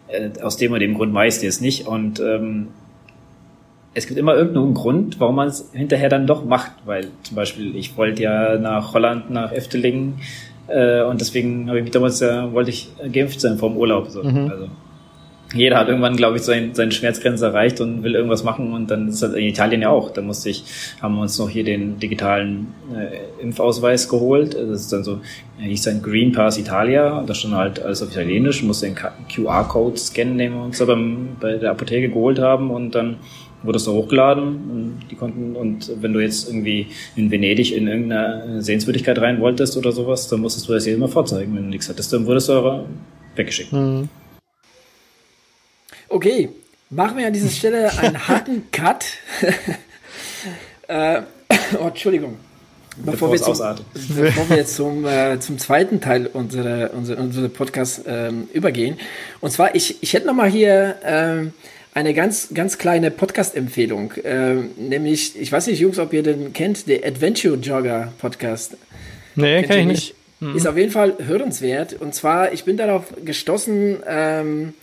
äh, 0.08 0.40
aus 0.42 0.58
dem 0.58 0.72
oder 0.72 0.80
dem 0.80 0.94
Grund 0.94 1.14
weiß 1.14 1.42
ich 1.42 1.50
es 1.50 1.62
nicht 1.62 1.88
und 1.88 2.20
ähm, 2.20 2.70
es 3.94 4.06
gibt 4.06 4.20
immer 4.20 4.36
irgendeinen 4.36 4.76
Grund, 4.76 5.20
warum 5.20 5.36
man 5.36 5.48
es 5.48 5.72
hinterher 5.74 6.10
dann 6.10 6.28
doch 6.28 6.46
macht, 6.46 6.72
weil 6.86 7.08
zum 7.24 7.36
Beispiel 7.36 7.76
ich 7.76 7.98
wollte 7.98 8.22
ja 8.22 8.58
nach 8.58 8.94
Holland, 8.94 9.32
nach 9.32 9.52
Eftelingen 9.52 10.20
äh, 10.68 11.02
und 11.02 11.20
deswegen 11.20 11.68
habe 11.68 11.80
ich 11.80 11.84
mich 11.84 11.94
damals 11.94 12.20
ja, 12.20 12.54
wollte 12.54 12.70
ich 12.70 12.90
geimpft 13.12 13.42
sein 13.42 13.58
vor 13.58 13.70
dem 13.70 13.78
Urlaub. 13.78 14.10
So. 14.10 14.24
Mhm. 14.24 14.52
Also 14.52 14.70
jeder 15.54 15.78
hat 15.78 15.88
irgendwann, 15.88 16.18
glaube 16.18 16.38
ich, 16.38 16.44
sein, 16.44 16.72
seine 16.74 16.92
Schmerzgrenze 16.92 17.46
erreicht 17.46 17.80
und 17.80 18.04
will 18.04 18.16
irgendwas 18.16 18.44
machen 18.44 18.74
und 18.74 18.92
dann 18.92 19.08
ist 19.08 19.22
das 19.22 19.34
in 19.34 19.46
Italien 19.46 19.82
ja 19.82 19.90
auch. 19.90 20.12
Da 20.12 20.22
musste 20.22 20.50
ich, 20.50 20.64
haben 21.02 21.16
wir 21.16 21.22
uns 21.22 21.40
noch 21.40 21.50
hier 21.50 21.64
den 21.64 22.00
digitalen 22.00 22.68
äh, 22.94 23.42
Impfausweis 23.42 24.10
geholt. 24.10 24.56
Das 24.56 24.82
ist 24.82 24.92
dann 24.92 25.06
so, 25.06 25.22
hieß 25.60 25.84
dann 25.84 26.02
Green 26.02 26.34
Pass 26.34 26.58
Italia, 26.58 27.24
das 27.26 27.38
stand 27.38 27.56
halt 27.56 27.82
alles 27.82 28.04
auf 28.04 28.12
Italienisch, 28.12 28.62
musste 28.64 28.88
den 28.88 28.96
QR-Code 28.96 29.98
scannen, 29.98 30.38
den 30.38 30.54
wir 30.54 30.64
uns 30.64 30.80
da 30.80 30.86
beim, 30.86 31.30
bei 31.40 31.54
der 31.54 31.72
Apotheke 31.72 32.10
geholt 32.10 32.40
haben 32.40 32.70
und 32.70 32.94
dann 32.94 33.18
wurde 33.64 33.78
es 33.78 33.86
da 33.86 33.92
hochgeladen 33.92 34.48
und 34.48 35.00
die 35.10 35.16
konnten, 35.16 35.56
und 35.56 35.92
wenn 36.02 36.14
du 36.14 36.20
jetzt 36.20 36.48
irgendwie 36.48 36.88
in 37.16 37.32
Venedig 37.32 37.76
in 37.76 37.88
irgendeine 37.88 38.62
Sehenswürdigkeit 38.62 39.20
rein 39.20 39.40
wolltest 39.40 39.78
oder 39.78 39.92
sowas, 39.92 40.28
dann 40.28 40.42
musstest 40.42 40.68
du 40.68 40.74
das 40.74 40.84
hier 40.84 40.94
immer 40.94 41.08
vorzeigen. 41.08 41.56
Wenn 41.56 41.64
du 41.64 41.70
nichts 41.70 41.90
hattest, 41.90 42.14
dann 42.14 42.26
wurdest 42.26 42.50
du 42.50 42.86
weggeschickt. 43.36 43.74
Mhm. 43.74 44.10
Okay, 46.10 46.50
machen 46.90 47.18
wir 47.18 47.28
an 47.28 47.34
dieser 47.34 47.50
Stelle 47.50 47.92
einen 47.98 48.28
harten 48.28 48.72
Cut. 48.72 49.06
äh, 50.88 51.22
oh, 51.80 51.88
Entschuldigung. 51.88 52.38
Bevor 53.06 53.32
wir, 53.32 53.40
zum, 53.40 53.54
bevor 54.16 54.50
wir, 54.50 54.58
jetzt 54.58 54.76
zum, 54.76 55.06
äh, 55.06 55.40
zum 55.40 55.60
zweiten 55.60 56.02
Teil 56.02 56.26
unserer, 56.26 56.92
unserer, 56.96 57.20
unserer 57.20 57.50
Podcast 57.50 58.02
ähm, 58.08 58.48
übergehen. 58.54 58.98
Und 59.40 59.52
zwar, 59.52 59.76
ich, 59.76 60.02
ich 60.02 60.14
hätte 60.14 60.26
noch 60.26 60.34
mal 60.34 60.50
hier 60.50 60.96
ähm, 61.04 61.54
eine 61.94 62.16
ganz, 62.16 62.50
ganz 62.56 62.80
kleine 62.80 63.12
Podcast-Empfehlung. 63.12 64.14
Ähm, 64.24 64.72
nämlich, 64.78 65.40
ich 65.40 65.52
weiß 65.52 65.68
nicht, 65.68 65.80
Jungs, 65.80 66.00
ob 66.00 66.12
ihr 66.12 66.24
den 66.24 66.54
kennt, 66.54 66.88
der 66.88 67.06
Adventure 67.06 67.56
Jogger 67.56 68.14
Podcast. 68.18 68.78
Nee, 69.36 69.62
kenn 69.62 69.80
ich 69.80 69.86
nicht. 69.86 70.16
Mhm. 70.40 70.56
Ist 70.56 70.68
auf 70.68 70.78
jeden 70.78 70.92
Fall 70.92 71.18
hörenswert. 71.24 71.94
Und 71.94 72.16
zwar, 72.16 72.52
ich 72.52 72.64
bin 72.64 72.78
darauf 72.78 73.14
gestoßen, 73.24 73.98
ähm, 74.08 74.74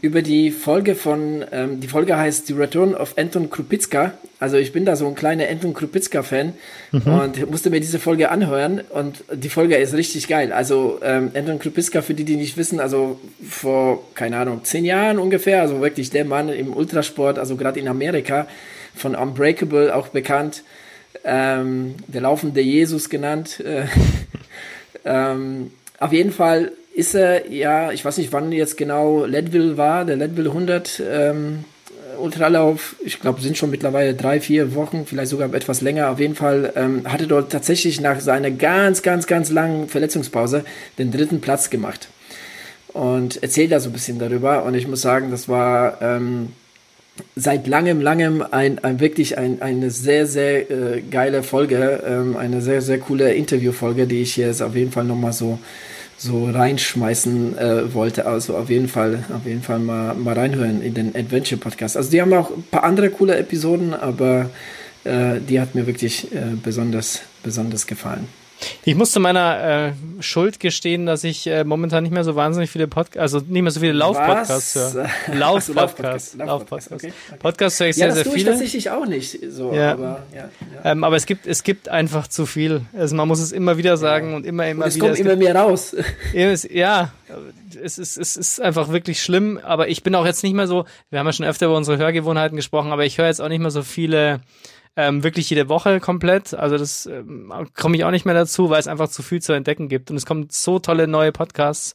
über 0.00 0.22
die 0.22 0.50
Folge 0.52 0.94
von, 0.94 1.44
ähm, 1.50 1.80
die 1.80 1.88
Folge 1.88 2.16
heißt 2.16 2.46
The 2.46 2.52
Return 2.52 2.94
of 2.94 3.14
Anton 3.18 3.50
Krupicka. 3.50 4.14
Also 4.38 4.56
ich 4.56 4.72
bin 4.72 4.84
da 4.84 4.94
so 4.94 5.08
ein 5.08 5.16
kleiner 5.16 5.48
Anton 5.48 5.74
Krupicka-Fan 5.74 6.54
mhm. 6.92 7.12
und 7.12 7.50
musste 7.50 7.70
mir 7.70 7.80
diese 7.80 7.98
Folge 7.98 8.30
anhören 8.30 8.80
und 8.90 9.24
die 9.32 9.48
Folge 9.48 9.76
ist 9.76 9.94
richtig 9.94 10.28
geil. 10.28 10.52
Also 10.52 11.00
ähm, 11.02 11.32
Anton 11.34 11.58
Krupicka, 11.58 12.02
für 12.02 12.14
die, 12.14 12.24
die 12.24 12.36
nicht 12.36 12.56
wissen, 12.56 12.78
also 12.78 13.18
vor, 13.48 14.04
keine 14.14 14.36
Ahnung, 14.36 14.60
zehn 14.62 14.84
Jahren 14.84 15.18
ungefähr, 15.18 15.62
also 15.62 15.80
wirklich 15.80 16.10
der 16.10 16.24
Mann 16.24 16.48
im 16.48 16.72
Ultrasport, 16.72 17.38
also 17.38 17.56
gerade 17.56 17.80
in 17.80 17.88
Amerika, 17.88 18.46
von 18.94 19.16
Unbreakable 19.16 19.94
auch 19.94 20.08
bekannt, 20.08 20.62
ähm, 21.24 21.96
der 22.06 22.20
laufende 22.20 22.60
Jesus 22.60 23.10
genannt. 23.10 23.58
Äh, 23.60 23.86
ähm, 25.04 25.72
auf 25.98 26.12
jeden 26.12 26.30
Fall 26.30 26.70
ist 26.98 27.14
er, 27.14 27.48
ja, 27.48 27.92
ich 27.92 28.04
weiß 28.04 28.18
nicht, 28.18 28.32
wann 28.32 28.50
jetzt 28.50 28.76
genau 28.76 29.24
Leadville 29.24 29.76
war, 29.76 30.04
der 30.04 30.16
Leadville 30.16 30.48
100 30.48 31.00
ähm, 31.08 31.64
Ultralauf, 32.18 32.96
ich 33.04 33.20
glaube, 33.20 33.40
sind 33.40 33.56
schon 33.56 33.70
mittlerweile 33.70 34.14
drei, 34.14 34.40
vier 34.40 34.74
Wochen, 34.74 35.06
vielleicht 35.06 35.30
sogar 35.30 35.54
etwas 35.54 35.80
länger. 35.80 36.10
Auf 36.10 36.18
jeden 36.18 36.34
Fall 36.34 36.72
ähm, 36.74 37.02
hatte 37.04 37.28
dort 37.28 37.52
tatsächlich 37.52 38.00
nach 38.00 38.18
seiner 38.18 38.50
ganz, 38.50 39.02
ganz, 39.02 39.28
ganz 39.28 39.50
langen 39.50 39.86
Verletzungspause 39.86 40.64
den 40.98 41.12
dritten 41.12 41.40
Platz 41.40 41.70
gemacht. 41.70 42.08
Und 42.88 43.44
erzählt 43.44 43.70
da 43.70 43.78
so 43.78 43.90
ein 43.90 43.92
bisschen 43.92 44.18
darüber. 44.18 44.64
Und 44.64 44.74
ich 44.74 44.88
muss 44.88 45.00
sagen, 45.00 45.30
das 45.30 45.48
war 45.48 46.02
ähm, 46.02 46.48
seit 47.36 47.68
langem, 47.68 48.00
langem 48.00 48.44
ein, 48.50 48.80
ein 48.80 48.98
wirklich 48.98 49.38
ein, 49.38 49.62
eine 49.62 49.92
sehr, 49.92 50.26
sehr 50.26 50.68
äh, 50.68 51.00
geile 51.02 51.44
Folge, 51.44 52.02
ähm, 52.04 52.36
eine 52.36 52.60
sehr, 52.60 52.82
sehr 52.82 52.98
coole 52.98 53.34
Interviewfolge, 53.34 54.08
die 54.08 54.22
ich 54.22 54.36
jetzt 54.36 54.62
auf 54.62 54.74
jeden 54.74 54.90
Fall 54.90 55.04
nochmal 55.04 55.32
so 55.32 55.60
so 56.18 56.50
reinschmeißen 56.50 57.56
äh, 57.56 57.94
wollte. 57.94 58.26
Also 58.26 58.56
auf 58.56 58.68
jeden 58.68 58.88
Fall, 58.88 59.24
auf 59.34 59.46
jeden 59.46 59.62
Fall 59.62 59.78
mal, 59.78 60.14
mal 60.14 60.34
reinhören 60.34 60.82
in 60.82 60.92
den 60.92 61.16
Adventure 61.16 61.60
Podcast. 61.60 61.96
Also 61.96 62.10
die 62.10 62.20
haben 62.20 62.32
auch 62.34 62.50
ein 62.50 62.64
paar 62.70 62.82
andere 62.82 63.08
coole 63.08 63.36
Episoden, 63.36 63.94
aber 63.94 64.50
äh, 65.04 65.40
die 65.40 65.60
hat 65.60 65.74
mir 65.74 65.86
wirklich 65.86 66.32
äh, 66.32 66.56
besonders, 66.62 67.20
besonders 67.42 67.86
gefallen. 67.86 68.26
Ich 68.84 68.94
muss 68.94 69.12
zu 69.12 69.20
meiner 69.20 69.88
äh, 69.88 70.22
Schuld 70.22 70.60
gestehen, 70.60 71.06
dass 71.06 71.24
ich 71.24 71.46
äh, 71.46 71.64
momentan 71.64 72.02
nicht 72.02 72.12
mehr 72.12 72.24
so 72.24 72.34
wahnsinnig 72.34 72.70
viele 72.70 72.88
Podcasts, 72.88 73.34
also 73.34 73.46
nicht 73.46 73.62
mehr 73.62 73.70
so 73.70 73.80
viele 73.80 73.92
Lauf-Podcasts 73.92 74.74
höre. 74.74 75.08
Lauf-Podcasts. 75.34 76.36
Lauf-Podcasts. 76.36 76.92
Okay. 76.92 77.12
Podcasts 77.38 77.80
höre 77.80 77.88
ich 77.88 77.96
ja, 77.96 78.10
sehr, 78.10 78.24
sehr 78.24 78.32
viele. 78.32 78.46
Das 78.46 78.54
tatsächlich 78.54 78.90
auch 78.90 79.06
nicht 79.06 79.38
so, 79.50 79.72
ja. 79.72 79.92
aber 79.92 80.24
ja, 80.34 80.48
ja. 80.84 80.90
Ähm, 80.90 81.04
aber 81.04 81.16
es 81.16 81.26
gibt, 81.26 81.46
es 81.46 81.62
gibt 81.62 81.88
einfach 81.88 82.28
zu 82.28 82.46
viel. 82.46 82.82
Also 82.96 83.14
man 83.14 83.28
muss 83.28 83.40
es 83.40 83.52
immer 83.52 83.76
wieder 83.76 83.96
sagen 83.96 84.34
und 84.34 84.46
immer, 84.46 84.66
immer 84.68 84.84
und 84.84 84.88
es 84.88 84.96
wieder. 84.96 85.06
Kommt 85.06 85.18
es 85.18 85.24
kommt 85.24 85.32
immer 85.32 85.42
mehr 85.42 85.56
raus. 85.56 85.94
ja, 86.70 87.12
es 87.82 87.98
ist, 87.98 88.16
es 88.16 88.36
ist 88.36 88.60
einfach 88.60 88.90
wirklich 88.90 89.22
schlimm, 89.22 89.60
aber 89.62 89.88
ich 89.88 90.02
bin 90.02 90.14
auch 90.14 90.26
jetzt 90.26 90.42
nicht 90.42 90.54
mehr 90.54 90.66
so, 90.66 90.84
wir 91.10 91.18
haben 91.18 91.26
ja 91.26 91.32
schon 91.32 91.46
öfter 91.46 91.66
über 91.66 91.76
unsere 91.76 91.98
Hörgewohnheiten 91.98 92.56
gesprochen, 92.56 92.92
aber 92.92 93.04
ich 93.04 93.18
höre 93.18 93.26
jetzt 93.26 93.40
auch 93.40 93.48
nicht 93.48 93.60
mehr 93.60 93.70
so 93.70 93.82
viele 93.82 94.40
ähm, 94.98 95.22
wirklich 95.22 95.48
jede 95.48 95.68
Woche 95.68 96.00
komplett. 96.00 96.54
Also 96.54 96.76
das 96.76 97.06
ähm, 97.06 97.52
komme 97.76 97.96
ich 97.96 98.02
auch 98.02 98.10
nicht 98.10 98.26
mehr 98.26 98.34
dazu, 98.34 98.68
weil 98.68 98.80
es 98.80 98.88
einfach 98.88 99.08
zu 99.08 99.22
viel 99.22 99.40
zu 99.40 99.52
entdecken 99.52 99.88
gibt. 99.88 100.10
Und 100.10 100.16
es 100.16 100.26
kommen 100.26 100.48
so 100.50 100.80
tolle 100.80 101.06
neue 101.06 101.30
Podcasts 101.30 101.94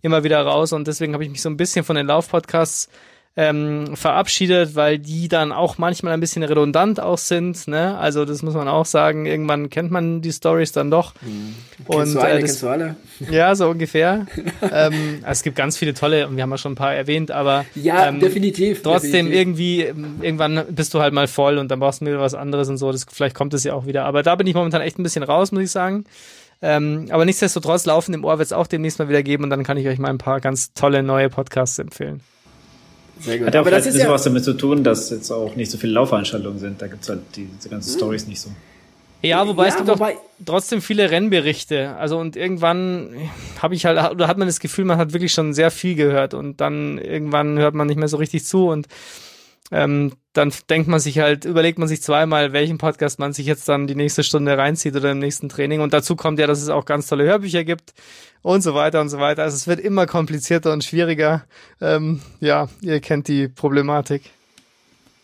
immer 0.00 0.22
wieder 0.22 0.40
raus 0.42 0.72
und 0.72 0.86
deswegen 0.86 1.12
habe 1.12 1.24
ich 1.24 1.30
mich 1.30 1.42
so 1.42 1.50
ein 1.50 1.56
bisschen 1.56 1.84
von 1.84 1.96
den 1.96 2.06
Laufpodcasts 2.06 2.88
ähm, 3.38 3.94
verabschiedet, 3.96 4.74
weil 4.76 4.98
die 4.98 5.28
dann 5.28 5.52
auch 5.52 5.76
manchmal 5.76 6.14
ein 6.14 6.20
bisschen 6.20 6.42
redundant 6.42 7.00
auch 7.00 7.18
sind. 7.18 7.68
Ne? 7.68 7.96
Also 7.98 8.24
das 8.24 8.42
muss 8.42 8.54
man 8.54 8.66
auch 8.66 8.86
sagen. 8.86 9.26
Irgendwann 9.26 9.68
kennt 9.68 9.90
man 9.90 10.22
die 10.22 10.32
Stories 10.32 10.72
dann 10.72 10.90
doch. 10.90 11.12
Mhm. 11.20 11.54
Und 11.86 12.14
du 12.14 12.20
alle, 12.20 12.38
äh, 12.38 12.40
das, 12.40 12.50
kennst 12.50 12.62
du 12.62 12.68
alle? 12.68 12.96
Ja, 13.30 13.54
so 13.54 13.68
ungefähr. 13.70 14.26
ähm, 14.72 15.22
es 15.26 15.42
gibt 15.42 15.56
ganz 15.56 15.76
viele 15.76 15.92
tolle, 15.92 16.26
und 16.26 16.36
wir 16.36 16.42
haben 16.42 16.50
ja 16.50 16.56
schon 16.56 16.72
ein 16.72 16.76
paar 16.76 16.94
erwähnt, 16.94 17.30
aber 17.30 17.66
ja, 17.74 18.08
ähm, 18.08 18.20
definitiv. 18.20 18.82
Trotzdem 18.82 19.26
definitiv. 19.26 19.38
irgendwie 19.38 19.80
irgendwann 20.24 20.64
bist 20.70 20.94
du 20.94 21.00
halt 21.00 21.12
mal 21.12 21.28
voll 21.28 21.58
und 21.58 21.70
dann 21.70 21.78
brauchst 21.78 22.00
du 22.00 22.06
wieder 22.06 22.20
was 22.20 22.34
anderes 22.34 22.70
und 22.70 22.78
so. 22.78 22.90
Das, 22.90 23.04
vielleicht 23.12 23.36
kommt 23.36 23.52
es 23.52 23.64
ja 23.64 23.74
auch 23.74 23.84
wieder. 23.84 24.06
Aber 24.06 24.22
da 24.22 24.34
bin 24.34 24.46
ich 24.46 24.54
momentan 24.54 24.80
echt 24.80 24.98
ein 24.98 25.02
bisschen 25.02 25.22
raus, 25.22 25.52
muss 25.52 25.62
ich 25.62 25.70
sagen. 25.70 26.04
Ähm, 26.62 27.08
aber 27.10 27.26
nichtsdestotrotz 27.26 27.84
laufen 27.84 28.14
im 28.14 28.24
Ohr 28.24 28.38
wird 28.38 28.46
es 28.46 28.54
auch 28.54 28.66
demnächst 28.66 28.98
mal 28.98 29.10
wieder 29.10 29.22
geben 29.22 29.44
und 29.44 29.50
dann 29.50 29.62
kann 29.62 29.76
ich 29.76 29.86
euch 29.88 29.98
mal 29.98 30.08
ein 30.08 30.16
paar 30.16 30.40
ganz 30.40 30.72
tolle 30.72 31.02
neue 31.02 31.28
Podcasts 31.28 31.78
empfehlen. 31.78 32.22
Sehr 33.20 33.38
gut. 33.38 33.46
Hat 33.46 33.54
ja 33.54 33.60
auch 33.60 33.64
vielleicht 33.64 33.86
ein 33.86 33.92
bisschen 33.92 34.08
ja 34.08 34.12
was 34.12 34.22
damit 34.22 34.44
zu 34.44 34.52
tun, 34.54 34.84
dass 34.84 35.10
jetzt 35.10 35.30
auch 35.30 35.56
nicht 35.56 35.70
so 35.70 35.78
viele 35.78 35.92
Laufveranstaltungen 35.94 36.58
sind. 36.58 36.82
Da 36.82 36.86
gibt 36.86 37.02
es 37.02 37.08
halt 37.08 37.20
die, 37.34 37.46
diese 37.46 37.68
ganzen 37.68 37.92
hm. 37.92 37.98
Stories 37.98 38.26
nicht 38.26 38.40
so. 38.40 38.50
Ja, 39.22 39.46
wobei 39.48 39.64
ja, 39.64 39.68
es 39.70 39.76
gibt 39.76 39.88
wobei 39.88 40.14
auch 40.14 40.20
trotzdem 40.44 40.82
viele 40.82 41.10
Rennberichte. 41.10 41.96
Also 41.96 42.18
und 42.18 42.36
irgendwann 42.36 43.16
habe 43.60 43.74
ich 43.74 43.86
halt, 43.86 43.98
oder 44.10 44.28
hat 44.28 44.38
man 44.38 44.46
das 44.46 44.60
Gefühl, 44.60 44.84
man 44.84 44.98
hat 44.98 45.12
wirklich 45.12 45.32
schon 45.32 45.54
sehr 45.54 45.70
viel 45.70 45.94
gehört 45.94 46.34
und 46.34 46.60
dann 46.60 46.98
irgendwann 46.98 47.58
hört 47.58 47.74
man 47.74 47.86
nicht 47.86 47.96
mehr 47.98 48.08
so 48.08 48.18
richtig 48.18 48.44
zu 48.44 48.68
und 48.68 48.86
ähm, 49.72 50.12
dann 50.36 50.52
denkt 50.68 50.88
man 50.88 51.00
sich 51.00 51.18
halt, 51.18 51.44
überlegt 51.44 51.78
man 51.78 51.88
sich 51.88 52.02
zweimal, 52.02 52.52
welchen 52.52 52.78
Podcast 52.78 53.18
man 53.18 53.32
sich 53.32 53.46
jetzt 53.46 53.68
dann 53.68 53.86
die 53.86 53.94
nächste 53.94 54.22
Stunde 54.22 54.56
reinzieht 54.56 54.94
oder 54.94 55.12
im 55.12 55.18
nächsten 55.18 55.48
Training. 55.48 55.80
Und 55.80 55.92
dazu 55.92 56.16
kommt 56.16 56.38
ja, 56.38 56.46
dass 56.46 56.62
es 56.62 56.68
auch 56.68 56.84
ganz 56.84 57.06
tolle 57.06 57.24
Hörbücher 57.24 57.64
gibt 57.64 57.94
und 58.42 58.62
so 58.62 58.74
weiter 58.74 59.00
und 59.00 59.08
so 59.08 59.18
weiter. 59.18 59.42
Also 59.42 59.56
es 59.56 59.66
wird 59.66 59.80
immer 59.80 60.06
komplizierter 60.06 60.72
und 60.72 60.84
schwieriger. 60.84 61.44
Ähm, 61.80 62.20
ja, 62.40 62.68
ihr 62.80 63.00
kennt 63.00 63.28
die 63.28 63.48
Problematik. 63.48 64.22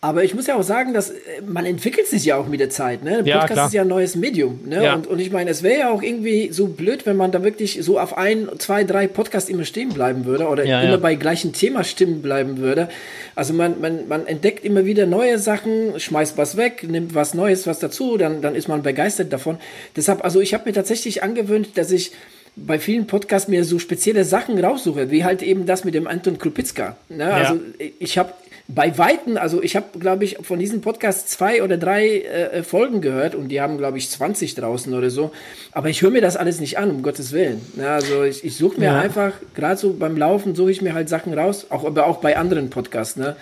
Aber 0.03 0.25
ich 0.25 0.35
muss 0.35 0.47
ja 0.47 0.57
auch 0.57 0.63
sagen, 0.63 0.93
dass 0.93 1.11
äh, 1.11 1.15
man 1.47 1.65
entwickelt 1.65 2.07
sich 2.07 2.25
ja 2.25 2.35
auch 2.35 2.45
mit 2.47 2.59
der 2.59 2.69
Zeit. 2.69 3.05
Ne? 3.05 3.23
Ja, 3.23 3.37
Podcast 3.37 3.53
klar. 3.53 3.67
ist 3.67 3.73
ja 3.73 3.83
ein 3.83 3.87
neues 3.87 4.17
Medium. 4.17 4.59
Ne? 4.65 4.83
Ja. 4.83 4.95
Und, 4.95 5.07
und 5.07 5.17
ich 5.19 5.31
meine, 5.31 5.49
es 5.49 5.63
wäre 5.63 5.79
ja 5.79 5.91
auch 5.91 6.03
irgendwie 6.03 6.51
so 6.51 6.67
blöd, 6.67 7.05
wenn 7.05 7.15
man 7.15 7.31
da 7.31 7.41
wirklich 7.41 7.79
so 7.81 7.97
auf 7.97 8.17
ein, 8.17 8.49
zwei, 8.57 8.83
drei 8.83 9.07
Podcasts 9.07 9.49
immer 9.49 9.63
stehen 9.63 9.93
bleiben 9.93 10.25
würde 10.25 10.49
oder 10.49 10.65
Ja, 10.65 10.81
immer 10.81 10.97
bei 10.97 11.15
gleichem 11.15 11.53
Thema 11.53 11.85
stimmen 11.85 12.21
bleiben 12.21 12.57
würde. 12.57 12.89
Also 13.33 13.53
man, 13.53 13.79
man, 13.79 14.09
man 14.09 14.27
entdeckt 14.27 14.65
immer 14.65 14.83
wieder 14.83 15.05
neue 15.05 15.39
Sachen, 15.39 15.97
schmeißt 15.97 16.37
was 16.37 16.57
weg, 16.57 16.83
nimmt 16.85 17.15
was 17.15 17.33
Neues, 17.33 17.65
was 17.65 17.79
dazu, 17.79 18.17
dann, 18.17 18.41
dann 18.41 18.55
ist 18.55 18.67
man 18.67 18.83
begeistert 18.83 19.31
davon. 19.31 19.57
Deshalb, 19.95 20.25
also 20.25 20.41
ich 20.41 20.53
habe 20.53 20.65
mir 20.65 20.73
tatsächlich 20.73 21.23
angewöhnt, 21.23 21.77
dass 21.77 21.91
ich 21.91 22.11
bei 22.55 22.77
vielen 22.77 23.07
Podcasts 23.07 23.47
mir 23.47 23.63
so 23.63 23.79
spezielle 23.79 24.25
Sachen 24.25 24.63
raussuche, 24.63 25.09
wie 25.09 25.23
halt 25.23 25.41
eben 25.41 25.65
das 25.65 25.85
mit 25.85 25.95
dem 25.95 26.07
Anton 26.07 26.37
Krupitzka. 26.37 26.97
Ne? 27.09 27.33
Also 27.33 27.59
ich 27.99 28.17
habe 28.17 28.33
bei 28.67 28.97
Weitem, 28.97 29.37
also 29.37 29.61
ich 29.61 29.75
habe, 29.75 29.99
glaube 29.99 30.23
ich, 30.23 30.37
von 30.41 30.57
diesem 30.57 30.81
Podcast 30.81 31.29
zwei 31.29 31.63
oder 31.63 31.77
drei 31.77 32.21
äh, 32.21 32.63
Folgen 32.63 33.01
gehört 33.01 33.35
und 33.35 33.49
die 33.49 33.59
haben, 33.59 33.77
glaube 33.77 33.97
ich, 33.97 34.09
20 34.09 34.55
draußen 34.55 34.93
oder 34.93 35.09
so. 35.09 35.31
Aber 35.73 35.89
ich 35.89 36.01
höre 36.01 36.11
mir 36.11 36.21
das 36.21 36.37
alles 36.37 36.59
nicht 36.61 36.77
an, 36.77 36.89
um 36.89 37.03
Gottes 37.03 37.33
Willen. 37.33 37.61
Ja, 37.77 37.95
also 37.95 38.23
ich, 38.23 38.43
ich 38.45 38.55
suche 38.55 38.79
mir 38.79 38.85
Ja. 38.85 38.99
einfach, 38.99 39.33
gerade 39.53 39.77
so 39.77 39.93
beim 39.93 40.15
Laufen, 40.15 40.55
suche 40.55 40.71
ich 40.71 40.81
mir 40.81 40.93
halt 40.93 41.09
Sachen 41.09 41.33
raus, 41.33 41.67
auch, 41.69 41.83
aber 41.83 42.07
auch 42.07 42.17
bei 42.17 42.37
anderen 42.37 42.69
Podcasts. 42.69 43.17
Ne? 43.17 43.35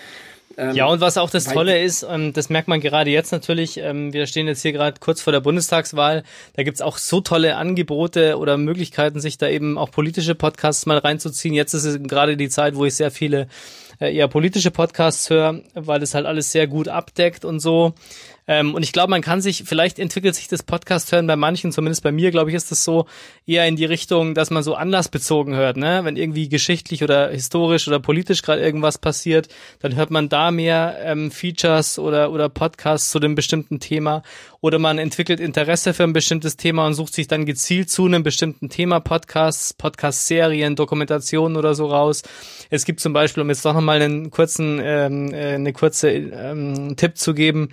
Ja, 0.74 0.86
und 0.88 1.00
was 1.00 1.18
auch 1.18 1.30
das 1.30 1.46
Tolle 1.46 1.82
ist, 1.82 2.06
ähm, 2.08 2.34
das 2.34 2.50
merkt 2.50 2.68
man 2.68 2.82
gerade 2.82 3.10
jetzt 3.10 3.32
natürlich, 3.32 3.78
ähm, 3.78 4.12
wir 4.12 4.28
stehen 4.28 4.48
jetzt 4.48 4.62
hier 4.62 4.74
gerade 4.74 5.00
kurz 5.00 5.22
vor 5.22 5.32
der 5.32 5.40
Bundestagswahl, 5.40 6.24
da 6.56 6.64
gibt's 6.64 6.82
auch 6.82 6.98
so 6.98 7.22
tolle 7.22 7.56
Angebote 7.56 8.38
oder 8.38 8.58
Möglichkeiten, 8.58 9.22
sich 9.22 9.38
da 9.38 9.48
eben 9.48 9.78
auch 9.78 9.92
politische 9.92 10.36
Podcasts 10.36 10.86
mal 10.86 10.98
reinzuziehen. 10.98 11.54
Jetzt 11.54 11.74
ist 11.74 11.86
es 11.86 12.04
gerade 12.04 12.36
die 12.36 12.50
Zeit, 12.50 12.76
wo 12.76 12.84
ich 12.86 12.96
sehr 12.96 13.12
viele 13.12 13.48
eher 14.08 14.28
politische 14.28 14.72
Podcasts 14.72 15.30
höre, 15.30 15.62
weil 15.74 16.00
das 16.00 16.14
halt 16.14 16.26
alles 16.26 16.52
sehr 16.52 16.68
gut 16.68 16.88
abdeckt 16.88 17.46
und 17.46 17.60
so. 17.60 17.94
Ähm, 18.52 18.76
und 18.76 18.84
ich 18.84 18.92
glaube, 18.92 19.12
man 19.12 19.22
kann 19.22 19.40
sich, 19.40 19.64
vielleicht 19.66 19.98
entwickelt 19.98 20.36
sich 20.36 20.50
das 20.50 20.62
Podcast 20.62 21.14
hören 21.14 21.26
bei 21.26 21.38
manchen, 21.38 21.72
zumindest 21.72 22.04
bei 22.04 22.12
mir, 22.12 22.32
glaube 22.32 22.50
ich, 22.50 22.56
ist 22.58 22.70
das 22.70 22.84
so 22.84 23.06
eher 23.48 23.66
in 23.66 23.78
die 23.78 23.86
Richtung, 23.86 24.34
dass 24.34 24.50
man 24.50 24.62
so 24.62 24.76
anlassbezogen 24.76 25.56
hört, 25.56 25.78
ne? 25.78 26.02
Wenn 26.04 26.18
irgendwie 26.18 26.50
geschichtlich 26.50 27.02
oder 27.02 27.30
historisch 27.30 27.88
oder 27.88 28.02
politisch 28.02 28.42
gerade 28.42 28.62
irgendwas 28.62 28.98
passiert, 28.98 29.48
dann 29.80 29.96
hört 29.96 30.12
man 30.12 30.28
da 30.28 30.52
mehr 30.52 30.98
ähm, 31.02 31.32
Features 31.32 31.98
oder, 31.98 32.30
oder 32.30 32.50
Podcasts 32.50 33.10
zu 33.10 33.20
dem 33.20 33.36
bestimmten 33.36 33.80
Thema. 33.80 34.22
Oder 34.60 34.80
man 34.80 34.98
entwickelt 34.98 35.40
Interesse 35.40 35.94
für 35.94 36.04
ein 36.04 36.12
bestimmtes 36.12 36.58
Thema 36.58 36.86
und 36.86 36.94
sucht 36.94 37.14
sich 37.14 37.30
dann 37.30 37.46
gezielt 37.46 37.90
zu 37.90 38.06
einem 38.06 38.22
bestimmten 38.22 38.68
Thema 38.68 39.00
Podcasts, 39.00 39.74
Podcast-Serien, 39.74 40.76
Dokumentationen 40.76 41.56
oder 41.56 41.74
so 41.74 41.86
raus. 41.86 42.22
Es 42.70 42.84
gibt 42.84 43.00
zum 43.00 43.14
Beispiel, 43.14 43.44
um 43.44 43.50
jetzt 43.50 43.64
doch 43.64 43.74
nochmal 43.74 44.02
einen 44.02 44.30
kurzen, 44.30 44.82
ähm, 44.84 45.34
äh, 45.34 45.54
eine 45.54 45.72
kurze 45.72 46.12
ähm, 46.12 46.98
Tipp 46.98 47.18
zu 47.18 47.34
geben, 47.34 47.70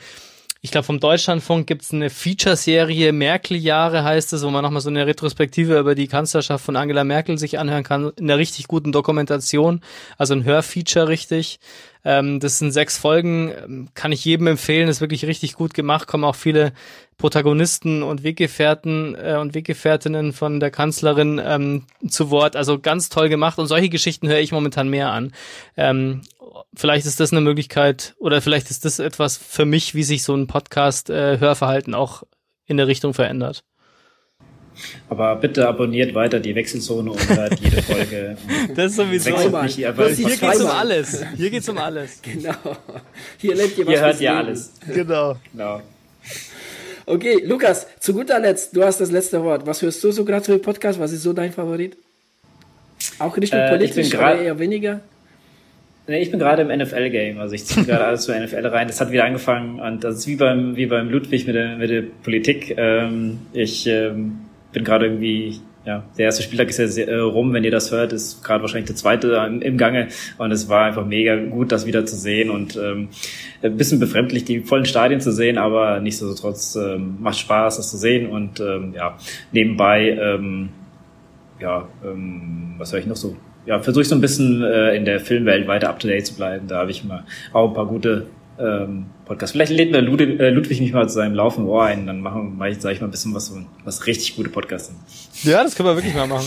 ich 0.61 0.73
glaube, 0.73 0.85
vom 0.85 0.99
Deutschlandfunk 0.99 1.69
gibt's 1.69 1.93
eine 1.93 2.11
Feature-Serie, 2.11 3.13
Merkel-Jahre 3.13 4.03
heißt 4.03 4.33
es, 4.33 4.43
wo 4.43 4.51
man 4.51 4.65
nochmal 4.65 4.81
so 4.81 4.91
eine 4.91 5.07
Retrospektive 5.07 5.79
über 5.79 5.95
die 5.95 6.09
Kanzlerschaft 6.09 6.65
von 6.65 6.75
Angela 6.75 7.05
Merkel 7.05 7.39
sich 7.39 7.61
anhören 7.61 7.85
kann, 7.85 8.11
in 8.17 8.25
einer 8.25 8.39
richtig 8.39 8.67
guten 8.67 8.91
Dokumentation, 8.91 9.83
also 10.17 10.35
ein 10.35 10.45
Hörfeature 10.45 11.09
richtig. 11.09 11.61
Ähm, 12.05 12.41
das 12.41 12.59
sind 12.59 12.73
sechs 12.73 12.99
Folgen, 12.99 13.53
ähm, 13.53 13.89
kann 13.95 14.11
ich 14.11 14.25
jedem 14.25 14.49
empfehlen, 14.49 14.89
ist 14.89 15.01
wirklich 15.01 15.27
richtig 15.27 15.55
gut 15.55 15.75
gemacht, 15.75 16.09
kommen 16.09 16.25
auch 16.25 16.37
viele 16.37 16.73
Protagonisten 17.19 18.03
und 18.03 18.23
Weggefährten 18.25 19.15
äh, 19.15 19.37
und 19.41 19.55
Weggefährtinnen 19.55 20.33
von 20.33 20.59
der 20.59 20.71
Kanzlerin 20.71 21.41
ähm, 21.45 21.85
zu 22.09 22.31
Wort. 22.31 22.57
Also 22.57 22.79
ganz 22.79 23.09
toll 23.09 23.29
gemacht 23.29 23.59
und 23.59 23.67
solche 23.67 23.89
Geschichten 23.89 24.29
höre 24.29 24.39
ich 24.39 24.53
momentan 24.53 24.89
mehr 24.89 25.11
an. 25.13 25.33
Ähm, 25.77 26.23
vielleicht 26.75 27.07
ist 27.07 27.21
das 27.21 27.33
eine 27.33 27.41
Möglichkeit 27.41 28.15
oder 28.19 28.41
vielleicht 28.43 28.71
ist 28.71 28.85
das 28.85 28.99
etwas 28.99 29.37
für 29.37 29.65
mich, 29.65 29.95
wie 29.95 30.03
sich 30.03 30.23
so 30.23 30.35
ein 30.35 30.47
Podcast-Hörverhalten 30.47 31.95
auch 31.95 32.23
in 32.67 32.77
der 32.77 32.87
Richtung 32.87 33.15
verändert. 33.15 33.65
Aber 35.09 35.35
bitte 35.37 35.67
abonniert 35.67 36.15
weiter 36.15 36.39
die 36.39 36.55
Wechselzone 36.55 37.11
und 37.11 37.29
hört 37.29 37.59
jede 37.59 37.83
Folge. 37.83 38.37
Das 38.77 38.95
sowieso. 38.95 39.27
Wechselt 39.31 39.43
Zweimal. 39.51 39.65
nicht, 39.65 39.79
ihr 39.79 39.99
ist 39.99 40.17
Hier 40.19 40.29
die 40.29 40.37
geht's 40.39 40.61
um 40.61 40.69
alles. 40.71 41.25
Hier 41.37 41.51
geht's 41.51 41.69
um 41.69 41.79
alles. 41.79 42.23
Genau. 42.23 42.55
Hier 43.39 43.55
lebt 43.57 43.77
ihr 43.79 43.87
was 43.87 43.93
Ihr 43.95 44.01
hört 44.01 44.21
Leben. 44.21 44.35
alles. 44.37 44.73
Genau. 44.95 45.37
Genau. 45.53 45.83
Okay, 47.07 47.43
Lukas, 47.45 47.87
zu 48.01 48.13
guter 48.13 48.39
Letzt, 48.39 48.77
du 48.77 48.85
hast 48.85 49.01
das 49.01 49.11
letzte 49.11 49.43
Wort. 49.43 49.67
Was 49.67 49.81
hörst 49.83 50.05
du 50.05 50.13
so 50.13 50.25
gerade 50.25 50.45
für 50.45 50.59
Podcast? 50.59 51.01
Was 51.01 51.11
ist 51.11 51.23
so 51.23 51.33
dein 51.33 51.53
Favorit? 51.53 51.97
Auch 53.19 53.37
Richtung 53.37 53.59
Äh, 53.59 53.65
ich 53.65 53.71
politisch 53.93 54.11
grad- 54.11 54.41
eher 54.41 54.59
weniger? 54.59 55.01
Nee, 56.09 56.23
ich 56.23 56.31
bin 56.31 56.41
gerade 56.41 56.63
im 56.63 56.69
NFL-Game, 56.69 57.39
also 57.39 57.55
ich 57.55 57.67
ziehe 57.67 57.85
gerade 57.85 58.05
alles 58.07 58.23
zur 58.23 58.35
NFL 58.35 58.67
rein. 58.67 58.87
Das 58.87 58.99
hat 58.99 59.13
wieder 59.13 59.27
angefangen 59.27 59.79
und 59.79 60.03
das 60.05 60.17
ist 60.17 60.27
wie 60.27 60.37
beim, 60.37 60.75
wie 60.75 60.87
beim 60.87 61.11
Ludwig 61.11 61.47
mit 61.47 61.55
der, 61.55 61.77
mit 61.77 61.91
der 61.91 62.03
Politik. 62.23 62.75
Ähm, 62.79 63.41
ich 63.53 63.87
ähm, 63.87 64.39
bin 64.73 64.85
gerade 64.85 65.05
irgendwie, 65.05 65.61
ja, 65.85 66.05
der 66.17 66.25
erste 66.25 66.43
Spieltag 66.43 66.71
ist 66.71 66.79
ja 66.79 66.87
sehr, 66.87 67.09
äh, 67.09 67.19
rum, 67.19 67.53
wenn 67.53 67.63
ihr 67.63 67.71
das 67.71 67.93
hört, 67.93 68.15
ist 68.15 68.43
gerade 68.43 68.63
wahrscheinlich 68.63 68.87
der 68.87 68.97
zweite 68.97 69.35
im, 69.47 69.61
im 69.61 69.77
Gange 69.77 70.09
und 70.39 70.51
es 70.51 70.71
war 70.71 70.87
einfach 70.87 71.05
mega 71.05 71.37
gut, 71.37 71.73
das 71.73 71.85
wieder 71.85 72.07
zu 72.07 72.17
sehen 72.17 72.49
und 72.49 72.77
ähm, 72.77 73.11
ein 73.63 73.77
bisschen 73.77 74.01
befremdlich, 74.01 74.47
die 74.47 74.61
vollen 74.61 74.87
Stadien 74.87 75.21
zu 75.21 75.31
sehen, 75.31 75.59
aber 75.59 76.01
nichtsdestotrotz 76.01 76.75
ähm, 76.77 77.19
macht 77.21 77.37
Spaß, 77.37 77.77
das 77.77 77.91
zu 77.91 77.99
sehen 77.99 78.31
und 78.31 78.61
ähm, 78.61 78.95
ja, 78.97 79.19
nebenbei 79.53 80.09
ähm, 80.09 80.71
ja, 81.61 81.87
ähm, 82.03 82.77
was 82.79 82.93
höre 82.93 83.01
ich 83.01 83.07
noch 83.07 83.17
so? 83.17 83.37
Ja, 83.67 83.81
versuche 83.81 84.03
ich 84.03 84.09
so 84.09 84.15
ein 84.15 84.21
bisschen 84.21 84.63
äh, 84.63 84.95
in 84.97 85.05
der 85.05 85.21
Filmwelt 85.21 85.67
weiter 85.69 85.91
up 85.91 85.99
to 86.01 86.09
date 86.09 86.27
zu 86.27 86.35
bleiben. 86.35 86.69
Da 86.69 86.79
habe 86.79 86.91
ich 86.91 87.05
mal 87.05 87.25
auch 87.53 87.69
ein 87.69 87.75
paar 87.75 87.87
gute 87.87 88.27
ähm, 88.59 89.07
Podcasts. 89.27 89.53
Vielleicht 89.53 89.73
lädt 89.73 89.95
der 89.95 90.03
Ludwig, 90.03 90.41
äh, 90.41 90.51
Ludwig 90.51 90.81
mich 90.81 90.93
mal 90.93 91.07
zu 91.09 91.15
seinem 91.17 91.35
Laufen 91.35 91.67
Ohr 91.67 91.85
ein, 91.85 92.07
dann 92.07 92.21
machen, 92.21 92.55
mach 92.57 92.67
ich, 92.67 92.81
sage 92.81 92.95
ich 92.95 93.01
mal 93.01 93.09
ein 93.09 93.11
bisschen 93.11 93.35
was, 93.35 93.53
was 93.85 94.07
richtig 94.07 94.37
gute 94.37 94.49
Podcasts 94.49 94.89
sind. 94.89 94.99
Ja, 95.53 95.63
das 95.63 95.75
können 95.75 95.89
wir 95.89 95.97
wirklich 95.97 96.15
mal 96.15 96.27
machen. 96.27 96.47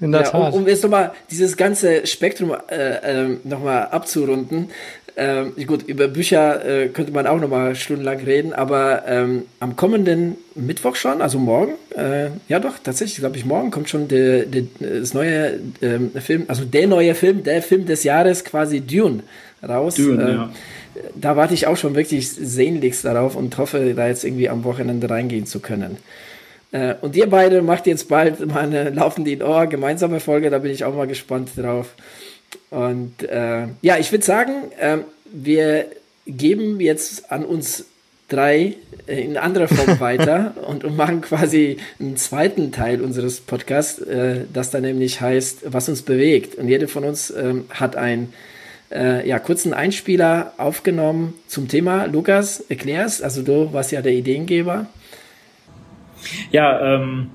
In 0.00 0.12
der 0.12 0.22
Ja, 0.22 0.30
Tat. 0.30 0.52
um, 0.52 0.62
um 0.62 0.68
jetzt 0.68 0.82
nochmal 0.82 1.12
dieses 1.30 1.56
ganze 1.56 2.06
Spektrum 2.06 2.54
äh, 2.68 2.96
ähm, 3.02 3.40
nochmal 3.44 3.86
abzurunden. 3.88 4.68
Ähm, 5.18 5.54
gut, 5.66 5.82
über 5.84 6.08
Bücher 6.08 6.62
äh, 6.62 6.88
könnte 6.88 7.10
man 7.10 7.26
auch 7.26 7.40
nochmal 7.40 7.74
stundenlang 7.74 8.18
reden, 8.18 8.52
aber 8.52 9.04
ähm, 9.06 9.46
am 9.60 9.74
kommenden 9.74 10.36
Mittwoch 10.54 10.94
schon, 10.94 11.22
also 11.22 11.38
morgen, 11.38 11.72
äh, 11.96 12.28
ja 12.48 12.60
doch, 12.60 12.74
tatsächlich, 12.82 13.20
glaube 13.20 13.38
ich, 13.38 13.46
morgen 13.46 13.70
kommt 13.70 13.88
schon 13.88 14.08
der, 14.08 14.44
der, 14.44 14.64
das 14.78 15.14
neue 15.14 15.58
ähm, 15.80 16.10
Film, 16.20 16.44
also 16.48 16.66
der 16.66 16.86
neue 16.86 17.14
Film, 17.14 17.42
der 17.44 17.62
Film 17.62 17.86
des 17.86 18.04
Jahres, 18.04 18.44
quasi 18.44 18.82
Dune, 18.82 19.22
raus. 19.66 19.94
Dune, 19.94 20.22
Ähm, 20.22 20.36
ja. 20.36 20.50
Da 21.14 21.36
warte 21.36 21.54
ich 21.54 21.66
auch 21.66 21.76
schon 21.76 21.94
wirklich 21.94 22.28
sehnlichst 22.28 23.04
darauf 23.04 23.36
und 23.36 23.56
hoffe, 23.56 23.94
da 23.94 24.08
jetzt 24.08 24.24
irgendwie 24.24 24.48
am 24.50 24.64
Wochenende 24.64 25.08
reingehen 25.08 25.46
zu 25.46 25.60
können. 25.60 25.96
Äh, 26.72 26.94
und 27.00 27.16
ihr 27.16 27.28
beide 27.28 27.62
macht 27.62 27.86
jetzt 27.86 28.08
bald 28.08 28.46
mal 28.46 28.64
eine 28.64 28.90
laufende 28.90 29.30
in 29.30 29.42
Ohr 29.42 29.66
gemeinsame 29.66 30.20
Folge, 30.20 30.50
da 30.50 30.58
bin 30.58 30.72
ich 30.72 30.84
auch 30.84 30.94
mal 30.94 31.06
gespannt 31.06 31.50
drauf. 31.56 31.94
Und 32.70 33.22
äh, 33.22 33.68
ja, 33.82 33.98
ich 33.98 34.12
würde 34.12 34.24
sagen, 34.24 34.52
ähm, 34.80 35.04
wir 35.24 35.86
geben 36.26 36.80
jetzt 36.80 37.30
an 37.30 37.44
uns 37.44 37.86
drei 38.28 38.74
äh, 39.06 39.20
in 39.22 39.36
anderer 39.36 39.68
Form 39.68 40.00
weiter 40.00 40.54
und, 40.66 40.84
und 40.84 40.96
machen 40.96 41.20
quasi 41.20 41.78
einen 42.00 42.16
zweiten 42.16 42.72
Teil 42.72 43.00
unseres 43.00 43.40
Podcasts, 43.40 44.00
äh, 44.00 44.44
das 44.52 44.70
dann 44.70 44.82
nämlich 44.82 45.20
heißt, 45.20 45.72
was 45.72 45.88
uns 45.88 46.02
bewegt. 46.02 46.56
Und 46.56 46.68
jeder 46.68 46.88
von 46.88 47.04
uns 47.04 47.30
ähm, 47.30 47.66
hat 47.70 47.96
einen 47.96 48.32
äh, 48.90 49.26
ja, 49.28 49.38
kurzen 49.38 49.74
Einspieler 49.74 50.52
aufgenommen 50.58 51.34
zum 51.46 51.68
Thema. 51.68 52.06
Lukas, 52.06 52.60
erklär's. 52.68 53.22
Also 53.22 53.42
du 53.42 53.72
warst 53.72 53.92
ja 53.92 54.02
der 54.02 54.12
Ideengeber. 54.12 54.86
Ja, 56.50 56.94
ähm, 56.94 57.30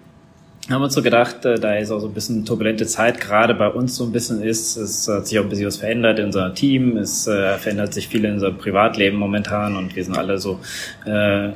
haben 0.72 0.82
uns 0.82 0.94
so 0.94 1.02
gedacht, 1.02 1.46
äh, 1.46 1.60
da 1.60 1.76
ist 1.76 1.92
auch 1.92 2.00
so 2.00 2.08
ein 2.08 2.14
bisschen 2.14 2.46
turbulente 2.46 2.86
Zeit 2.86 3.20
gerade 3.20 3.54
bei 3.54 3.68
uns 3.68 3.96
so 3.96 4.06
ein 4.06 4.12
bisschen 4.12 4.42
ist. 4.42 4.76
Es 4.78 5.08
hat 5.08 5.28
sich 5.28 5.40
auch 5.40 5.44
ein 5.44 5.50
bisschen 5.50 5.68
was 5.68 5.78
verändert 5.78 6.20
in 6.20 6.26
unserem 6.26 6.56
Team. 6.56 6.98
Es 6.98 7.28
äh, 7.28 7.58
verändert 7.58 7.94
sich 7.94 8.08
viel 8.08 8.26
in 8.26 8.34
unserem 8.34 8.58
Privatleben 8.58 9.18
momentan 9.18 9.76
und 9.76 9.96
wir 9.96 10.04
sind 10.04 10.18
alle 10.18 10.38
so 10.38 10.60
äh, 11.06 11.10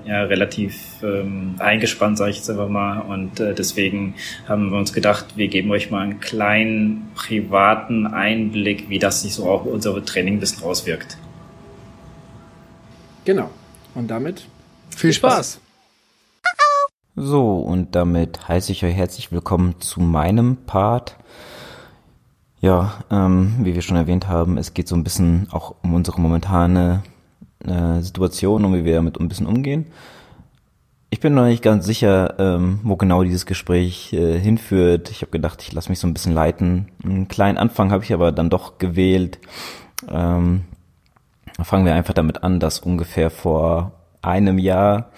ja, 0.07 0.23
relativ 0.23 0.77
ähm, 1.03 1.55
eingespannt, 1.59 2.17
sage 2.17 2.31
ich 2.31 2.37
jetzt 2.37 2.49
einfach 2.49 2.69
mal. 2.69 2.99
Und 3.01 3.39
äh, 3.39 3.53
deswegen 3.53 4.15
haben 4.47 4.71
wir 4.71 4.77
uns 4.77 4.93
gedacht, 4.93 5.35
wir 5.35 5.47
geben 5.47 5.71
euch 5.71 5.91
mal 5.91 6.01
einen 6.01 6.19
kleinen 6.19 7.09
privaten 7.15 8.07
Einblick, 8.07 8.89
wie 8.89 8.99
das 8.99 9.21
sich 9.21 9.33
so 9.33 9.49
auch 9.49 9.65
unser 9.65 10.03
Training 10.03 10.35
ein 10.35 10.39
bisschen 10.39 10.63
auswirkt. 10.63 11.17
Genau. 13.25 13.49
Und 13.95 14.09
damit 14.09 14.45
Viel 14.95 15.13
Spaß. 15.13 15.59
So, 17.17 17.59
und 17.59 17.95
damit 17.95 18.49
heiße 18.49 18.73
ich 18.73 18.83
euch 18.83 18.93
herzlich 18.93 19.31
willkommen 19.31 19.79
zu 19.79 20.01
meinem 20.01 20.57
Part. 20.65 21.15
Ja, 22.59 22.95
ähm, 23.09 23.55
wie 23.61 23.73
wir 23.73 23.81
schon 23.81 23.95
erwähnt 23.95 24.27
haben, 24.27 24.57
es 24.57 24.73
geht 24.73 24.89
so 24.89 24.97
ein 24.97 25.05
bisschen 25.05 25.47
auch 25.51 25.75
um 25.81 25.93
unsere 25.93 26.19
momentane 26.19 27.03
äh, 27.65 28.01
Situation 28.01 28.65
und 28.65 28.73
wie 28.73 28.83
wir 28.83 28.95
damit 28.95 29.17
ein 29.17 29.29
bisschen 29.29 29.47
umgehen. 29.47 29.85
Ich 31.09 31.21
bin 31.21 31.33
noch 31.33 31.45
nicht 31.45 31.63
ganz 31.63 31.85
sicher, 31.85 32.37
ähm, 32.37 32.81
wo 32.83 32.97
genau 32.97 33.23
dieses 33.23 33.45
Gespräch 33.45 34.11
äh, 34.11 34.37
hinführt. 34.37 35.09
Ich 35.09 35.21
habe 35.21 35.31
gedacht, 35.31 35.61
ich 35.61 35.71
lasse 35.71 35.87
mich 35.87 35.99
so 35.99 36.07
ein 36.07 36.13
bisschen 36.13 36.33
leiten. 36.33 36.89
Einen 37.01 37.29
kleinen 37.29 37.57
Anfang 37.57 37.93
habe 37.93 38.03
ich 38.03 38.13
aber 38.13 38.33
dann 38.33 38.49
doch 38.49 38.77
gewählt. 38.77 39.39
Ähm, 40.09 40.65
fangen 41.63 41.85
wir 41.85 41.93
einfach 41.93 42.13
damit 42.13 42.43
an, 42.43 42.59
dass 42.59 42.79
ungefähr 42.79 43.29
vor 43.29 43.93
einem 44.21 44.57
Jahr 44.57 45.11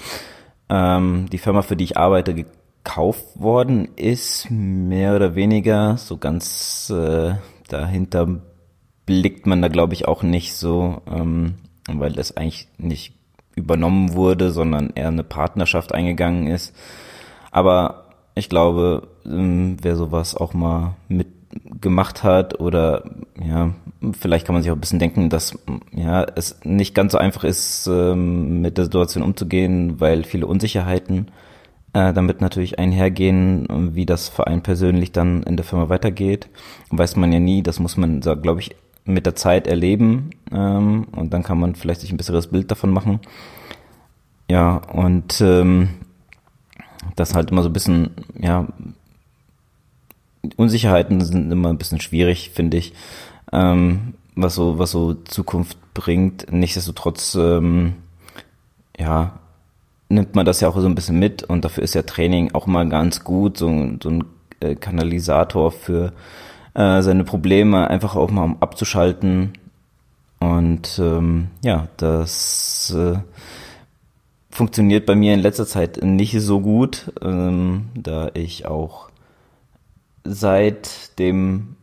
ähm, 0.70 1.28
die 1.32 1.38
Firma, 1.38 1.62
für 1.62 1.76
die 1.76 1.86
ich 1.86 1.98
arbeite, 1.98 2.34
gekauft 2.34 3.26
worden 3.40 3.90
ist, 3.96 4.50
mehr 4.50 5.16
oder 5.16 5.36
weniger. 5.36 5.98
So 5.98 6.18
ganz 6.18 6.90
äh, 6.90 7.36
dahinter 7.68 8.42
blickt 9.06 9.46
man 9.46 9.62
da, 9.62 9.68
glaube 9.68 9.94
ich, 9.94 10.08
auch 10.08 10.24
nicht 10.24 10.54
so, 10.54 11.02
ähm, 11.10 11.56
weil 11.88 12.12
das 12.14 12.36
eigentlich 12.36 12.68
nicht 12.78 13.14
übernommen 13.56 14.14
wurde, 14.14 14.52
sondern 14.52 14.92
eher 14.94 15.08
eine 15.08 15.24
Partnerschaft 15.24 15.94
eingegangen 15.94 16.48
ist. 16.48 16.76
Aber 17.52 18.06
ich 18.36 18.50
glaube, 18.50 19.08
ähm, 19.26 19.78
wer 19.82 19.96
sowas 19.96 20.36
auch 20.36 20.54
mal 20.54 20.96
mitgemacht 21.64 22.24
hat 22.24 22.60
oder 22.60 23.04
ja, 23.44 23.74
vielleicht 24.20 24.46
kann 24.46 24.54
man 24.54 24.62
sich 24.62 24.72
auch 24.72 24.76
ein 24.76 24.82
bisschen 24.82 25.00
denken, 25.00 25.30
dass 25.30 25.58
ja 25.92 26.26
es 26.36 26.60
nicht 26.64 26.96
ganz 26.96 27.12
so 27.12 27.18
einfach 27.18 27.44
ist, 27.44 27.88
ähm, 27.88 28.62
mit 28.62 28.78
der 28.78 28.86
Situation 28.86 29.24
umzugehen, 29.24 30.00
weil 30.00 30.24
viele 30.24 30.48
Unsicherheiten 30.48 31.28
äh, 31.94 32.14
damit 32.14 32.42
natürlich 32.42 32.80
einhergehen, 32.80 33.94
wie 33.94 34.06
das 34.06 34.30
Verein 34.30 34.62
persönlich 34.62 35.12
dann 35.12 35.44
in 35.44 35.58
der 35.58 35.66
Firma 35.66 35.90
weitergeht. 35.90 36.50
Weiß 36.90 37.16
man 37.16 37.32
ja 37.32 37.40
nie, 37.40 37.64
das 37.64 37.80
muss 37.80 37.98
man, 37.98 38.22
glaube 38.22 38.60
ich, 38.60 38.76
mit 39.06 39.26
der 39.26 39.36
Zeit 39.36 39.68
erleben 39.68 40.32
ähm, 40.52 41.08
und 41.16 41.34
dann 41.34 41.44
kann 41.44 41.60
man 41.60 41.76
vielleicht 41.76 42.02
sich 42.02 42.12
ein 42.12 42.18
besseres 42.18 42.48
Bild 42.48 42.70
davon 42.72 42.92
machen. 42.92 43.20
Ja, 44.50 44.78
und 44.94 45.42
ähm, 45.42 45.90
das 47.16 47.34
halt 47.34 47.52
immer 47.52 47.64
so 47.64 47.70
ein 47.70 47.74
bisschen, 47.74 48.12
ja, 48.40 48.68
Unsicherheiten 50.56 51.22
sind 51.22 51.52
immer 51.52 51.70
ein 51.70 51.78
bisschen 51.78 52.02
schwierig, 52.02 52.52
finde 52.54 52.78
ich, 52.78 52.94
ähm, 53.52 54.14
was 54.36 54.56
so, 54.56 54.80
was 54.80 54.92
so 54.92 55.14
Zukunft 55.14 55.78
bringt. 55.94 56.52
Nichtsdestotrotz, 56.52 57.36
ähm, 57.36 57.96
ja, 58.98 59.40
nimmt 60.10 60.36
man 60.36 60.46
das 60.46 60.62
ja 60.62 60.70
auch 60.70 60.80
so 60.80 60.86
ein 60.86 60.96
bisschen 60.96 61.20
mit 61.20 61.44
und 61.44 61.66
dafür 61.66 61.84
ist 61.84 61.96
ja 61.96 62.04
Training 62.04 62.54
auch 62.54 62.66
mal 62.68 62.88
ganz 62.88 63.24
gut, 63.24 63.58
so, 63.58 63.68
so 64.02 64.10
ein 64.10 64.24
äh, 64.60 64.76
Kanalisator 64.76 65.72
für 65.72 66.14
äh, 66.74 67.02
seine 67.02 67.24
Probleme 67.24 67.90
einfach 67.90 68.16
auch 68.16 68.30
mal 68.30 68.44
um 68.44 68.58
abzuschalten. 68.62 69.54
Und 70.40 71.00
ähm, 71.00 71.48
ja, 71.64 71.88
das 71.98 72.94
äh, 72.96 73.18
funktioniert 74.52 75.06
bei 75.06 75.16
mir 75.16 75.34
in 75.34 75.40
letzter 75.40 75.66
Zeit 75.66 76.04
nicht 76.04 76.40
so 76.40 76.62
gut, 76.62 77.12
ähm, 77.22 77.90
da 77.96 78.30
ich 78.34 78.66
auch 78.66 79.10
seit 80.28 81.18
dem 81.20 81.78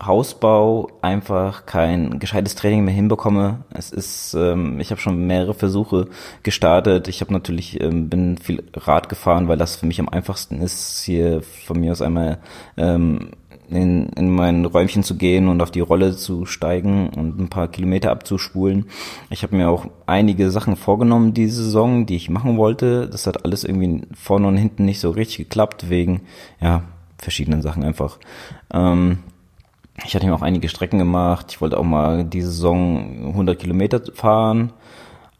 Hausbau 0.00 0.88
einfach 1.00 1.66
kein 1.66 2.18
gescheites 2.18 2.54
Training 2.54 2.84
mehr 2.84 2.94
hinbekomme. 2.94 3.64
Es 3.72 3.90
ist, 3.90 4.34
ähm, 4.34 4.80
ich 4.80 4.90
habe 4.90 5.00
schon 5.00 5.26
mehrere 5.26 5.54
Versuche 5.54 6.08
gestartet. 6.42 7.08
Ich 7.08 7.20
habe 7.20 7.32
natürlich 7.32 7.80
ähm, 7.80 8.08
bin 8.08 8.38
viel 8.38 8.64
Rad 8.74 9.08
gefahren, 9.08 9.48
weil 9.48 9.58
das 9.58 9.76
für 9.76 9.86
mich 9.86 10.00
am 10.00 10.08
einfachsten 10.08 10.60
ist, 10.60 11.02
hier 11.04 11.42
von 11.42 11.78
mir 11.78 11.92
aus 11.92 12.02
einmal 12.02 12.38
ähm, 12.76 13.30
in, 13.70 14.08
in 14.10 14.30
mein 14.30 14.64
Räumchen 14.64 15.02
zu 15.02 15.16
gehen 15.16 15.48
und 15.48 15.60
auf 15.62 15.70
die 15.70 15.80
Rolle 15.80 16.16
zu 16.16 16.46
steigen 16.46 17.08
und 17.10 17.40
ein 17.40 17.48
paar 17.48 17.68
Kilometer 17.68 18.10
abzuspulen. 18.10 18.86
Ich 19.30 19.42
habe 19.42 19.56
mir 19.56 19.70
auch 19.70 19.86
einige 20.06 20.50
Sachen 20.50 20.76
vorgenommen 20.76 21.32
diese 21.32 21.62
Saison, 21.62 22.06
die 22.06 22.16
ich 22.16 22.28
machen 22.28 22.56
wollte. 22.56 23.08
Das 23.08 23.26
hat 23.26 23.44
alles 23.44 23.64
irgendwie 23.64 24.02
vorne 24.14 24.48
und 24.48 24.56
hinten 24.56 24.84
nicht 24.84 25.00
so 25.00 25.10
richtig 25.10 25.38
geklappt, 25.38 25.88
wegen 25.88 26.22
ja 26.60 26.82
verschiedenen 27.22 27.62
Sachen 27.62 27.84
einfach. 27.84 28.18
Ähm, 28.72 29.18
ich 30.04 30.14
hatte 30.14 30.26
mir 30.26 30.34
auch 30.34 30.42
einige 30.42 30.68
Strecken 30.68 30.98
gemacht. 30.98 31.46
Ich 31.50 31.60
wollte 31.60 31.78
auch 31.78 31.84
mal 31.84 32.24
diese 32.24 32.50
Saison 32.50 33.28
100 33.28 33.58
Kilometer 33.58 34.00
fahren. 34.14 34.72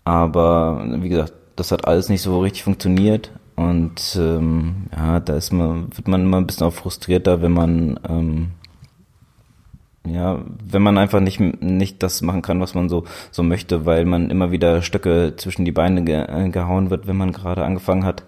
Aber 0.05 0.85
wie 1.01 1.09
gesagt, 1.09 1.35
das 1.57 1.73
hat 1.73 1.87
alles 1.87 2.09
nicht 2.09 2.23
so 2.23 2.41
richtig 2.41 2.65
funktioniert. 2.65 3.33
Und 3.57 4.17
ähm, 4.19 4.87
ja, 4.97 5.21
da 5.21 5.37
ist 5.37 5.53
man, 5.53 5.97
wird 5.97 6.09
man 6.09 6.23
immer 6.23 6.39
ein 6.39 6.47
bisschen 6.47 6.67
auch 6.67 6.73
frustrierter, 6.73 7.43
wenn 7.43 7.53
man 7.53 8.01
ähm, 8.09 8.49
ja, 10.05 10.41
wenn 10.65 10.83
man 10.83 10.99
einfach 10.99 11.21
nicht 11.21 11.39
nicht 11.39 12.03
das 12.03 12.23
machen 12.23 12.43
kann, 12.43 12.61
was 12.61 12.75
man 12.75 12.89
so 12.89 13.05
so 13.31 13.43
möchte, 13.45 13.87
weil 13.87 14.05
man 14.05 14.31
immer 14.31 14.51
wieder 14.51 14.83
Stöcke 14.83 15.35
zwischen 15.37 15.65
die 15.65 15.71
Beine 15.71 16.03
ge, 16.03 16.25
äh, 16.25 16.49
gehauen 16.49 16.91
wird, 16.91 17.07
wenn 17.07 17.17
man 17.17 17.31
gerade 17.33 17.65
angefangen 17.65 18.05
hat 18.05 18.25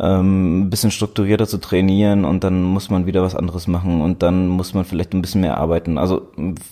ähm, 0.00 0.62
ein 0.62 0.70
bisschen 0.70 0.90
strukturierter 0.90 1.46
zu 1.46 1.58
trainieren 1.58 2.24
und 2.24 2.42
dann 2.42 2.62
muss 2.62 2.90
man 2.90 3.06
wieder 3.06 3.22
was 3.22 3.36
anderes 3.36 3.68
machen 3.68 4.00
und 4.00 4.22
dann 4.22 4.48
muss 4.48 4.74
man 4.74 4.84
vielleicht 4.84 5.14
ein 5.14 5.22
bisschen 5.22 5.40
mehr 5.40 5.58
arbeiten. 5.58 5.98
Also 5.98 6.28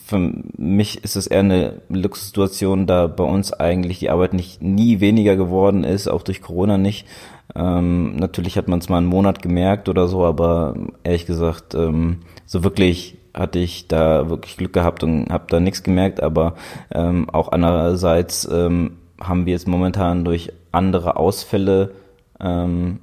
für 0.06 0.32
mich 0.56 1.04
ist 1.04 1.16
es 1.16 1.28
eher 1.28 1.40
eine 1.40 1.82
Luxussituation, 1.88 2.86
da 2.86 3.06
bei 3.06 3.24
uns 3.24 3.52
eigentlich 3.52 4.00
die 4.00 4.10
Arbeit 4.10 4.34
nicht 4.34 4.62
nie 4.62 5.00
weniger 5.00 5.36
geworden 5.36 5.84
ist, 5.84 6.08
auch 6.08 6.22
durch 6.22 6.42
Corona 6.42 6.78
nicht. 6.78 7.06
Ähm, 7.54 8.16
natürlich 8.16 8.56
hat 8.56 8.68
man 8.68 8.80
es 8.80 8.88
mal 8.88 8.98
einen 8.98 9.06
Monat 9.06 9.42
gemerkt 9.42 9.88
oder 9.88 10.08
so, 10.08 10.24
aber 10.24 10.74
ehrlich 11.04 11.26
gesagt, 11.26 11.74
ähm, 11.74 12.20
so 12.46 12.64
wirklich 12.64 13.18
hatte 13.34 13.60
ich 13.60 13.88
da 13.88 14.28
wirklich 14.28 14.56
Glück 14.56 14.72
gehabt 14.72 15.02
und 15.04 15.30
habe 15.30 15.44
da 15.48 15.60
nichts 15.60 15.82
gemerkt, 15.82 16.22
aber 16.22 16.54
ähm, 16.92 17.30
auch 17.30 17.52
andererseits 17.52 18.48
ähm, 18.50 18.98
haben 19.20 19.46
wir 19.46 19.52
jetzt 19.52 19.68
momentan 19.68 20.24
durch 20.24 20.52
andere 20.72 21.16
Ausfälle 21.16 21.92
ähm, 22.40 23.00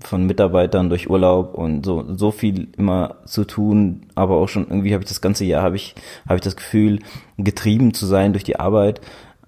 von 0.00 0.26
Mitarbeitern 0.26 0.88
durch 0.88 1.10
Urlaub 1.10 1.54
und 1.54 1.84
so 1.84 2.04
so 2.14 2.30
viel 2.30 2.68
immer 2.76 3.16
zu 3.24 3.44
tun, 3.44 4.06
aber 4.14 4.36
auch 4.36 4.48
schon 4.48 4.68
irgendwie 4.68 4.92
habe 4.92 5.02
ich 5.02 5.08
das 5.08 5.20
ganze 5.20 5.44
Jahr 5.44 5.62
habe 5.62 5.76
ich 5.76 5.94
habe 6.26 6.36
ich 6.36 6.42
das 6.42 6.56
Gefühl 6.56 7.00
getrieben 7.36 7.94
zu 7.94 8.06
sein 8.06 8.32
durch 8.32 8.44
die 8.44 8.58
Arbeit 8.58 9.00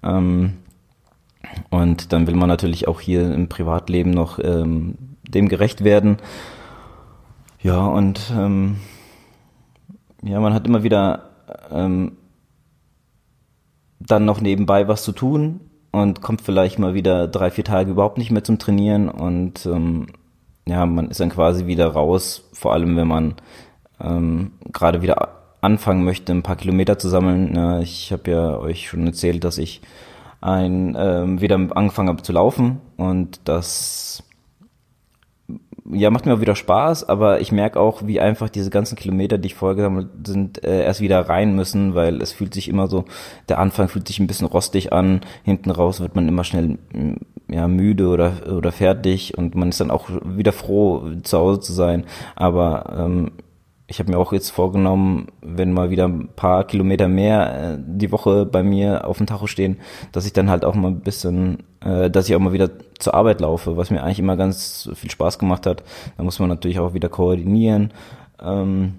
ähm, 0.03 0.53
und 1.69 2.13
dann 2.13 2.27
will 2.27 2.35
man 2.35 2.49
natürlich 2.49 2.87
auch 2.87 3.01
hier 3.01 3.33
im 3.33 3.49
Privatleben 3.49 4.11
noch 4.11 4.39
ähm, 4.39 4.95
dem 5.27 5.47
gerecht 5.47 5.83
werden. 5.83 6.17
Ja 7.61 7.85
und 7.85 8.31
ähm, 8.35 8.77
ja 10.23 10.39
man 10.39 10.53
hat 10.53 10.67
immer 10.67 10.83
wieder 10.83 11.29
ähm, 11.71 12.13
dann 13.99 14.25
noch 14.25 14.41
nebenbei 14.41 14.87
was 14.87 15.03
zu 15.03 15.11
tun 15.11 15.59
und 15.91 16.21
kommt 16.21 16.41
vielleicht 16.41 16.79
mal 16.79 16.93
wieder 16.93 17.27
drei 17.27 17.51
vier 17.51 17.63
Tage 17.63 17.91
überhaupt 17.91 18.17
nicht 18.17 18.31
mehr 18.31 18.43
zum 18.43 18.59
Trainieren 18.59 19.09
und 19.09 19.65
ähm, 19.65 20.07
ja, 20.71 20.85
man 20.85 21.09
ist 21.09 21.19
dann 21.19 21.29
quasi 21.29 21.65
wieder 21.67 21.87
raus, 21.87 22.49
vor 22.53 22.73
allem 22.73 22.95
wenn 22.95 23.07
man 23.07 23.35
ähm, 23.99 24.53
gerade 24.71 25.01
wieder 25.01 25.29
anfangen 25.61 26.03
möchte, 26.03 26.31
ein 26.31 26.43
paar 26.43 26.55
Kilometer 26.55 26.97
zu 26.97 27.09
sammeln. 27.09 27.55
Ja, 27.55 27.79
ich 27.79 28.11
habe 28.11 28.31
ja 28.31 28.57
euch 28.57 28.89
schon 28.89 29.05
erzählt, 29.05 29.43
dass 29.43 29.57
ich 29.57 29.81
ein 30.41 30.97
ähm, 30.97 31.39
wieder 31.39 31.55
angefangen 31.55 32.09
habe 32.09 32.23
zu 32.23 32.33
laufen 32.33 32.81
und 32.97 33.41
das 33.45 34.23
ja, 35.91 36.09
macht 36.09 36.25
mir 36.25 36.33
auch 36.33 36.41
wieder 36.41 36.55
Spaß, 36.55 37.07
aber 37.07 37.41
ich 37.41 37.51
merke 37.51 37.79
auch, 37.79 38.01
wie 38.05 38.19
einfach 38.19 38.49
diese 38.49 38.69
ganzen 38.69 38.95
Kilometer, 38.95 39.37
die 39.37 39.47
ich 39.47 39.55
vorher 39.55 39.75
gesammelt 39.75 40.09
sind, 40.25 40.63
äh, 40.63 40.83
erst 40.83 41.01
wieder 41.01 41.27
rein 41.27 41.55
müssen, 41.55 41.95
weil 41.95 42.21
es 42.21 42.31
fühlt 42.31 42.53
sich 42.53 42.69
immer 42.69 42.87
so, 42.87 43.05
der 43.49 43.59
Anfang 43.59 43.87
fühlt 43.87 44.07
sich 44.07 44.19
ein 44.19 44.27
bisschen 44.27 44.47
rostig 44.47 44.93
an, 44.93 45.21
hinten 45.43 45.71
raus 45.71 45.99
wird 45.99 46.15
man 46.15 46.27
immer 46.27 46.43
schnell 46.43 46.77
mm, 46.93 47.15
ja, 47.49 47.67
müde 47.67 48.07
oder, 48.07 48.33
oder 48.55 48.71
fertig 48.71 49.37
und 49.37 49.55
man 49.55 49.69
ist 49.69 49.81
dann 49.81 49.91
auch 49.91 50.09
wieder 50.23 50.53
froh, 50.53 51.03
zu 51.23 51.37
Hause 51.37 51.59
zu 51.59 51.73
sein. 51.73 52.05
Aber 52.35 52.95
ähm, 52.97 53.31
ich 53.91 53.99
habe 53.99 54.09
mir 54.09 54.17
auch 54.17 54.31
jetzt 54.31 54.51
vorgenommen, 54.51 55.27
wenn 55.41 55.73
mal 55.73 55.89
wieder 55.89 56.07
ein 56.07 56.29
paar 56.29 56.63
Kilometer 56.63 57.09
mehr 57.09 57.73
äh, 57.73 57.77
die 57.77 58.11
Woche 58.13 58.45
bei 58.45 58.63
mir 58.63 59.05
auf 59.05 59.17
dem 59.17 59.27
Tacho 59.27 59.47
stehen, 59.47 59.79
dass 60.13 60.25
ich 60.25 60.31
dann 60.31 60.49
halt 60.49 60.63
auch 60.63 60.75
mal 60.75 60.87
ein 60.87 61.01
bisschen, 61.01 61.63
äh, 61.83 62.09
dass 62.09 62.29
ich 62.29 62.35
auch 62.35 62.39
mal 62.39 62.53
wieder 62.53 62.69
zur 62.99 63.13
Arbeit 63.13 63.41
laufe, 63.41 63.75
was 63.75 63.91
mir 63.91 64.01
eigentlich 64.01 64.19
immer 64.19 64.37
ganz 64.37 64.89
viel 64.93 65.11
Spaß 65.11 65.39
gemacht 65.39 65.65
hat. 65.65 65.83
Da 66.15 66.23
muss 66.23 66.39
man 66.39 66.47
natürlich 66.47 66.79
auch 66.79 66.93
wieder 66.93 67.09
koordinieren. 67.09 67.91
Ähm, 68.41 68.93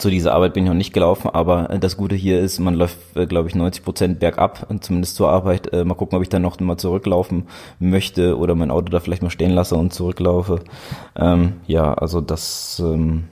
zu 0.00 0.10
dieser 0.10 0.34
Arbeit 0.34 0.54
bin 0.54 0.64
ich 0.64 0.68
noch 0.68 0.76
nicht 0.76 0.92
gelaufen, 0.92 1.30
aber 1.32 1.78
das 1.80 1.96
Gute 1.96 2.16
hier 2.16 2.40
ist, 2.40 2.58
man 2.58 2.74
läuft, 2.74 2.98
äh, 3.14 3.26
glaube 3.26 3.48
ich, 3.48 3.54
90 3.54 3.84
Prozent 3.84 4.18
bergab, 4.18 4.66
zumindest 4.80 5.14
zur 5.14 5.30
Arbeit. 5.30 5.72
Äh, 5.72 5.84
mal 5.84 5.94
gucken, 5.94 6.16
ob 6.16 6.22
ich 6.22 6.28
dann 6.28 6.42
noch 6.42 6.58
mal 6.58 6.78
zurücklaufen 6.78 7.46
möchte 7.78 8.36
oder 8.36 8.56
mein 8.56 8.72
Auto 8.72 8.88
da 8.90 8.98
vielleicht 8.98 9.22
mal 9.22 9.30
stehen 9.30 9.52
lasse 9.52 9.76
und 9.76 9.92
zurücklaufe. 9.92 10.62
Ähm, 11.14 11.52
ja, 11.68 11.94
also 11.94 12.20
das 12.20 12.82
ähm, 12.84 13.26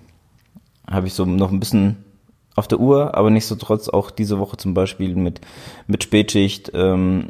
habe 0.90 1.06
ich 1.06 1.14
so 1.14 1.24
noch 1.24 1.50
ein 1.50 1.60
bisschen 1.60 2.04
auf 2.58 2.68
der 2.68 2.80
Uhr, 2.80 3.16
aber 3.16 3.30
nicht 3.30 3.46
so 3.46 3.54
trotz 3.54 3.88
auch 3.88 4.10
diese 4.10 4.38
Woche 4.38 4.56
zum 4.56 4.74
Beispiel 4.74 5.14
mit, 5.14 5.40
mit 5.86 6.02
Spätschicht 6.02 6.72
ähm, 6.74 7.28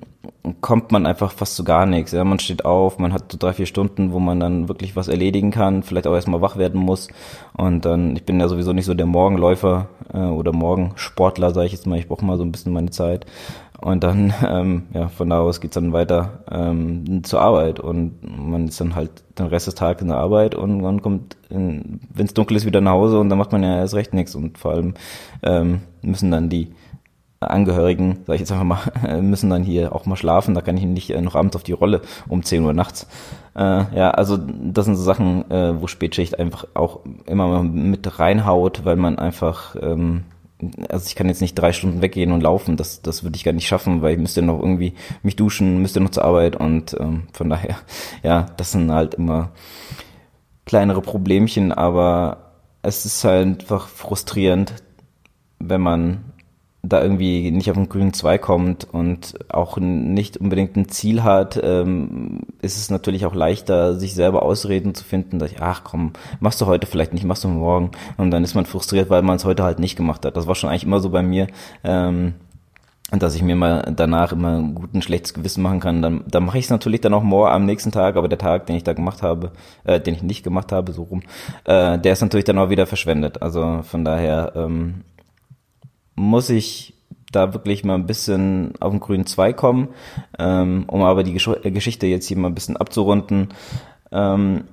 kommt 0.60 0.90
man 0.90 1.06
einfach 1.06 1.32
fast 1.32 1.54
zu 1.54 1.64
gar 1.64 1.86
nichts. 1.86 2.12
Ja, 2.12 2.24
man 2.24 2.38
steht 2.38 2.64
auf, 2.64 2.98
man 2.98 3.12
hat 3.12 3.30
so 3.30 3.38
drei, 3.38 3.52
vier 3.52 3.66
Stunden, 3.66 4.12
wo 4.12 4.18
man 4.18 4.40
dann 4.40 4.68
wirklich 4.68 4.96
was 4.96 5.08
erledigen 5.08 5.50
kann, 5.50 5.82
vielleicht 5.82 6.06
auch 6.06 6.14
erstmal 6.14 6.40
wach 6.40 6.56
werden 6.56 6.80
muss. 6.80 7.08
Und 7.52 7.84
dann, 7.84 8.16
ich 8.16 8.24
bin 8.24 8.40
ja 8.40 8.48
sowieso 8.48 8.72
nicht 8.72 8.86
so 8.86 8.94
der 8.94 9.06
Morgenläufer 9.06 9.88
äh, 10.12 10.18
oder 10.18 10.52
Morgensportler, 10.52 11.52
sage 11.52 11.66
ich 11.66 11.72
jetzt 11.72 11.86
mal, 11.86 11.98
ich 11.98 12.08
brauche 12.08 12.24
mal 12.24 12.38
so 12.38 12.44
ein 12.44 12.52
bisschen 12.52 12.72
meine 12.72 12.90
Zeit. 12.90 13.26
Und 13.80 14.02
dann, 14.02 14.34
ähm, 14.44 14.86
ja, 14.92 15.08
von 15.08 15.30
da 15.30 15.38
aus 15.38 15.60
geht's 15.60 15.74
dann 15.74 15.92
weiter 15.92 16.40
ähm, 16.50 17.22
zur 17.22 17.40
Arbeit 17.40 17.78
und 17.78 18.18
man 18.22 18.66
ist 18.66 18.80
dann 18.80 18.96
halt 18.96 19.10
den 19.38 19.46
Rest 19.46 19.68
des 19.68 19.76
Tages 19.76 20.02
in 20.02 20.08
der 20.08 20.16
Arbeit 20.16 20.56
und 20.56 20.80
man 20.80 21.00
kommt, 21.00 21.36
wenn 21.48 22.00
es 22.16 22.34
dunkel 22.34 22.56
ist, 22.56 22.66
wieder 22.66 22.80
nach 22.80 22.92
Hause 22.92 23.20
und 23.20 23.28
dann 23.28 23.38
macht 23.38 23.52
man 23.52 23.62
ja 23.62 23.78
erst 23.78 23.94
recht 23.94 24.14
nichts 24.14 24.34
und 24.34 24.58
vor 24.58 24.72
allem 24.72 24.94
ähm, 25.44 25.82
müssen 26.02 26.32
dann 26.32 26.48
die 26.48 26.72
Angehörigen, 27.40 28.18
sag 28.26 28.34
ich 28.34 28.40
jetzt 28.40 28.50
einfach 28.50 28.64
mal, 28.64 29.20
müssen 29.22 29.50
dann 29.50 29.62
hier 29.62 29.94
auch 29.94 30.06
mal 30.06 30.16
schlafen. 30.16 30.54
Da 30.54 30.60
kann 30.60 30.76
ich 30.76 30.84
nicht 30.84 31.10
äh, 31.10 31.20
noch 31.20 31.36
abends 31.36 31.54
auf 31.54 31.62
die 31.62 31.72
Rolle 31.72 32.02
um 32.28 32.42
10 32.42 32.64
Uhr 32.64 32.72
nachts. 32.72 33.06
Äh, 33.54 33.96
ja, 33.96 34.10
also 34.10 34.36
das 34.36 34.86
sind 34.86 34.96
so 34.96 35.04
Sachen, 35.04 35.48
äh, 35.50 35.80
wo 35.80 35.86
Spätschicht 35.86 36.38
einfach 36.38 36.66
auch 36.74 37.00
immer 37.26 37.46
mal 37.46 37.62
mit 37.62 38.18
reinhaut, 38.18 38.84
weil 38.84 38.96
man 38.96 39.18
einfach, 39.18 39.76
ähm, 39.80 40.24
also 40.88 41.06
ich 41.06 41.14
kann 41.14 41.28
jetzt 41.28 41.40
nicht 41.40 41.54
drei 41.54 41.72
Stunden 41.72 42.02
weggehen 42.02 42.32
und 42.32 42.42
laufen, 42.42 42.76
das, 42.76 43.02
das 43.02 43.22
würde 43.22 43.36
ich 43.36 43.44
gar 43.44 43.52
nicht 43.52 43.68
schaffen, 43.68 44.02
weil 44.02 44.14
ich 44.14 44.18
müsste 44.18 44.42
noch 44.42 44.58
irgendwie 44.58 44.94
mich 45.22 45.36
duschen, 45.36 45.80
müsste 45.80 46.00
noch 46.00 46.10
zur 46.10 46.24
Arbeit 46.24 46.56
und 46.56 46.96
ähm, 46.98 47.24
von 47.32 47.48
daher, 47.48 47.76
ja, 48.22 48.46
das 48.56 48.72
sind 48.72 48.90
halt 48.90 49.14
immer 49.14 49.52
kleinere 50.64 51.00
Problemchen, 51.00 51.72
aber 51.72 52.52
es 52.82 53.06
ist 53.06 53.24
halt 53.24 53.60
einfach 53.60 53.88
frustrierend, 53.88 54.74
wenn 55.58 55.80
man 55.80 56.24
da 56.82 57.02
irgendwie 57.02 57.50
nicht 57.50 57.70
auf 57.70 57.76
den 57.76 57.88
grünen 57.88 58.12
Zweig 58.12 58.42
kommt 58.42 58.86
und 58.90 59.34
auch 59.48 59.78
nicht 59.78 60.36
unbedingt 60.36 60.76
ein 60.76 60.88
Ziel 60.88 61.24
hat, 61.24 61.58
ähm, 61.62 62.40
ist 62.62 62.76
es 62.76 62.90
natürlich 62.90 63.26
auch 63.26 63.34
leichter, 63.34 63.96
sich 63.96 64.14
selber 64.14 64.42
Ausreden 64.42 64.94
zu 64.94 65.04
finden, 65.04 65.38
dass 65.38 65.50
ich, 65.50 65.60
ach 65.60 65.82
komm, 65.82 66.12
machst 66.40 66.60
du 66.60 66.66
heute 66.66 66.86
vielleicht 66.86 67.12
nicht, 67.12 67.24
machst 67.24 67.44
du 67.44 67.48
morgen. 67.48 67.90
Und 68.16 68.30
dann 68.30 68.44
ist 68.44 68.54
man 68.54 68.64
frustriert, 68.64 69.10
weil 69.10 69.22
man 69.22 69.36
es 69.36 69.44
heute 69.44 69.64
halt 69.64 69.80
nicht 69.80 69.96
gemacht 69.96 70.24
hat. 70.24 70.36
Das 70.36 70.46
war 70.46 70.54
schon 70.54 70.70
eigentlich 70.70 70.84
immer 70.84 71.00
so 71.00 71.10
bei 71.10 71.22
mir. 71.22 71.48
Ähm, 71.82 72.34
dass 73.10 73.34
ich 73.34 73.42
mir 73.42 73.56
mal 73.56 73.90
danach 73.96 74.32
immer 74.32 74.58
ein 74.58 74.74
gutes, 74.74 75.04
schlechtes 75.04 75.32
Gewissen 75.32 75.62
machen 75.62 75.80
kann, 75.80 76.02
dann, 76.02 76.24
dann 76.28 76.44
mache 76.44 76.58
ich 76.58 76.66
es 76.66 76.70
natürlich 76.70 77.00
dann 77.00 77.14
auch 77.14 77.22
morgen 77.22 77.50
am 77.50 77.64
nächsten 77.64 77.90
Tag, 77.90 78.16
aber 78.16 78.28
der 78.28 78.36
Tag, 78.36 78.66
den 78.66 78.76
ich 78.76 78.84
da 78.84 78.92
gemacht 78.92 79.22
habe, 79.22 79.52
äh, 79.84 79.98
den 79.98 80.14
ich 80.14 80.22
nicht 80.22 80.42
gemacht 80.42 80.72
habe, 80.72 80.92
so 80.92 81.04
rum, 81.04 81.22
äh, 81.64 81.98
der 81.98 82.12
ist 82.12 82.20
natürlich 82.20 82.44
dann 82.44 82.58
auch 82.58 82.68
wieder 82.68 82.86
verschwendet. 82.86 83.40
Also 83.40 83.80
von 83.82 84.04
daher 84.04 84.52
ähm, 84.54 85.04
muss 86.18 86.50
ich 86.50 86.94
da 87.32 87.52
wirklich 87.52 87.84
mal 87.84 87.94
ein 87.94 88.06
bisschen 88.06 88.72
auf 88.80 88.90
den 88.90 89.00
grünen 89.00 89.26
Zweig 89.26 89.56
kommen, 89.56 89.88
ähm, 90.38 90.84
um 90.86 91.02
aber 91.02 91.22
die 91.22 91.32
Gesch 91.32 91.50
Geschichte 91.62 92.06
jetzt 92.06 92.26
hier 92.26 92.38
mal 92.38 92.48
ein 92.48 92.54
bisschen 92.54 92.76
abzurunden. 92.76 93.48
Ähm, 94.10 94.64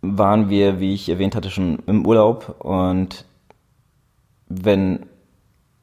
waren 0.00 0.48
wir, 0.48 0.80
wie 0.80 0.94
ich 0.94 1.08
erwähnt 1.08 1.36
hatte, 1.36 1.50
schon 1.50 1.78
im 1.86 2.06
Urlaub 2.06 2.56
und 2.60 3.24
wenn 4.48 5.06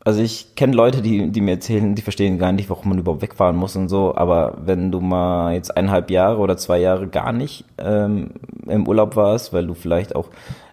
also 0.05 0.21
ich 0.21 0.55
kenne 0.55 0.73
Leute, 0.73 1.01
die, 1.01 1.29
die 1.29 1.41
mir 1.41 1.51
erzählen, 1.51 1.93
die 1.93 2.01
verstehen 2.01 2.39
gar 2.39 2.51
nicht, 2.51 2.69
warum 2.69 2.89
man 2.89 2.97
überhaupt 2.97 3.21
wegfahren 3.21 3.55
muss 3.55 3.75
und 3.75 3.89
so, 3.89 4.15
aber 4.15 4.57
wenn 4.65 4.91
du 4.91 5.01
mal 5.01 5.53
jetzt 5.53 5.75
eineinhalb 5.75 6.09
Jahre 6.09 6.39
oder 6.39 6.57
zwei 6.57 6.79
Jahre 6.79 7.07
gar 7.07 7.33
nicht 7.33 7.65
ähm, 7.77 8.31
im 8.65 8.87
Urlaub 8.87 9.15
warst, 9.15 9.53
weil 9.53 9.67
du 9.67 9.73
vielleicht 9.73 10.15
auch 10.15 10.29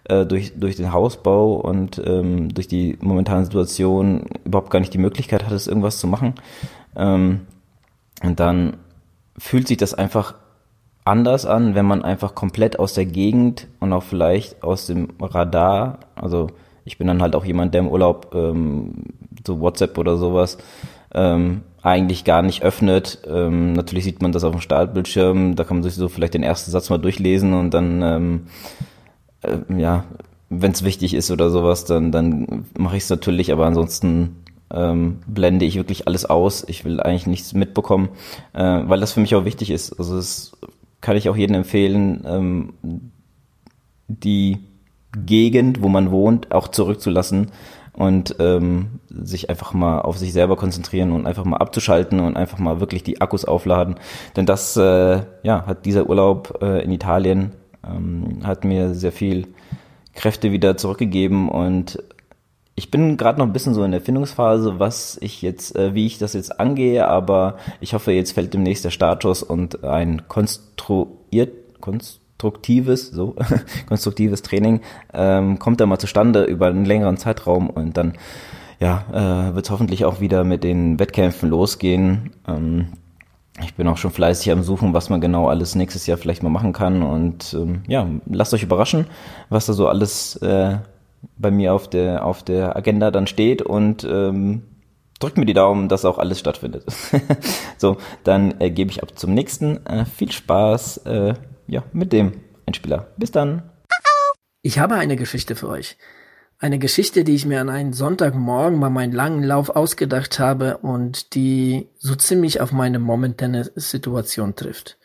äh, 0.09 0.25
durch, 0.25 0.53
durch 0.57 0.75
den 0.75 0.93
Hausbau 0.93 1.53
und 1.53 2.01
ähm, 2.05 2.53
durch 2.53 2.67
die 2.67 2.97
momentane 3.01 3.45
Situation 3.45 4.25
überhaupt 4.45 4.69
gar 4.69 4.79
nicht 4.79 4.93
die 4.93 4.99
Möglichkeit 4.99 5.45
hattest, 5.45 5.67
irgendwas 5.67 5.99
zu 5.99 6.07
machen. 6.07 6.35
Ähm, 6.95 7.41
und 8.23 8.39
dann 8.39 8.77
fühlt 9.37 9.67
sich 9.67 9.77
das 9.77 9.93
einfach 9.93 10.35
anders 11.05 11.45
an, 11.45 11.75
wenn 11.75 11.85
man 11.85 12.03
einfach 12.03 12.35
komplett 12.35 12.79
aus 12.79 12.93
der 12.93 13.05
Gegend 13.05 13.67
und 13.79 13.93
auch 13.93 14.03
vielleicht 14.03 14.63
aus 14.63 14.87
dem 14.87 15.09
Radar, 15.21 15.99
also 16.15 16.47
ich 16.83 16.97
bin 16.97 17.07
dann 17.07 17.21
halt 17.21 17.35
auch 17.35 17.45
jemand, 17.45 17.73
der 17.73 17.81
im 17.81 17.87
Urlaub 17.87 18.33
ähm, 18.33 19.03
so 19.45 19.59
WhatsApp 19.59 19.97
oder 19.97 20.17
sowas 20.17 20.57
ähm, 21.13 21.61
eigentlich 21.81 22.25
gar 22.25 22.41
nicht 22.41 22.63
öffnet. 22.63 23.19
Ähm, 23.27 23.73
natürlich 23.73 24.03
sieht 24.03 24.21
man 24.21 24.31
das 24.31 24.43
auf 24.43 24.51
dem 24.51 24.61
Startbildschirm, 24.61 25.55
da 25.55 25.63
kann 25.63 25.77
man 25.77 25.83
sich 25.83 25.95
so 25.95 26.09
vielleicht 26.09 26.33
den 26.33 26.43
ersten 26.43 26.71
Satz 26.71 26.89
mal 26.89 26.97
durchlesen 26.97 27.53
und 27.53 27.73
dann 27.73 28.01
ähm, 28.01 28.47
äh, 29.47 29.79
ja, 29.79 30.05
wenn 30.49 30.71
es 30.71 30.83
wichtig 30.83 31.13
ist 31.13 31.31
oder 31.31 31.49
sowas, 31.49 31.85
dann, 31.85 32.11
dann 32.11 32.65
mache 32.77 32.97
ich 32.97 33.03
es 33.03 33.09
natürlich, 33.09 33.51
aber 33.51 33.65
ansonsten 33.65 34.43
ähm, 34.73 35.19
blende 35.27 35.65
ich 35.65 35.75
wirklich 35.75 36.07
alles 36.07 36.25
aus. 36.25 36.65
Ich 36.67 36.85
will 36.85 36.99
eigentlich 36.99 37.27
nichts 37.27 37.53
mitbekommen, 37.53 38.09
äh, 38.53 38.81
weil 38.85 38.99
das 38.99 39.13
für 39.13 39.19
mich 39.19 39.35
auch 39.35 39.45
wichtig 39.45 39.71
ist. 39.71 39.97
Also 39.99 40.15
das 40.15 40.53
kann 41.01 41.17
ich 41.17 41.29
auch 41.29 41.35
jedem 41.35 41.55
empfehlen, 41.55 42.23
ähm, 42.25 42.73
die 44.07 44.59
Gegend, 45.25 45.81
wo 45.81 45.89
man 45.89 46.11
wohnt, 46.11 46.51
auch 46.51 46.67
zurückzulassen 46.67 47.51
und 47.93 48.35
ähm, 48.39 48.99
sich 49.09 49.49
einfach 49.49 49.73
mal 49.73 50.01
auf 50.01 50.17
sich 50.17 50.31
selber 50.31 50.55
konzentrieren 50.55 51.11
und 51.11 51.25
einfach 51.25 51.45
mal 51.45 51.57
abzuschalten 51.57 52.19
und 52.19 52.37
einfach 52.37 52.59
mal 52.59 52.79
wirklich 52.79 53.03
die 53.03 53.21
Akkus 53.21 53.45
aufladen. 53.45 53.95
Denn 54.35 54.45
das 54.45 54.77
äh, 54.77 55.21
ja, 55.43 55.65
hat 55.65 55.85
dieser 55.85 56.07
Urlaub 56.07 56.59
äh, 56.61 56.83
in 56.83 56.91
Italien 56.91 57.53
ähm, 57.85 58.39
hat 58.43 58.63
mir 58.63 58.93
sehr 58.93 59.11
viel 59.11 59.47
Kräfte 60.13 60.51
wieder 60.51 60.77
zurückgegeben 60.77 61.49
und 61.49 62.01
ich 62.75 62.91
bin 62.91 63.17
gerade 63.17 63.39
noch 63.39 63.47
ein 63.47 63.53
bisschen 63.53 63.73
so 63.73 63.83
in 63.83 63.91
der 63.91 64.01
Findungsphase, 64.01 64.79
was 64.79 65.17
ich 65.19 65.41
jetzt, 65.41 65.75
äh, 65.75 65.95
wie 65.95 66.05
ich 66.05 66.19
das 66.19 66.33
jetzt 66.33 66.59
angehe, 66.59 67.07
aber 67.07 67.57
ich 67.79 67.95
hoffe, 67.95 68.11
jetzt 68.11 68.33
fällt 68.33 68.53
demnächst 68.53 68.85
der 68.85 68.91
Status 68.91 69.41
und 69.41 69.83
ein 69.83 70.27
konstruiert, 70.27 71.81
konstruktives, 71.81 73.09
so, 73.09 73.35
konstruktives 73.87 74.43
Training 74.43 74.81
ähm, 75.11 75.57
kommt 75.57 75.81
da 75.81 75.87
mal 75.87 75.97
zustande 75.97 76.43
über 76.43 76.67
einen 76.67 76.85
längeren 76.85 77.17
Zeitraum 77.17 77.69
und 77.69 77.97
dann 77.97 78.13
ja, 78.79 79.05
äh, 79.11 79.55
wird 79.55 79.65
es 79.65 79.71
hoffentlich 79.71 80.05
auch 80.05 80.21
wieder 80.21 80.43
mit 80.43 80.63
den 80.63 80.99
Wettkämpfen 80.99 81.49
losgehen. 81.49 82.31
Ähm, 82.47 82.89
ich 83.61 83.73
bin 83.73 83.87
auch 83.87 83.97
schon 83.97 84.11
fleißig 84.11 84.51
am 84.51 84.63
Suchen, 84.63 84.93
was 84.93 85.09
man 85.09 85.21
genau 85.21 85.47
alles 85.49 85.75
nächstes 85.75 86.05
Jahr 86.07 86.17
vielleicht 86.17 86.43
mal 86.43 86.49
machen 86.49 86.73
kann. 86.73 87.03
Und 87.03 87.53
ähm, 87.53 87.83
ja, 87.87 88.07
lasst 88.25 88.53
euch 88.53 88.63
überraschen, 88.63 89.07
was 89.49 89.65
da 89.65 89.73
so 89.73 89.87
alles 89.87 90.35
äh, 90.37 90.77
bei 91.37 91.51
mir 91.51 91.73
auf 91.73 91.89
der, 91.89 92.25
auf 92.25 92.43
der 92.43 92.75
Agenda 92.75 93.11
dann 93.11 93.27
steht 93.27 93.61
und 93.61 94.03
ähm, 94.03 94.63
drückt 95.19 95.37
mir 95.37 95.45
die 95.45 95.53
Daumen, 95.53 95.89
dass 95.89 96.05
auch 96.05 96.19
alles 96.19 96.39
stattfindet. 96.39 96.85
so, 97.77 97.97
dann 98.23 98.59
äh, 98.61 98.69
gebe 98.69 98.91
ich 98.91 99.01
ab 99.01 99.17
zum 99.17 99.33
nächsten. 99.33 99.85
Äh, 99.85 100.05
viel 100.05 100.31
Spaß 100.31 100.97
äh, 101.05 101.33
ja, 101.67 101.83
mit 101.93 102.13
dem 102.13 102.33
Einspieler. 102.65 103.07
Bis 103.17 103.31
dann. 103.31 103.63
Ich 104.61 104.79
habe 104.79 104.95
eine 104.95 105.15
Geschichte 105.15 105.55
für 105.55 105.69
euch. 105.69 105.97
Eine 106.59 106.79
Geschichte, 106.79 107.23
die 107.23 107.35
ich 107.35 107.45
mir 107.45 107.61
an 107.61 107.69
einem 107.69 107.93
Sonntagmorgen 107.93 108.79
bei 108.79 108.89
meinem 108.89 109.13
langen 109.13 109.43
Lauf 109.43 109.69
ausgedacht 109.69 110.39
habe 110.39 110.77
und 110.77 111.35
die 111.35 111.87
so 111.99 112.15
ziemlich 112.15 112.61
auf 112.61 112.71
meine 112.71 112.97
momentane 112.97 113.71
Situation 113.75 114.55
trifft. 114.55 114.97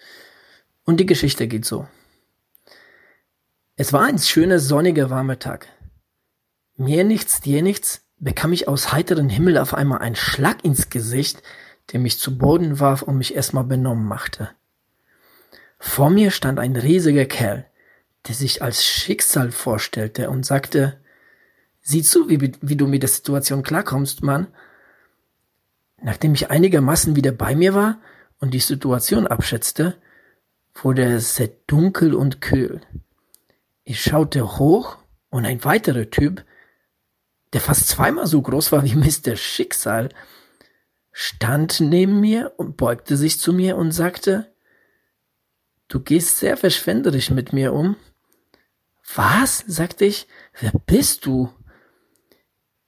Und 0.84 0.98
die 0.98 1.06
Geschichte 1.06 1.46
geht 1.48 1.66
so. 1.66 1.86
Es 3.76 3.92
war 3.92 4.04
ein 4.04 4.18
schöner, 4.18 4.60
sonniger, 4.60 5.10
warmer 5.10 5.38
Tag. 5.38 5.68
Mir 6.76 7.04
nichts, 7.04 7.42
dir 7.42 7.62
nichts, 7.62 8.02
bekam 8.18 8.54
ich 8.54 8.66
aus 8.66 8.92
heiterem 8.92 9.28
Himmel 9.28 9.58
auf 9.58 9.74
einmal 9.74 9.98
einen 9.98 10.16
Schlag 10.16 10.64
ins 10.64 10.88
Gesicht, 10.88 11.42
der 11.92 12.00
mich 12.00 12.18
zu 12.18 12.38
Boden 12.38 12.80
warf 12.80 13.02
und 13.02 13.18
mich 13.18 13.34
erstmal 13.34 13.64
benommen 13.64 14.06
machte. 14.06 14.48
Vor 15.78 16.08
mir 16.08 16.30
stand 16.30 16.58
ein 16.58 16.76
riesiger 16.76 17.26
Kerl, 17.26 17.66
der 18.26 18.34
sich 18.34 18.62
als 18.62 18.86
Schicksal 18.86 19.52
vorstellte 19.52 20.30
und 20.30 20.46
sagte, 20.46 21.01
Sieh 21.82 22.02
zu, 22.02 22.28
wie, 22.28 22.52
wie 22.60 22.76
du 22.76 22.86
mit 22.86 23.02
der 23.02 23.08
Situation 23.08 23.62
klarkommst, 23.62 24.22
Mann. 24.22 24.46
Nachdem 26.00 26.34
ich 26.34 26.50
einigermaßen 26.50 27.16
wieder 27.16 27.32
bei 27.32 27.54
mir 27.54 27.74
war 27.74 28.00
und 28.38 28.54
die 28.54 28.60
Situation 28.60 29.26
abschätzte, 29.26 29.96
wurde 30.74 31.04
es 31.04 31.34
sehr 31.34 31.50
dunkel 31.66 32.14
und 32.14 32.40
kühl. 32.40 32.80
Ich 33.84 34.00
schaute 34.00 34.58
hoch 34.58 34.98
und 35.28 35.44
ein 35.44 35.64
weiterer 35.64 36.08
Typ, 36.08 36.44
der 37.52 37.60
fast 37.60 37.88
zweimal 37.88 38.26
so 38.26 38.40
groß 38.40 38.72
war 38.72 38.84
wie 38.84 38.94
Mr. 39.26 39.36
Schicksal, 39.36 40.08
stand 41.10 41.80
neben 41.80 42.20
mir 42.20 42.52
und 42.56 42.76
beugte 42.76 43.16
sich 43.16 43.38
zu 43.38 43.52
mir 43.52 43.76
und 43.76 43.90
sagte, 43.92 44.52
Du 45.88 46.00
gehst 46.00 46.38
sehr 46.38 46.56
verschwenderisch 46.56 47.30
mit 47.30 47.52
mir 47.52 47.74
um. 47.74 47.96
Was? 49.14 49.62
sagte 49.66 50.06
ich. 50.06 50.26
Wer 50.58 50.72
bist 50.86 51.26
du? 51.26 51.52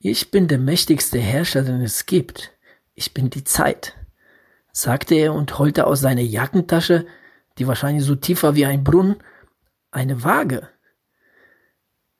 Ich 0.07 0.30
bin 0.30 0.48
der 0.48 0.59
mächtigste 0.59 1.18
Herrscher, 1.18 1.62
den 1.62 1.80
es 1.80 2.05
gibt. 2.05 2.52
Ich 2.92 3.14
bin 3.14 3.30
die 3.30 3.42
Zeit, 3.42 3.96
sagte 4.70 5.14
er 5.14 5.32
und 5.32 5.59
holte 5.59 5.86
aus 5.86 6.00
seiner 6.00 6.20
Jackentasche, 6.20 7.07
die 7.57 7.66
wahrscheinlich 7.66 8.05
so 8.05 8.14
tief 8.14 8.42
war 8.42 8.55
wie 8.55 8.66
ein 8.66 8.84
Brunnen, 8.84 9.16
eine 9.90 10.22
Waage. 10.22 10.68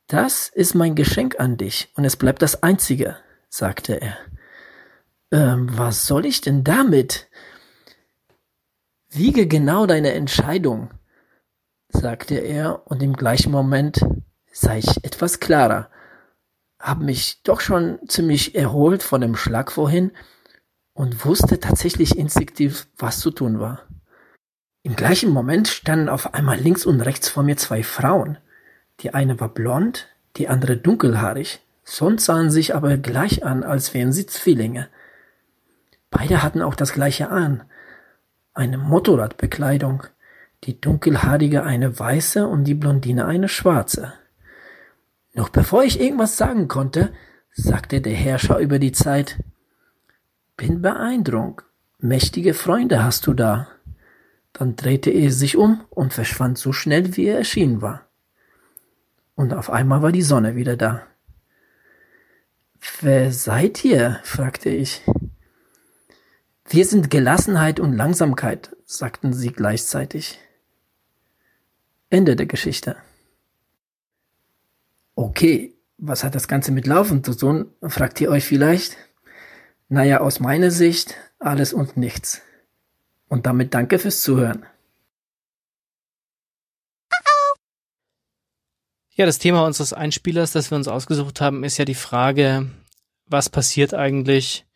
Das 0.07 0.49
ist 0.49 0.74
mein 0.74 0.95
Geschenk 0.95 1.39
an 1.39 1.59
dich 1.59 1.93
und 1.95 2.07
es 2.07 2.16
bleibt 2.16 2.41
das 2.41 2.62
einzige, 2.62 3.18
sagte 3.51 4.01
er. 4.01 4.16
Ähm, 5.30 5.68
was 5.76 6.07
soll 6.07 6.24
ich 6.24 6.41
denn 6.41 6.64
damit? 6.64 7.28
Wiege 9.11 9.47
genau 9.47 9.85
deine 9.85 10.14
Entscheidung, 10.14 10.89
sagte 11.91 12.37
er, 12.37 12.87
und 12.87 13.03
im 13.03 13.12
gleichen 13.12 13.53
Moment 13.53 14.01
sah 14.51 14.74
ich 14.74 15.05
etwas 15.05 15.39
klarer 15.39 15.91
habe 16.85 17.03
mich 17.03 17.43
doch 17.43 17.62
schon 17.62 17.99
ziemlich 18.09 18.55
erholt 18.55 19.03
von 19.03 19.22
dem 19.22 19.37
Schlag 19.37 19.72
vorhin 19.72 20.12
und 20.93 21.24
wusste 21.24 21.59
tatsächlich 21.59 22.18
instinktiv, 22.18 22.87
was 22.99 23.20
zu 23.20 23.30
tun 23.30 23.59
war. 23.59 23.87
Im 24.82 24.95
gleichen 24.95 25.30
Moment 25.30 25.66
standen 25.66 26.11
auf 26.11 26.35
einmal 26.35 26.59
links 26.59 26.85
und 26.85 27.01
rechts 27.01 27.30
vor 27.30 27.43
mir 27.43 27.57
zwei 27.57 27.82
Frauen. 27.82 28.37
Die 29.01 29.14
eine 29.14 29.41
war 29.41 29.49
blond, 29.49 30.09
die 30.37 30.49
andere 30.49 30.76
dunkelhaarig, 30.76 31.61
sonst 31.85 32.26
sahen 32.26 32.51
sich 32.51 32.74
aber 32.74 32.99
gleich 32.99 33.47
an, 33.47 33.64
als 33.64 33.95
wären 33.95 34.12
sie 34.12 34.26
Zwillinge. 34.26 34.91
Beide 36.11 36.43
hatten 36.43 36.61
auch 36.61 36.74
das 36.74 36.93
gleiche 36.93 37.30
an. 37.30 37.62
Eine 38.53 38.76
Motorradbekleidung. 38.76 40.03
Die 40.64 40.78
dunkelhaarige 40.78 41.62
eine 41.62 41.99
weiße 41.99 42.47
und 42.47 42.64
die 42.64 42.74
Blondine 42.74 43.24
eine 43.24 43.49
schwarze. 43.49 44.12
Noch 45.35 45.49
bevor 45.49 45.82
ich 45.82 46.01
irgendwas 46.01 46.37
sagen 46.37 46.68
konnte, 46.68 47.12
sagte 47.53 48.01
der 48.01 48.14
Herrscher 48.14 48.59
über 48.59 48.78
die 48.78 48.93
Zeit, 48.93 49.43
bin 50.57 50.80
beeindruckt. 50.80 51.64
Mächtige 51.99 52.55
Freunde 52.55 53.03
hast 53.03 53.26
du 53.26 53.35
da. 53.35 53.68
Dann 54.53 54.76
drehte 54.76 55.11
er 55.11 55.32
sich 55.32 55.57
um 55.57 55.85
und 55.91 56.12
verschwand 56.12 56.59
so 56.59 56.72
schnell, 56.72 57.16
wie 57.16 57.26
er 57.26 57.39
erschienen 57.39 57.82
war. 57.82 58.09
Und 59.35 59.53
auf 59.53 59.70
einmal 59.70 60.03
war 60.03 60.12
die 60.12 60.22
Sonne 60.22 60.55
wieder 60.55 60.76
da. 60.76 61.03
Wer 63.01 63.32
seid 63.32 63.85
ihr? 63.85 64.20
fragte 64.22 64.68
ich. 64.68 65.03
Wir 66.68 66.87
sind 66.87 67.11
Gelassenheit 67.11 67.80
und 67.80 67.95
Langsamkeit, 67.95 68.76
sagten 68.85 69.32
sie 69.32 69.51
gleichzeitig. 69.51 70.39
Ende 72.11 72.37
der 72.37 72.47
Geschichte. 72.47 72.97
Okay, 75.15 75.75
was 75.99 76.25
hat 76.25 76.35
das 76.35 76.49
Ganze 76.49 76.73
mit 76.73 76.87
Laufen 76.87 77.23
zu 77.23 77.35
tun, 77.35 77.71
fragt 77.83 78.21
ihr 78.21 78.31
euch 78.31 78.45
vielleicht? 78.45 78.97
Naja, 79.89 80.21
aus 80.21 80.41
meiner 80.41 80.71
Sicht 80.71 81.15
alles 81.39 81.73
und 81.73 81.97
nichts. 81.97 82.43
Und 83.29 83.47
damit 83.47 83.75
danke 83.75 83.99
fürs 83.99 84.23
Zuhören. 84.23 84.67
Ja, 89.17 89.27
das 89.27 89.39
Thema 89.39 89.65
unseres 89.65 89.93
Einspielers, 89.93 90.51
das 90.51 90.73
wir 90.73 90.77
uns 90.77 90.89
ausgesucht 90.89 91.41
haben, 91.41 91.62
ist 91.62 91.79
ja 91.79 91.85
die 91.85 91.95
Frage, 91.95 92.69
was 93.27 93.49
passiert 93.49 93.95
eigentlich, 93.95 94.67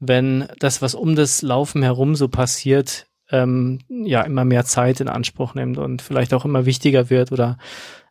wenn 0.00 0.48
das, 0.58 0.82
was 0.82 0.96
um 0.96 1.14
das 1.14 1.42
Laufen 1.42 1.82
herum 1.82 2.16
so 2.16 2.26
passiert, 2.26 3.06
ähm, 3.30 3.78
ja 3.88 4.22
immer 4.22 4.44
mehr 4.44 4.64
Zeit 4.64 5.00
in 5.00 5.08
Anspruch 5.08 5.54
nimmt 5.54 5.78
und 5.78 6.02
vielleicht 6.02 6.34
auch 6.34 6.44
immer 6.44 6.66
wichtiger 6.66 7.10
wird 7.10 7.30
oder 7.30 7.58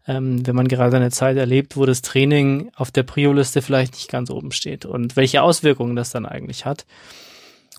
ähm, 0.07 0.45
wenn 0.45 0.55
man 0.55 0.67
gerade 0.67 0.95
eine 0.97 1.11
Zeit 1.11 1.37
erlebt, 1.37 1.77
wo 1.77 1.85
das 1.85 2.01
Training 2.01 2.71
auf 2.75 2.91
der 2.91 3.03
Prio-Liste 3.03 3.61
vielleicht 3.61 3.93
nicht 3.93 4.09
ganz 4.09 4.29
oben 4.29 4.51
steht 4.51 4.85
und 4.85 5.15
welche 5.15 5.41
Auswirkungen 5.41 5.95
das 5.95 6.11
dann 6.11 6.25
eigentlich 6.25 6.65
hat. 6.65 6.85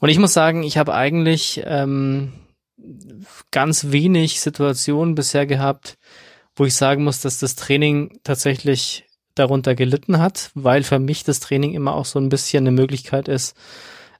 Und 0.01 0.09
ich 0.09 0.18
muss 0.18 0.33
sagen, 0.33 0.62
ich 0.62 0.77
habe 0.77 0.95
eigentlich 0.95 1.62
ähm, 1.64 2.33
ganz 3.51 3.91
wenig 3.91 4.41
Situationen 4.41 5.14
bisher 5.14 5.47
gehabt, 5.47 5.99
wo 6.55 6.64
ich 6.64 6.74
sagen 6.74 7.05
muss, 7.05 7.20
dass 7.20 7.39
das 7.39 7.55
Training 7.55 8.18
tatsächlich 8.24 9.05
darunter 9.35 9.74
gelitten 9.74 10.18
hat, 10.18 10.51
weil 10.55 10.83
für 10.83 10.99
mich 10.99 11.22
das 11.22 11.41
Training 11.41 11.74
immer 11.74 11.95
auch 11.95 12.07
so 12.07 12.18
ein 12.18 12.29
bisschen 12.29 12.66
eine 12.66 12.72
Möglichkeit 12.72 13.29
ist, 13.29 13.55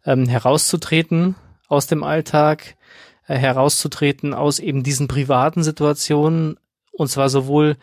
ähm, 0.05 0.29
herauszutreten 0.29 1.35
aus 1.69 1.87
dem 1.87 2.05
Alltag, 2.05 2.77
äh, 3.27 3.37
herauszutreten 3.37 4.35
aus 4.35 4.59
eben 4.59 4.83
diesen 4.83 5.09
privaten 5.09 5.63
Situationen 5.63 6.59
und 6.97 7.09
zwar 7.09 7.29
sowohl 7.29 7.77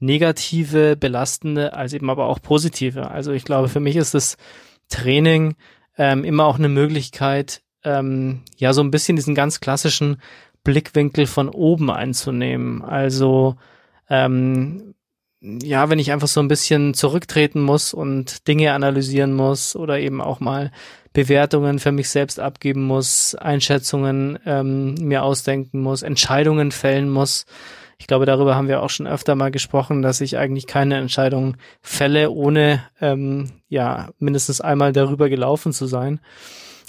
negative, 0.00 0.96
belastende 0.96 1.72
als 1.72 1.92
eben 1.92 2.10
aber 2.10 2.26
auch 2.26 2.40
positive. 2.40 3.10
Also 3.10 3.32
ich 3.32 3.44
glaube, 3.44 3.68
für 3.68 3.80
mich 3.80 3.96
ist 3.96 4.14
das 4.14 4.36
Training 4.88 5.56
ähm, 5.96 6.24
immer 6.24 6.46
auch 6.46 6.58
eine 6.58 6.68
Möglichkeit, 6.68 7.62
ähm, 7.84 8.42
ja, 8.56 8.72
so 8.72 8.82
ein 8.82 8.90
bisschen 8.90 9.16
diesen 9.16 9.34
ganz 9.34 9.60
klassischen 9.60 10.20
Blickwinkel 10.64 11.26
von 11.26 11.48
oben 11.48 11.90
einzunehmen. 11.90 12.82
Also 12.82 13.56
ähm, 14.08 14.94
ja, 15.40 15.88
wenn 15.88 15.98
ich 15.98 16.10
einfach 16.10 16.28
so 16.28 16.40
ein 16.40 16.48
bisschen 16.48 16.94
zurücktreten 16.94 17.60
muss 17.60 17.94
und 17.94 18.48
Dinge 18.48 18.72
analysieren 18.72 19.34
muss 19.34 19.76
oder 19.76 20.00
eben 20.00 20.20
auch 20.20 20.40
mal 20.40 20.72
Bewertungen 21.12 21.78
für 21.78 21.92
mich 21.92 22.08
selbst 22.10 22.40
abgeben 22.40 22.84
muss, 22.84 23.34
Einschätzungen 23.34 24.38
ähm, 24.46 24.94
mir 24.94 25.22
ausdenken 25.22 25.80
muss, 25.80 26.02
Entscheidungen 26.02 26.72
fällen 26.72 27.08
muss. 27.08 27.46
Ich 27.98 28.06
glaube, 28.06 28.26
darüber 28.26 28.54
haben 28.54 28.68
wir 28.68 28.82
auch 28.82 28.90
schon 28.90 29.06
öfter 29.06 29.34
mal 29.34 29.50
gesprochen, 29.50 30.02
dass 30.02 30.20
ich 30.20 30.38
eigentlich 30.38 30.66
keine 30.66 30.96
Entscheidung 30.96 31.56
fälle, 31.82 32.30
ohne 32.30 32.82
ähm, 33.00 33.50
ja 33.68 34.10
mindestens 34.18 34.60
einmal 34.60 34.92
darüber 34.92 35.28
gelaufen 35.28 35.72
zu 35.72 35.86
sein. 35.86 36.20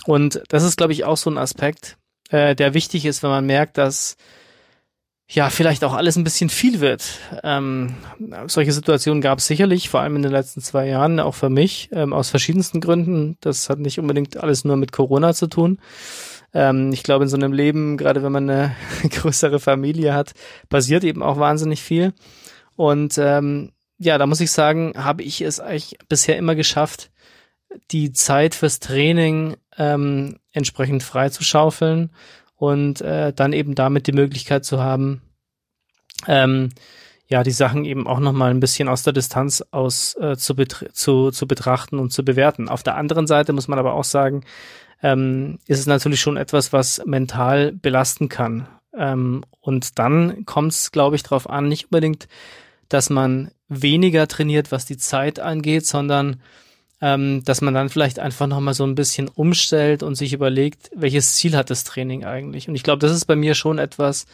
Und 0.05 0.41
das 0.49 0.63
ist, 0.63 0.77
glaube 0.77 0.93
ich, 0.93 1.05
auch 1.05 1.17
so 1.17 1.29
ein 1.29 1.37
Aspekt, 1.37 1.97
äh, 2.29 2.55
der 2.55 2.73
wichtig 2.73 3.05
ist, 3.05 3.23
wenn 3.23 3.31
man 3.31 3.45
merkt, 3.45 3.77
dass 3.77 4.17
ja, 5.31 5.51
vielleicht 5.51 5.83
auch 5.83 5.93
alles 5.93 6.15
ein 6.15 6.23
bisschen 6.23 6.49
viel 6.49 6.79
wird. 6.79 7.03
Ähm, 7.43 7.95
solche 8.47 8.71
Situationen 8.71 9.21
gab 9.21 9.37
es 9.37 9.45
sicherlich, 9.45 9.87
vor 9.87 9.99
allem 9.99 10.15
in 10.15 10.23
den 10.23 10.31
letzten 10.31 10.59
zwei 10.59 10.87
Jahren, 10.87 11.19
auch 11.19 11.35
für 11.35 11.51
mich, 11.51 11.89
ähm, 11.91 12.13
aus 12.13 12.31
verschiedensten 12.31 12.81
Gründen. 12.81 13.37
Das 13.39 13.69
hat 13.69 13.77
nicht 13.77 13.99
unbedingt 13.99 14.37
alles 14.37 14.65
nur 14.65 14.75
mit 14.75 14.91
Corona 14.91 15.35
zu 15.35 15.45
tun. 15.45 15.77
Ähm, 16.53 16.91
ich 16.91 17.03
glaube, 17.03 17.25
in 17.25 17.29
so 17.29 17.37
einem 17.37 17.53
Leben, 17.53 17.97
gerade 17.97 18.23
wenn 18.23 18.31
man 18.31 18.49
eine 18.49 18.75
größere 19.09 19.59
Familie 19.59 20.13
hat, 20.13 20.33
passiert 20.69 21.03
eben 21.03 21.23
auch 21.23 21.37
wahnsinnig 21.37 21.81
viel. 21.81 22.13
Und 22.75 23.17
ähm, 23.17 23.71
ja, 23.97 24.17
da 24.17 24.25
muss 24.25 24.41
ich 24.41 24.51
sagen, 24.51 24.93
habe 24.95 25.23
ich 25.23 25.41
es 25.41 25.59
eigentlich 25.59 25.97
bisher 26.07 26.37
immer 26.37 26.55
geschafft, 26.55 27.11
die 27.91 28.13
Zeit 28.13 28.55
fürs 28.55 28.79
Training 28.79 29.57
ähm, 29.77 30.39
entsprechend 30.51 31.03
freizuschaufeln 31.03 32.11
und 32.55 33.01
äh, 33.01 33.33
dann 33.33 33.53
eben 33.53 33.75
damit 33.75 34.07
die 34.07 34.13
Möglichkeit 34.13 34.65
zu 34.65 34.81
haben, 34.81 35.21
ähm, 36.27 36.69
ja, 37.27 37.43
die 37.43 37.51
Sachen 37.51 37.85
eben 37.85 38.07
auch 38.07 38.19
nochmal 38.19 38.49
ein 38.49 38.59
bisschen 38.59 38.89
aus 38.89 39.03
der 39.03 39.13
Distanz 39.13 39.63
aus 39.71 40.15
äh, 40.15 40.35
zu, 40.35 40.55
zu, 40.55 41.31
zu 41.31 41.47
betrachten 41.47 41.99
und 41.99 42.11
zu 42.11 42.25
bewerten. 42.25 42.67
Auf 42.67 42.81
der 42.81 42.95
anderen 42.95 43.27
Seite 43.27 43.53
muss 43.53 43.67
man 43.67 43.77
aber 43.77 43.93
auch 43.93 44.03
sagen, 44.03 44.43
ähm, 45.01 45.59
ist 45.65 45.79
es 45.79 45.85
natürlich 45.85 46.21
schon 46.21 46.37
etwas, 46.37 46.73
was 46.73 47.01
mental 47.05 47.71
belasten 47.71 48.29
kann. 48.29 48.67
Ähm, 48.93 49.43
und 49.61 49.99
dann 49.99 50.45
kommt 50.45 50.73
es, 50.73 50.91
glaube 50.91 51.15
ich, 51.15 51.23
darauf 51.23 51.49
an, 51.49 51.67
nicht 51.67 51.85
unbedingt, 51.85 52.27
dass 52.89 53.09
man 53.09 53.51
weniger 53.67 54.27
trainiert, 54.27 54.71
was 54.71 54.85
die 54.85 54.97
Zeit 54.97 55.39
angeht, 55.39 55.85
sondern 55.85 56.41
ähm, 57.01 57.43
dass 57.45 57.61
man 57.61 57.73
dann 57.73 57.89
vielleicht 57.89 58.19
einfach 58.19 58.47
nochmal 58.47 58.73
so 58.73 58.83
ein 58.83 58.95
bisschen 58.95 59.29
umstellt 59.29 60.03
und 60.03 60.15
sich 60.15 60.33
überlegt, 60.33 60.91
welches 60.93 61.35
Ziel 61.35 61.55
hat 61.55 61.69
das 61.69 61.83
Training 61.83 62.25
eigentlich. 62.25 62.67
Und 62.67 62.75
ich 62.75 62.83
glaube, 62.83 62.99
das 62.99 63.11
ist 63.11 63.25
bei 63.25 63.35
mir 63.35 63.55
schon 63.55 63.77
etwas, 63.77 64.25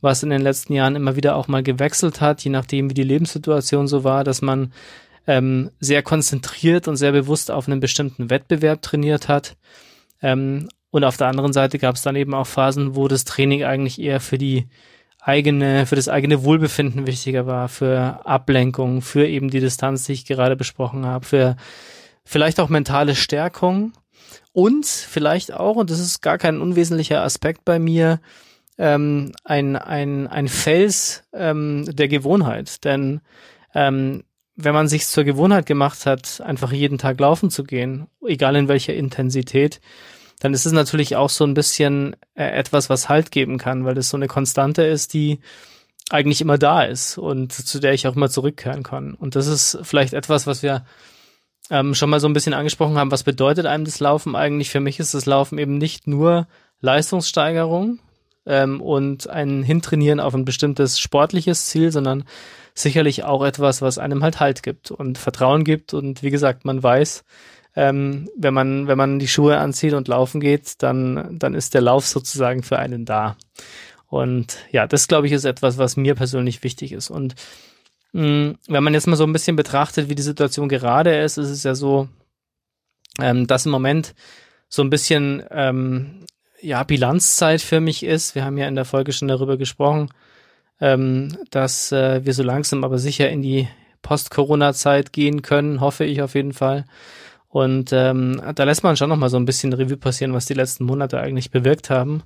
was 0.00 0.22
in 0.22 0.30
den 0.30 0.40
letzten 0.42 0.72
Jahren 0.72 0.96
immer 0.96 1.14
wieder 1.14 1.36
auch 1.36 1.46
mal 1.46 1.62
gewechselt 1.62 2.20
hat, 2.20 2.42
je 2.42 2.50
nachdem, 2.50 2.90
wie 2.90 2.94
die 2.94 3.04
Lebenssituation 3.04 3.86
so 3.86 4.02
war, 4.02 4.24
dass 4.24 4.42
man 4.42 4.72
ähm, 5.26 5.70
sehr 5.78 6.02
konzentriert 6.02 6.88
und 6.88 6.96
sehr 6.96 7.12
bewusst 7.12 7.50
auf 7.50 7.68
einen 7.68 7.80
bestimmten 7.80 8.30
Wettbewerb 8.30 8.82
trainiert 8.82 9.28
hat. 9.28 9.56
Ähm, 10.22 10.68
und 10.90 11.04
auf 11.04 11.16
der 11.16 11.28
anderen 11.28 11.52
Seite 11.52 11.78
gab 11.78 11.96
es 11.96 12.02
dann 12.02 12.16
eben 12.16 12.34
auch 12.34 12.46
Phasen, 12.46 12.96
wo 12.96 13.08
das 13.08 13.24
Training 13.24 13.64
eigentlich 13.64 14.00
eher 14.00 14.20
für 14.20 14.38
die 14.38 14.68
eigene, 15.20 15.86
für 15.86 15.96
das 15.96 16.08
eigene 16.08 16.44
Wohlbefinden 16.44 17.06
wichtiger 17.06 17.46
war, 17.46 17.68
für 17.68 18.26
Ablenkung, 18.26 19.02
für 19.02 19.26
eben 19.26 19.50
die 19.50 19.60
Distanz, 19.60 20.04
die 20.04 20.12
ich 20.12 20.24
gerade 20.24 20.56
besprochen 20.56 21.06
habe, 21.06 21.24
für 21.24 21.56
vielleicht 22.24 22.58
auch 22.58 22.68
mentale 22.68 23.14
Stärkung 23.14 23.92
und 24.52 24.86
vielleicht 24.86 25.52
auch, 25.52 25.76
und 25.76 25.90
das 25.90 26.00
ist 26.00 26.22
gar 26.22 26.38
kein 26.38 26.60
unwesentlicher 26.60 27.22
Aspekt 27.22 27.64
bei 27.64 27.78
mir, 27.78 28.20
ähm, 28.78 29.32
ein, 29.44 29.76
ein, 29.76 30.26
ein 30.26 30.48
Fels 30.48 31.24
ähm, 31.32 31.84
der 31.86 32.08
Gewohnheit. 32.08 32.84
Denn 32.84 33.20
ähm, 33.74 34.24
wenn 34.64 34.74
man 34.74 34.88
sich 34.88 35.06
zur 35.06 35.24
Gewohnheit 35.24 35.66
gemacht 35.66 36.06
hat, 36.06 36.40
einfach 36.40 36.72
jeden 36.72 36.98
Tag 36.98 37.18
laufen 37.20 37.50
zu 37.50 37.64
gehen, 37.64 38.06
egal 38.26 38.56
in 38.56 38.68
welcher 38.68 38.94
Intensität, 38.94 39.80
dann 40.40 40.54
ist 40.54 40.66
es 40.66 40.72
natürlich 40.72 41.16
auch 41.16 41.30
so 41.30 41.44
ein 41.44 41.54
bisschen 41.54 42.16
äh, 42.34 42.44
etwas, 42.44 42.88
was 42.88 43.08
Halt 43.08 43.30
geben 43.30 43.58
kann, 43.58 43.84
weil 43.84 43.94
das 43.94 44.08
so 44.08 44.16
eine 44.16 44.26
Konstante 44.26 44.82
ist, 44.82 45.12
die 45.12 45.40
eigentlich 46.08 46.40
immer 46.40 46.58
da 46.58 46.82
ist 46.82 47.18
und 47.18 47.52
zu 47.52 47.78
der 47.78 47.92
ich 47.92 48.06
auch 48.06 48.16
immer 48.16 48.30
zurückkehren 48.30 48.82
kann. 48.82 49.14
Und 49.14 49.36
das 49.36 49.46
ist 49.46 49.78
vielleicht 49.82 50.12
etwas, 50.12 50.46
was 50.46 50.62
wir 50.62 50.84
ähm, 51.70 51.94
schon 51.94 52.10
mal 52.10 52.20
so 52.20 52.28
ein 52.28 52.32
bisschen 52.32 52.54
angesprochen 52.54 52.98
haben, 52.98 53.12
was 53.12 53.22
bedeutet 53.22 53.66
einem 53.66 53.84
das 53.84 54.00
Laufen 54.00 54.34
eigentlich? 54.34 54.70
Für 54.70 54.80
mich 54.80 54.98
ist 54.98 55.14
das 55.14 55.26
Laufen 55.26 55.58
eben 55.58 55.78
nicht 55.78 56.06
nur 56.06 56.48
Leistungssteigerung 56.80 58.00
ähm, 58.46 58.80
und 58.80 59.28
ein 59.28 59.62
Hintrainieren 59.62 60.20
auf 60.20 60.34
ein 60.34 60.44
bestimmtes 60.44 60.98
sportliches 60.98 61.66
Ziel, 61.66 61.92
sondern 61.92 62.24
sicherlich 62.82 63.24
auch 63.24 63.44
etwas, 63.44 63.82
was 63.82 63.98
einem 63.98 64.22
halt 64.22 64.40
Halt 64.40 64.62
gibt 64.62 64.90
und 64.90 65.18
Vertrauen 65.18 65.64
gibt 65.64 65.94
und 65.94 66.22
wie 66.22 66.30
gesagt, 66.30 66.64
man 66.64 66.82
weiß, 66.82 67.24
ähm, 67.76 68.28
wenn 68.36 68.54
man 68.54 68.88
wenn 68.88 68.98
man 68.98 69.18
die 69.18 69.28
Schuhe 69.28 69.58
anzieht 69.58 69.94
und 69.94 70.08
laufen 70.08 70.40
geht, 70.40 70.82
dann 70.82 71.38
dann 71.38 71.54
ist 71.54 71.74
der 71.74 71.82
Lauf 71.82 72.06
sozusagen 72.06 72.62
für 72.62 72.78
einen 72.78 73.04
da. 73.04 73.36
Und 74.08 74.58
ja, 74.72 74.86
das 74.86 75.06
glaube 75.08 75.28
ich 75.28 75.32
ist 75.32 75.44
etwas, 75.44 75.78
was 75.78 75.96
mir 75.96 76.14
persönlich 76.14 76.64
wichtig 76.64 76.92
ist 76.92 77.10
und 77.10 77.36
Mm, 78.12 78.52
wenn 78.66 78.84
man 78.84 78.94
jetzt 78.94 79.06
mal 79.06 79.16
so 79.16 79.24
ein 79.24 79.32
bisschen 79.32 79.56
betrachtet, 79.56 80.08
wie 80.08 80.14
die 80.14 80.22
Situation 80.22 80.68
gerade 80.68 81.16
ist, 81.16 81.38
ist 81.38 81.50
es 81.50 81.62
ja 81.62 81.74
so, 81.74 82.08
ähm, 83.20 83.46
dass 83.46 83.66
im 83.66 83.72
Moment 83.72 84.14
so 84.68 84.82
ein 84.82 84.90
bisschen 84.90 85.42
ähm, 85.50 86.26
ja 86.60 86.82
Bilanzzeit 86.84 87.60
für 87.60 87.80
mich 87.80 88.02
ist. 88.02 88.34
Wir 88.34 88.44
haben 88.44 88.58
ja 88.58 88.68
in 88.68 88.74
der 88.74 88.84
Folge 88.84 89.12
schon 89.12 89.28
darüber 89.28 89.56
gesprochen, 89.56 90.10
ähm, 90.80 91.36
dass 91.50 91.92
äh, 91.92 92.24
wir 92.24 92.34
so 92.34 92.42
langsam 92.42 92.84
aber 92.84 92.98
sicher 92.98 93.30
in 93.30 93.42
die 93.42 93.68
Post-Corona-Zeit 94.02 95.12
gehen 95.12 95.42
können, 95.42 95.80
hoffe 95.80 96.04
ich 96.04 96.22
auf 96.22 96.34
jeden 96.34 96.52
Fall. 96.52 96.84
Und 97.48 97.92
ähm, 97.92 98.40
da 98.54 98.64
lässt 98.64 98.84
man 98.84 98.96
schon 98.96 99.08
noch 99.08 99.16
mal 99.16 99.28
so 99.28 99.36
ein 99.36 99.44
bisschen 99.44 99.72
Revue 99.72 99.96
passieren, 99.96 100.32
was 100.32 100.46
die 100.46 100.54
letzten 100.54 100.84
Monate 100.84 101.20
eigentlich 101.20 101.50
bewirkt 101.50 101.90
haben. 101.90 102.22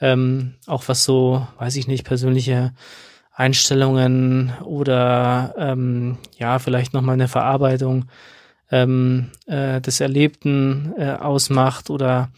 Ähm, 0.00 0.54
auch 0.66 0.84
was 0.88 1.04
so, 1.04 1.46
weiß 1.58 1.76
ich 1.76 1.86
nicht, 1.86 2.04
persönliche 2.04 2.72
Einstellungen 3.32 4.52
oder 4.64 5.54
ähm, 5.56 6.18
ja, 6.38 6.58
vielleicht 6.58 6.92
noch 6.92 7.02
mal 7.02 7.12
eine 7.12 7.28
Verarbeitung 7.28 8.06
ähm, 8.70 9.30
äh, 9.46 9.80
des 9.80 10.00
Erlebten 10.00 10.92
äh, 10.96 11.12
ausmacht 11.12 11.90
oder 11.90 12.30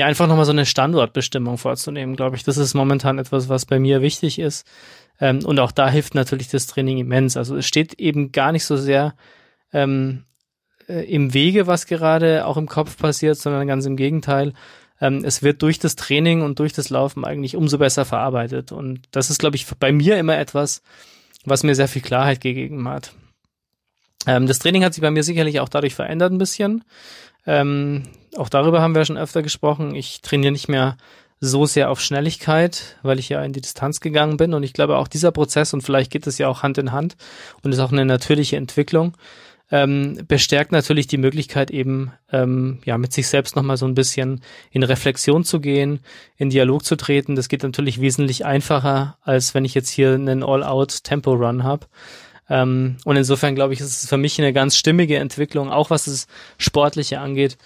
ja 0.00 0.06
einfach 0.06 0.26
noch 0.26 0.36
mal 0.36 0.44
so 0.44 0.52
eine 0.52 0.66
Standortbestimmung 0.66 1.58
vorzunehmen, 1.58 2.16
glaube 2.16 2.36
ich. 2.36 2.42
Das 2.42 2.56
ist 2.56 2.74
momentan 2.74 3.18
etwas, 3.18 3.48
was 3.48 3.66
bei 3.66 3.78
mir 3.78 4.02
wichtig 4.02 4.38
ist. 4.38 4.66
Ähm, 5.20 5.44
und 5.44 5.60
auch 5.60 5.72
da 5.72 5.88
hilft 5.88 6.14
natürlich 6.14 6.48
das 6.48 6.66
Training 6.66 6.98
immens. 6.98 7.36
Also 7.36 7.56
es 7.56 7.66
steht 7.66 7.94
eben 7.94 8.32
gar 8.32 8.52
nicht 8.52 8.64
so 8.64 8.76
sehr 8.76 9.14
ähm, 9.72 10.24
äh, 10.88 11.04
im 11.04 11.34
Wege, 11.34 11.66
was 11.66 11.86
gerade 11.86 12.46
auch 12.46 12.56
im 12.56 12.66
Kopf 12.66 12.96
passiert, 12.96 13.36
sondern 13.36 13.66
ganz 13.66 13.86
im 13.86 13.96
Gegenteil. 13.96 14.54
Ähm, 15.00 15.22
es 15.24 15.42
wird 15.42 15.62
durch 15.62 15.78
das 15.78 15.96
Training 15.96 16.42
und 16.42 16.58
durch 16.58 16.72
das 16.72 16.90
Laufen 16.90 17.24
eigentlich 17.24 17.56
umso 17.56 17.78
besser 17.78 18.04
verarbeitet. 18.04 18.72
Und 18.72 19.02
das 19.10 19.30
ist, 19.30 19.38
glaube 19.38 19.56
ich, 19.56 19.66
bei 19.78 19.92
mir 19.92 20.18
immer 20.18 20.38
etwas, 20.38 20.82
was 21.44 21.62
mir 21.62 21.74
sehr 21.74 21.88
viel 21.88 22.02
Klarheit 22.02 22.40
gegeben 22.40 22.88
hat. 22.88 23.14
Ähm, 24.26 24.46
das 24.46 24.58
Training 24.58 24.84
hat 24.84 24.94
sich 24.94 25.02
bei 25.02 25.10
mir 25.10 25.22
sicherlich 25.22 25.60
auch 25.60 25.68
dadurch 25.68 25.94
verändert 25.94 26.32
ein 26.32 26.38
bisschen. 26.38 26.84
Ähm, 27.46 28.04
auch 28.36 28.48
darüber 28.48 28.80
haben 28.80 28.94
wir 28.94 29.04
schon 29.04 29.18
öfter 29.18 29.42
gesprochen. 29.42 29.94
Ich 29.94 30.20
trainiere 30.22 30.52
nicht 30.52 30.68
mehr 30.68 30.96
so 31.40 31.64
sehr 31.64 31.90
auf 31.90 32.00
Schnelligkeit, 32.00 32.96
weil 33.02 33.18
ich 33.18 33.30
ja 33.30 33.42
in 33.42 33.52
die 33.52 33.62
Distanz 33.62 34.00
gegangen 34.00 34.36
bin. 34.36 34.52
Und 34.52 34.62
ich 34.62 34.74
glaube, 34.74 34.98
auch 34.98 35.08
dieser 35.08 35.32
Prozess, 35.32 35.72
und 35.72 35.80
vielleicht 35.80 36.10
geht 36.10 36.26
es 36.26 36.38
ja 36.38 36.48
auch 36.48 36.62
Hand 36.62 36.78
in 36.78 36.92
Hand 36.92 37.16
und 37.62 37.72
ist 37.72 37.78
auch 37.78 37.92
eine 37.92 38.04
natürliche 38.04 38.56
Entwicklung, 38.56 39.16
ähm, 39.72 40.18
bestärkt 40.26 40.72
natürlich 40.72 41.06
die 41.06 41.16
Möglichkeit 41.16 41.70
eben, 41.70 42.12
ähm, 42.32 42.80
ja, 42.84 42.98
mit 42.98 43.12
sich 43.12 43.28
selbst 43.28 43.56
nochmal 43.56 43.76
so 43.76 43.86
ein 43.86 43.94
bisschen 43.94 44.42
in 44.70 44.82
Reflexion 44.82 45.44
zu 45.44 45.60
gehen, 45.60 46.00
in 46.36 46.50
Dialog 46.50 46.84
zu 46.84 46.96
treten. 46.96 47.36
Das 47.36 47.48
geht 47.48 47.62
natürlich 47.62 48.00
wesentlich 48.00 48.44
einfacher, 48.44 49.16
als 49.22 49.54
wenn 49.54 49.64
ich 49.64 49.74
jetzt 49.74 49.90
hier 49.90 50.14
einen 50.14 50.42
All-Out-Tempo-Run 50.42 51.62
habe. 51.62 51.86
Ähm, 52.50 52.96
und 53.04 53.16
insofern 53.16 53.54
glaube 53.54 53.72
ich, 53.72 53.80
ist 53.80 54.02
es 54.02 54.08
für 54.08 54.18
mich 54.18 54.38
eine 54.38 54.52
ganz 54.52 54.76
stimmige 54.76 55.16
Entwicklung, 55.16 55.70
auch 55.70 55.88
was 55.88 56.04
das 56.04 56.26
Sportliche 56.58 57.20
angeht, 57.20 57.56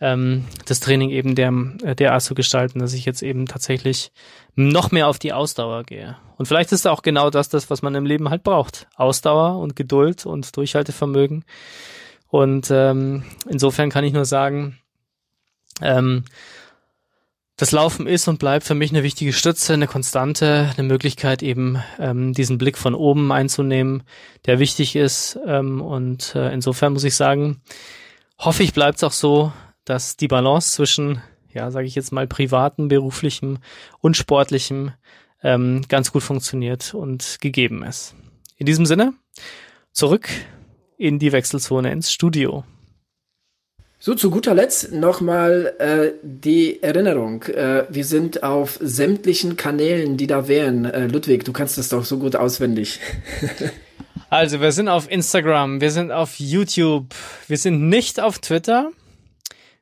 ähm, 0.00 0.44
das 0.64 0.78
Training 0.78 1.10
eben 1.10 1.34
der, 1.34 1.52
derart 1.96 2.22
zu 2.22 2.34
gestalten, 2.34 2.78
dass 2.78 2.94
ich 2.94 3.04
jetzt 3.04 3.22
eben 3.22 3.46
tatsächlich 3.46 4.12
noch 4.54 4.92
mehr 4.92 5.08
auf 5.08 5.18
die 5.18 5.32
Ausdauer 5.32 5.82
gehe. 5.82 6.16
Und 6.36 6.46
vielleicht 6.46 6.70
ist 6.70 6.86
auch 6.86 7.02
genau 7.02 7.30
das 7.30 7.48
das, 7.48 7.68
was 7.68 7.82
man 7.82 7.96
im 7.96 8.06
Leben 8.06 8.30
halt 8.30 8.44
braucht. 8.44 8.86
Ausdauer 8.94 9.58
und 9.58 9.74
Geduld 9.74 10.24
und 10.24 10.56
Durchhaltevermögen. 10.56 11.44
Und 12.28 12.68
ähm, 12.70 13.24
insofern 13.48 13.90
kann 13.90 14.04
ich 14.04 14.12
nur 14.12 14.24
sagen, 14.24 14.78
ähm, 15.80 16.24
das 17.58 17.72
Laufen 17.72 18.06
ist 18.06 18.28
und 18.28 18.38
bleibt 18.38 18.64
für 18.64 18.76
mich 18.76 18.92
eine 18.92 19.02
wichtige 19.02 19.32
Stütze, 19.32 19.74
eine 19.74 19.88
Konstante, 19.88 20.70
eine 20.76 20.86
Möglichkeit 20.86 21.42
eben 21.42 21.82
ähm, 21.98 22.32
diesen 22.32 22.56
Blick 22.56 22.78
von 22.78 22.94
oben 22.94 23.32
einzunehmen, 23.32 24.04
der 24.46 24.60
wichtig 24.60 24.94
ist. 24.94 25.38
Ähm, 25.44 25.82
und 25.82 26.36
äh, 26.36 26.52
insofern 26.52 26.92
muss 26.92 27.02
ich 27.02 27.16
sagen, 27.16 27.60
hoffe 28.38 28.62
ich 28.62 28.72
bleibt 28.72 28.98
es 28.98 29.04
auch 29.04 29.12
so, 29.12 29.52
dass 29.84 30.16
die 30.16 30.28
Balance 30.28 30.72
zwischen, 30.72 31.20
ja, 31.52 31.72
sage 31.72 31.88
ich 31.88 31.96
jetzt 31.96 32.12
mal, 32.12 32.28
privaten, 32.28 32.86
beruflichem 32.86 33.58
und 34.00 34.16
sportlichem 34.16 34.92
ähm, 35.42 35.82
ganz 35.88 36.12
gut 36.12 36.22
funktioniert 36.22 36.94
und 36.94 37.38
gegeben 37.40 37.82
ist. 37.82 38.14
In 38.56 38.66
diesem 38.66 38.86
Sinne, 38.86 39.14
zurück 39.90 40.28
in 40.96 41.18
die 41.18 41.32
Wechselzone 41.32 41.90
ins 41.90 42.12
Studio. 42.12 42.62
So, 44.00 44.14
zu 44.14 44.30
guter 44.30 44.54
Letzt 44.54 44.92
nochmal 44.92 45.74
äh, 45.80 46.12
die 46.22 46.80
Erinnerung. 46.84 47.42
Äh, 47.42 47.84
wir 47.88 48.04
sind 48.04 48.44
auf 48.44 48.78
sämtlichen 48.80 49.56
Kanälen, 49.56 50.16
die 50.16 50.28
da 50.28 50.46
wären. 50.46 50.84
Äh, 50.84 51.08
Ludwig, 51.08 51.44
du 51.44 51.52
kannst 51.52 51.78
das 51.78 51.88
doch 51.88 52.04
so 52.04 52.18
gut 52.18 52.36
auswendig. 52.36 53.00
also, 54.30 54.60
wir 54.60 54.70
sind 54.70 54.88
auf 54.88 55.10
Instagram, 55.10 55.80
wir 55.80 55.90
sind 55.90 56.12
auf 56.12 56.38
YouTube, 56.38 57.12
wir 57.48 57.56
sind 57.56 57.88
nicht 57.88 58.20
auf 58.20 58.38
Twitter, 58.38 58.92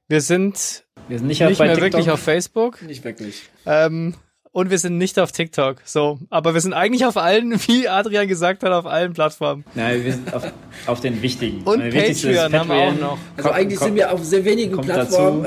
wir 0.08 0.22
sind, 0.22 0.84
wir 1.08 1.18
sind 1.18 1.26
nicht, 1.26 1.42
nicht 1.42 1.58
mehr 1.58 1.74
TikTok. 1.74 1.82
wirklich 1.82 2.10
auf 2.10 2.20
Facebook. 2.20 2.80
Nicht 2.80 3.04
wirklich. 3.04 3.42
Ähm, 3.66 4.14
und 4.56 4.70
wir 4.70 4.78
sind 4.78 4.96
nicht 4.96 5.18
auf 5.18 5.32
TikTok. 5.32 5.82
So, 5.84 6.18
aber 6.30 6.54
wir 6.54 6.62
sind 6.62 6.72
eigentlich 6.72 7.04
auf 7.04 7.18
allen, 7.18 7.52
wie 7.68 7.88
Adrian 7.88 8.26
gesagt 8.26 8.62
hat, 8.62 8.72
auf 8.72 8.86
allen 8.86 9.12
Plattformen. 9.12 9.66
Nein, 9.74 10.02
wir 10.02 10.12
sind 10.12 10.32
auf, 10.32 10.50
auf 10.86 11.00
den 11.00 11.20
wichtigen. 11.20 11.62
Und 11.64 11.90
Patreon 11.90 12.54
haben 12.54 12.70
wir 12.70 12.76
auch 12.76 12.98
noch. 12.98 13.18
Also 13.36 13.50
eigentlich 13.50 13.78
sind 13.78 13.96
wir 13.96 14.10
auf 14.10 14.24
sehr 14.24 14.46
wenigen 14.46 14.80
Plattformen. 14.80 15.46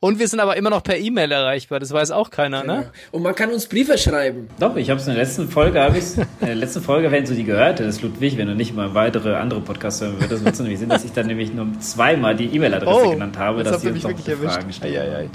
Und 0.00 0.18
wir 0.18 0.28
sind 0.28 0.38
aber 0.40 0.58
immer 0.58 0.68
noch 0.68 0.82
per 0.82 0.98
E-Mail 0.98 1.32
erreichbar, 1.32 1.80
das 1.80 1.90
weiß 1.90 2.10
auch 2.10 2.28
keiner, 2.28 2.62
ne? 2.62 2.74
Genau. 2.74 2.88
Und 3.12 3.22
man 3.22 3.34
kann 3.34 3.50
uns 3.50 3.68
Briefe 3.68 3.96
schreiben. 3.96 4.48
Doch, 4.60 4.76
ich 4.76 4.90
habe 4.90 5.00
es 5.00 5.06
in 5.06 5.14
der 5.14 5.24
letzten 5.24 5.48
Folge, 5.48 5.80
habe 5.80 5.96
ich 5.96 6.18
in 6.18 6.46
der 6.46 6.56
letzten 6.56 6.82
Folge, 6.82 7.10
wenn 7.10 7.24
du 7.24 7.32
die 7.32 7.44
gehört 7.44 7.80
hättest, 7.80 8.02
Ludwig, 8.02 8.36
wenn 8.36 8.48
du 8.48 8.54
nicht 8.54 8.76
mal 8.76 8.92
weitere 8.92 9.36
andere 9.36 9.62
Podcasts 9.62 10.02
hören 10.02 10.20
würdest, 10.20 10.44
wird 10.44 10.52
es 10.52 10.60
nämlich 10.60 10.78
Sinn, 10.78 10.90
dass 10.90 11.06
ich 11.06 11.12
dann 11.12 11.26
nämlich 11.26 11.54
nur 11.54 11.68
zweimal 11.80 12.36
die 12.36 12.54
E-Mail-Adresse 12.54 13.06
oh, 13.06 13.10
genannt 13.12 13.38
habe, 13.38 13.62
dass 13.62 13.80
sie 13.80 13.88
uns 13.88 14.02
wirklich 14.02 14.28
erwischt. 14.28 14.52
Fragen 14.52 14.72
stellen. 14.74 14.94
Ei, 14.94 15.00
ei, 15.00 15.16
ei. 15.20 15.30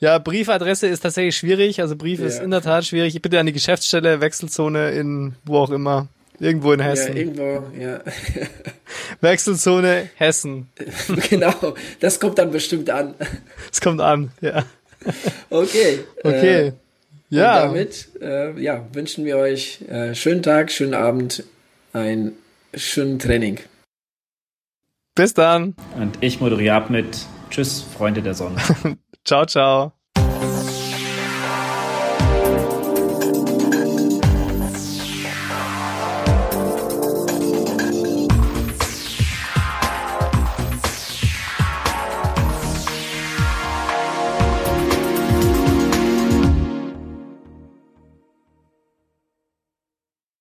Ja, 0.00 0.18
Briefadresse 0.18 0.86
ist 0.86 1.00
tatsächlich 1.00 1.36
schwierig. 1.36 1.80
Also 1.80 1.96
Brief 1.96 2.20
ja. 2.20 2.26
ist 2.26 2.40
in 2.40 2.50
der 2.50 2.62
Tat 2.62 2.84
schwierig. 2.84 3.20
Bitte 3.20 3.40
an 3.40 3.46
die 3.46 3.52
Geschäftsstelle, 3.52 4.20
Wechselzone 4.20 4.90
in 4.90 5.34
wo 5.44 5.58
auch 5.58 5.70
immer. 5.70 6.08
Irgendwo 6.40 6.72
in 6.72 6.80
Hessen. 6.80 7.16
Ja, 7.16 7.22
irgendwo, 7.22 7.64
ja. 7.76 8.00
Wechselzone 9.20 10.08
Hessen. 10.14 10.68
genau, 11.30 11.74
das 11.98 12.20
kommt 12.20 12.38
dann 12.38 12.52
bestimmt 12.52 12.90
an. 12.90 13.14
Es 13.72 13.80
kommt 13.80 14.00
an, 14.00 14.30
ja. 14.40 14.64
Okay. 15.50 16.00
Okay. 16.22 16.68
Äh, 16.68 16.72
ja. 17.30 17.62
Und 17.62 17.68
damit 17.68 18.08
äh, 18.20 18.60
ja, 18.60 18.86
wünschen 18.92 19.24
wir 19.24 19.36
euch 19.36 19.82
äh, 19.88 20.14
schönen 20.14 20.42
Tag, 20.42 20.70
schönen 20.70 20.94
Abend, 20.94 21.42
ein 21.92 22.32
schönen 22.72 23.18
Training. 23.18 23.58
Bis 25.16 25.34
dann. 25.34 25.74
Und 25.96 26.18
ich 26.20 26.40
moderiere 26.40 26.76
ab 26.76 26.90
mit 26.90 27.18
Tschüss, 27.50 27.82
Freunde 27.82 28.22
der 28.22 28.34
Sonne. 28.34 28.58
ciao, 29.28 29.44
ciao. 29.44 29.97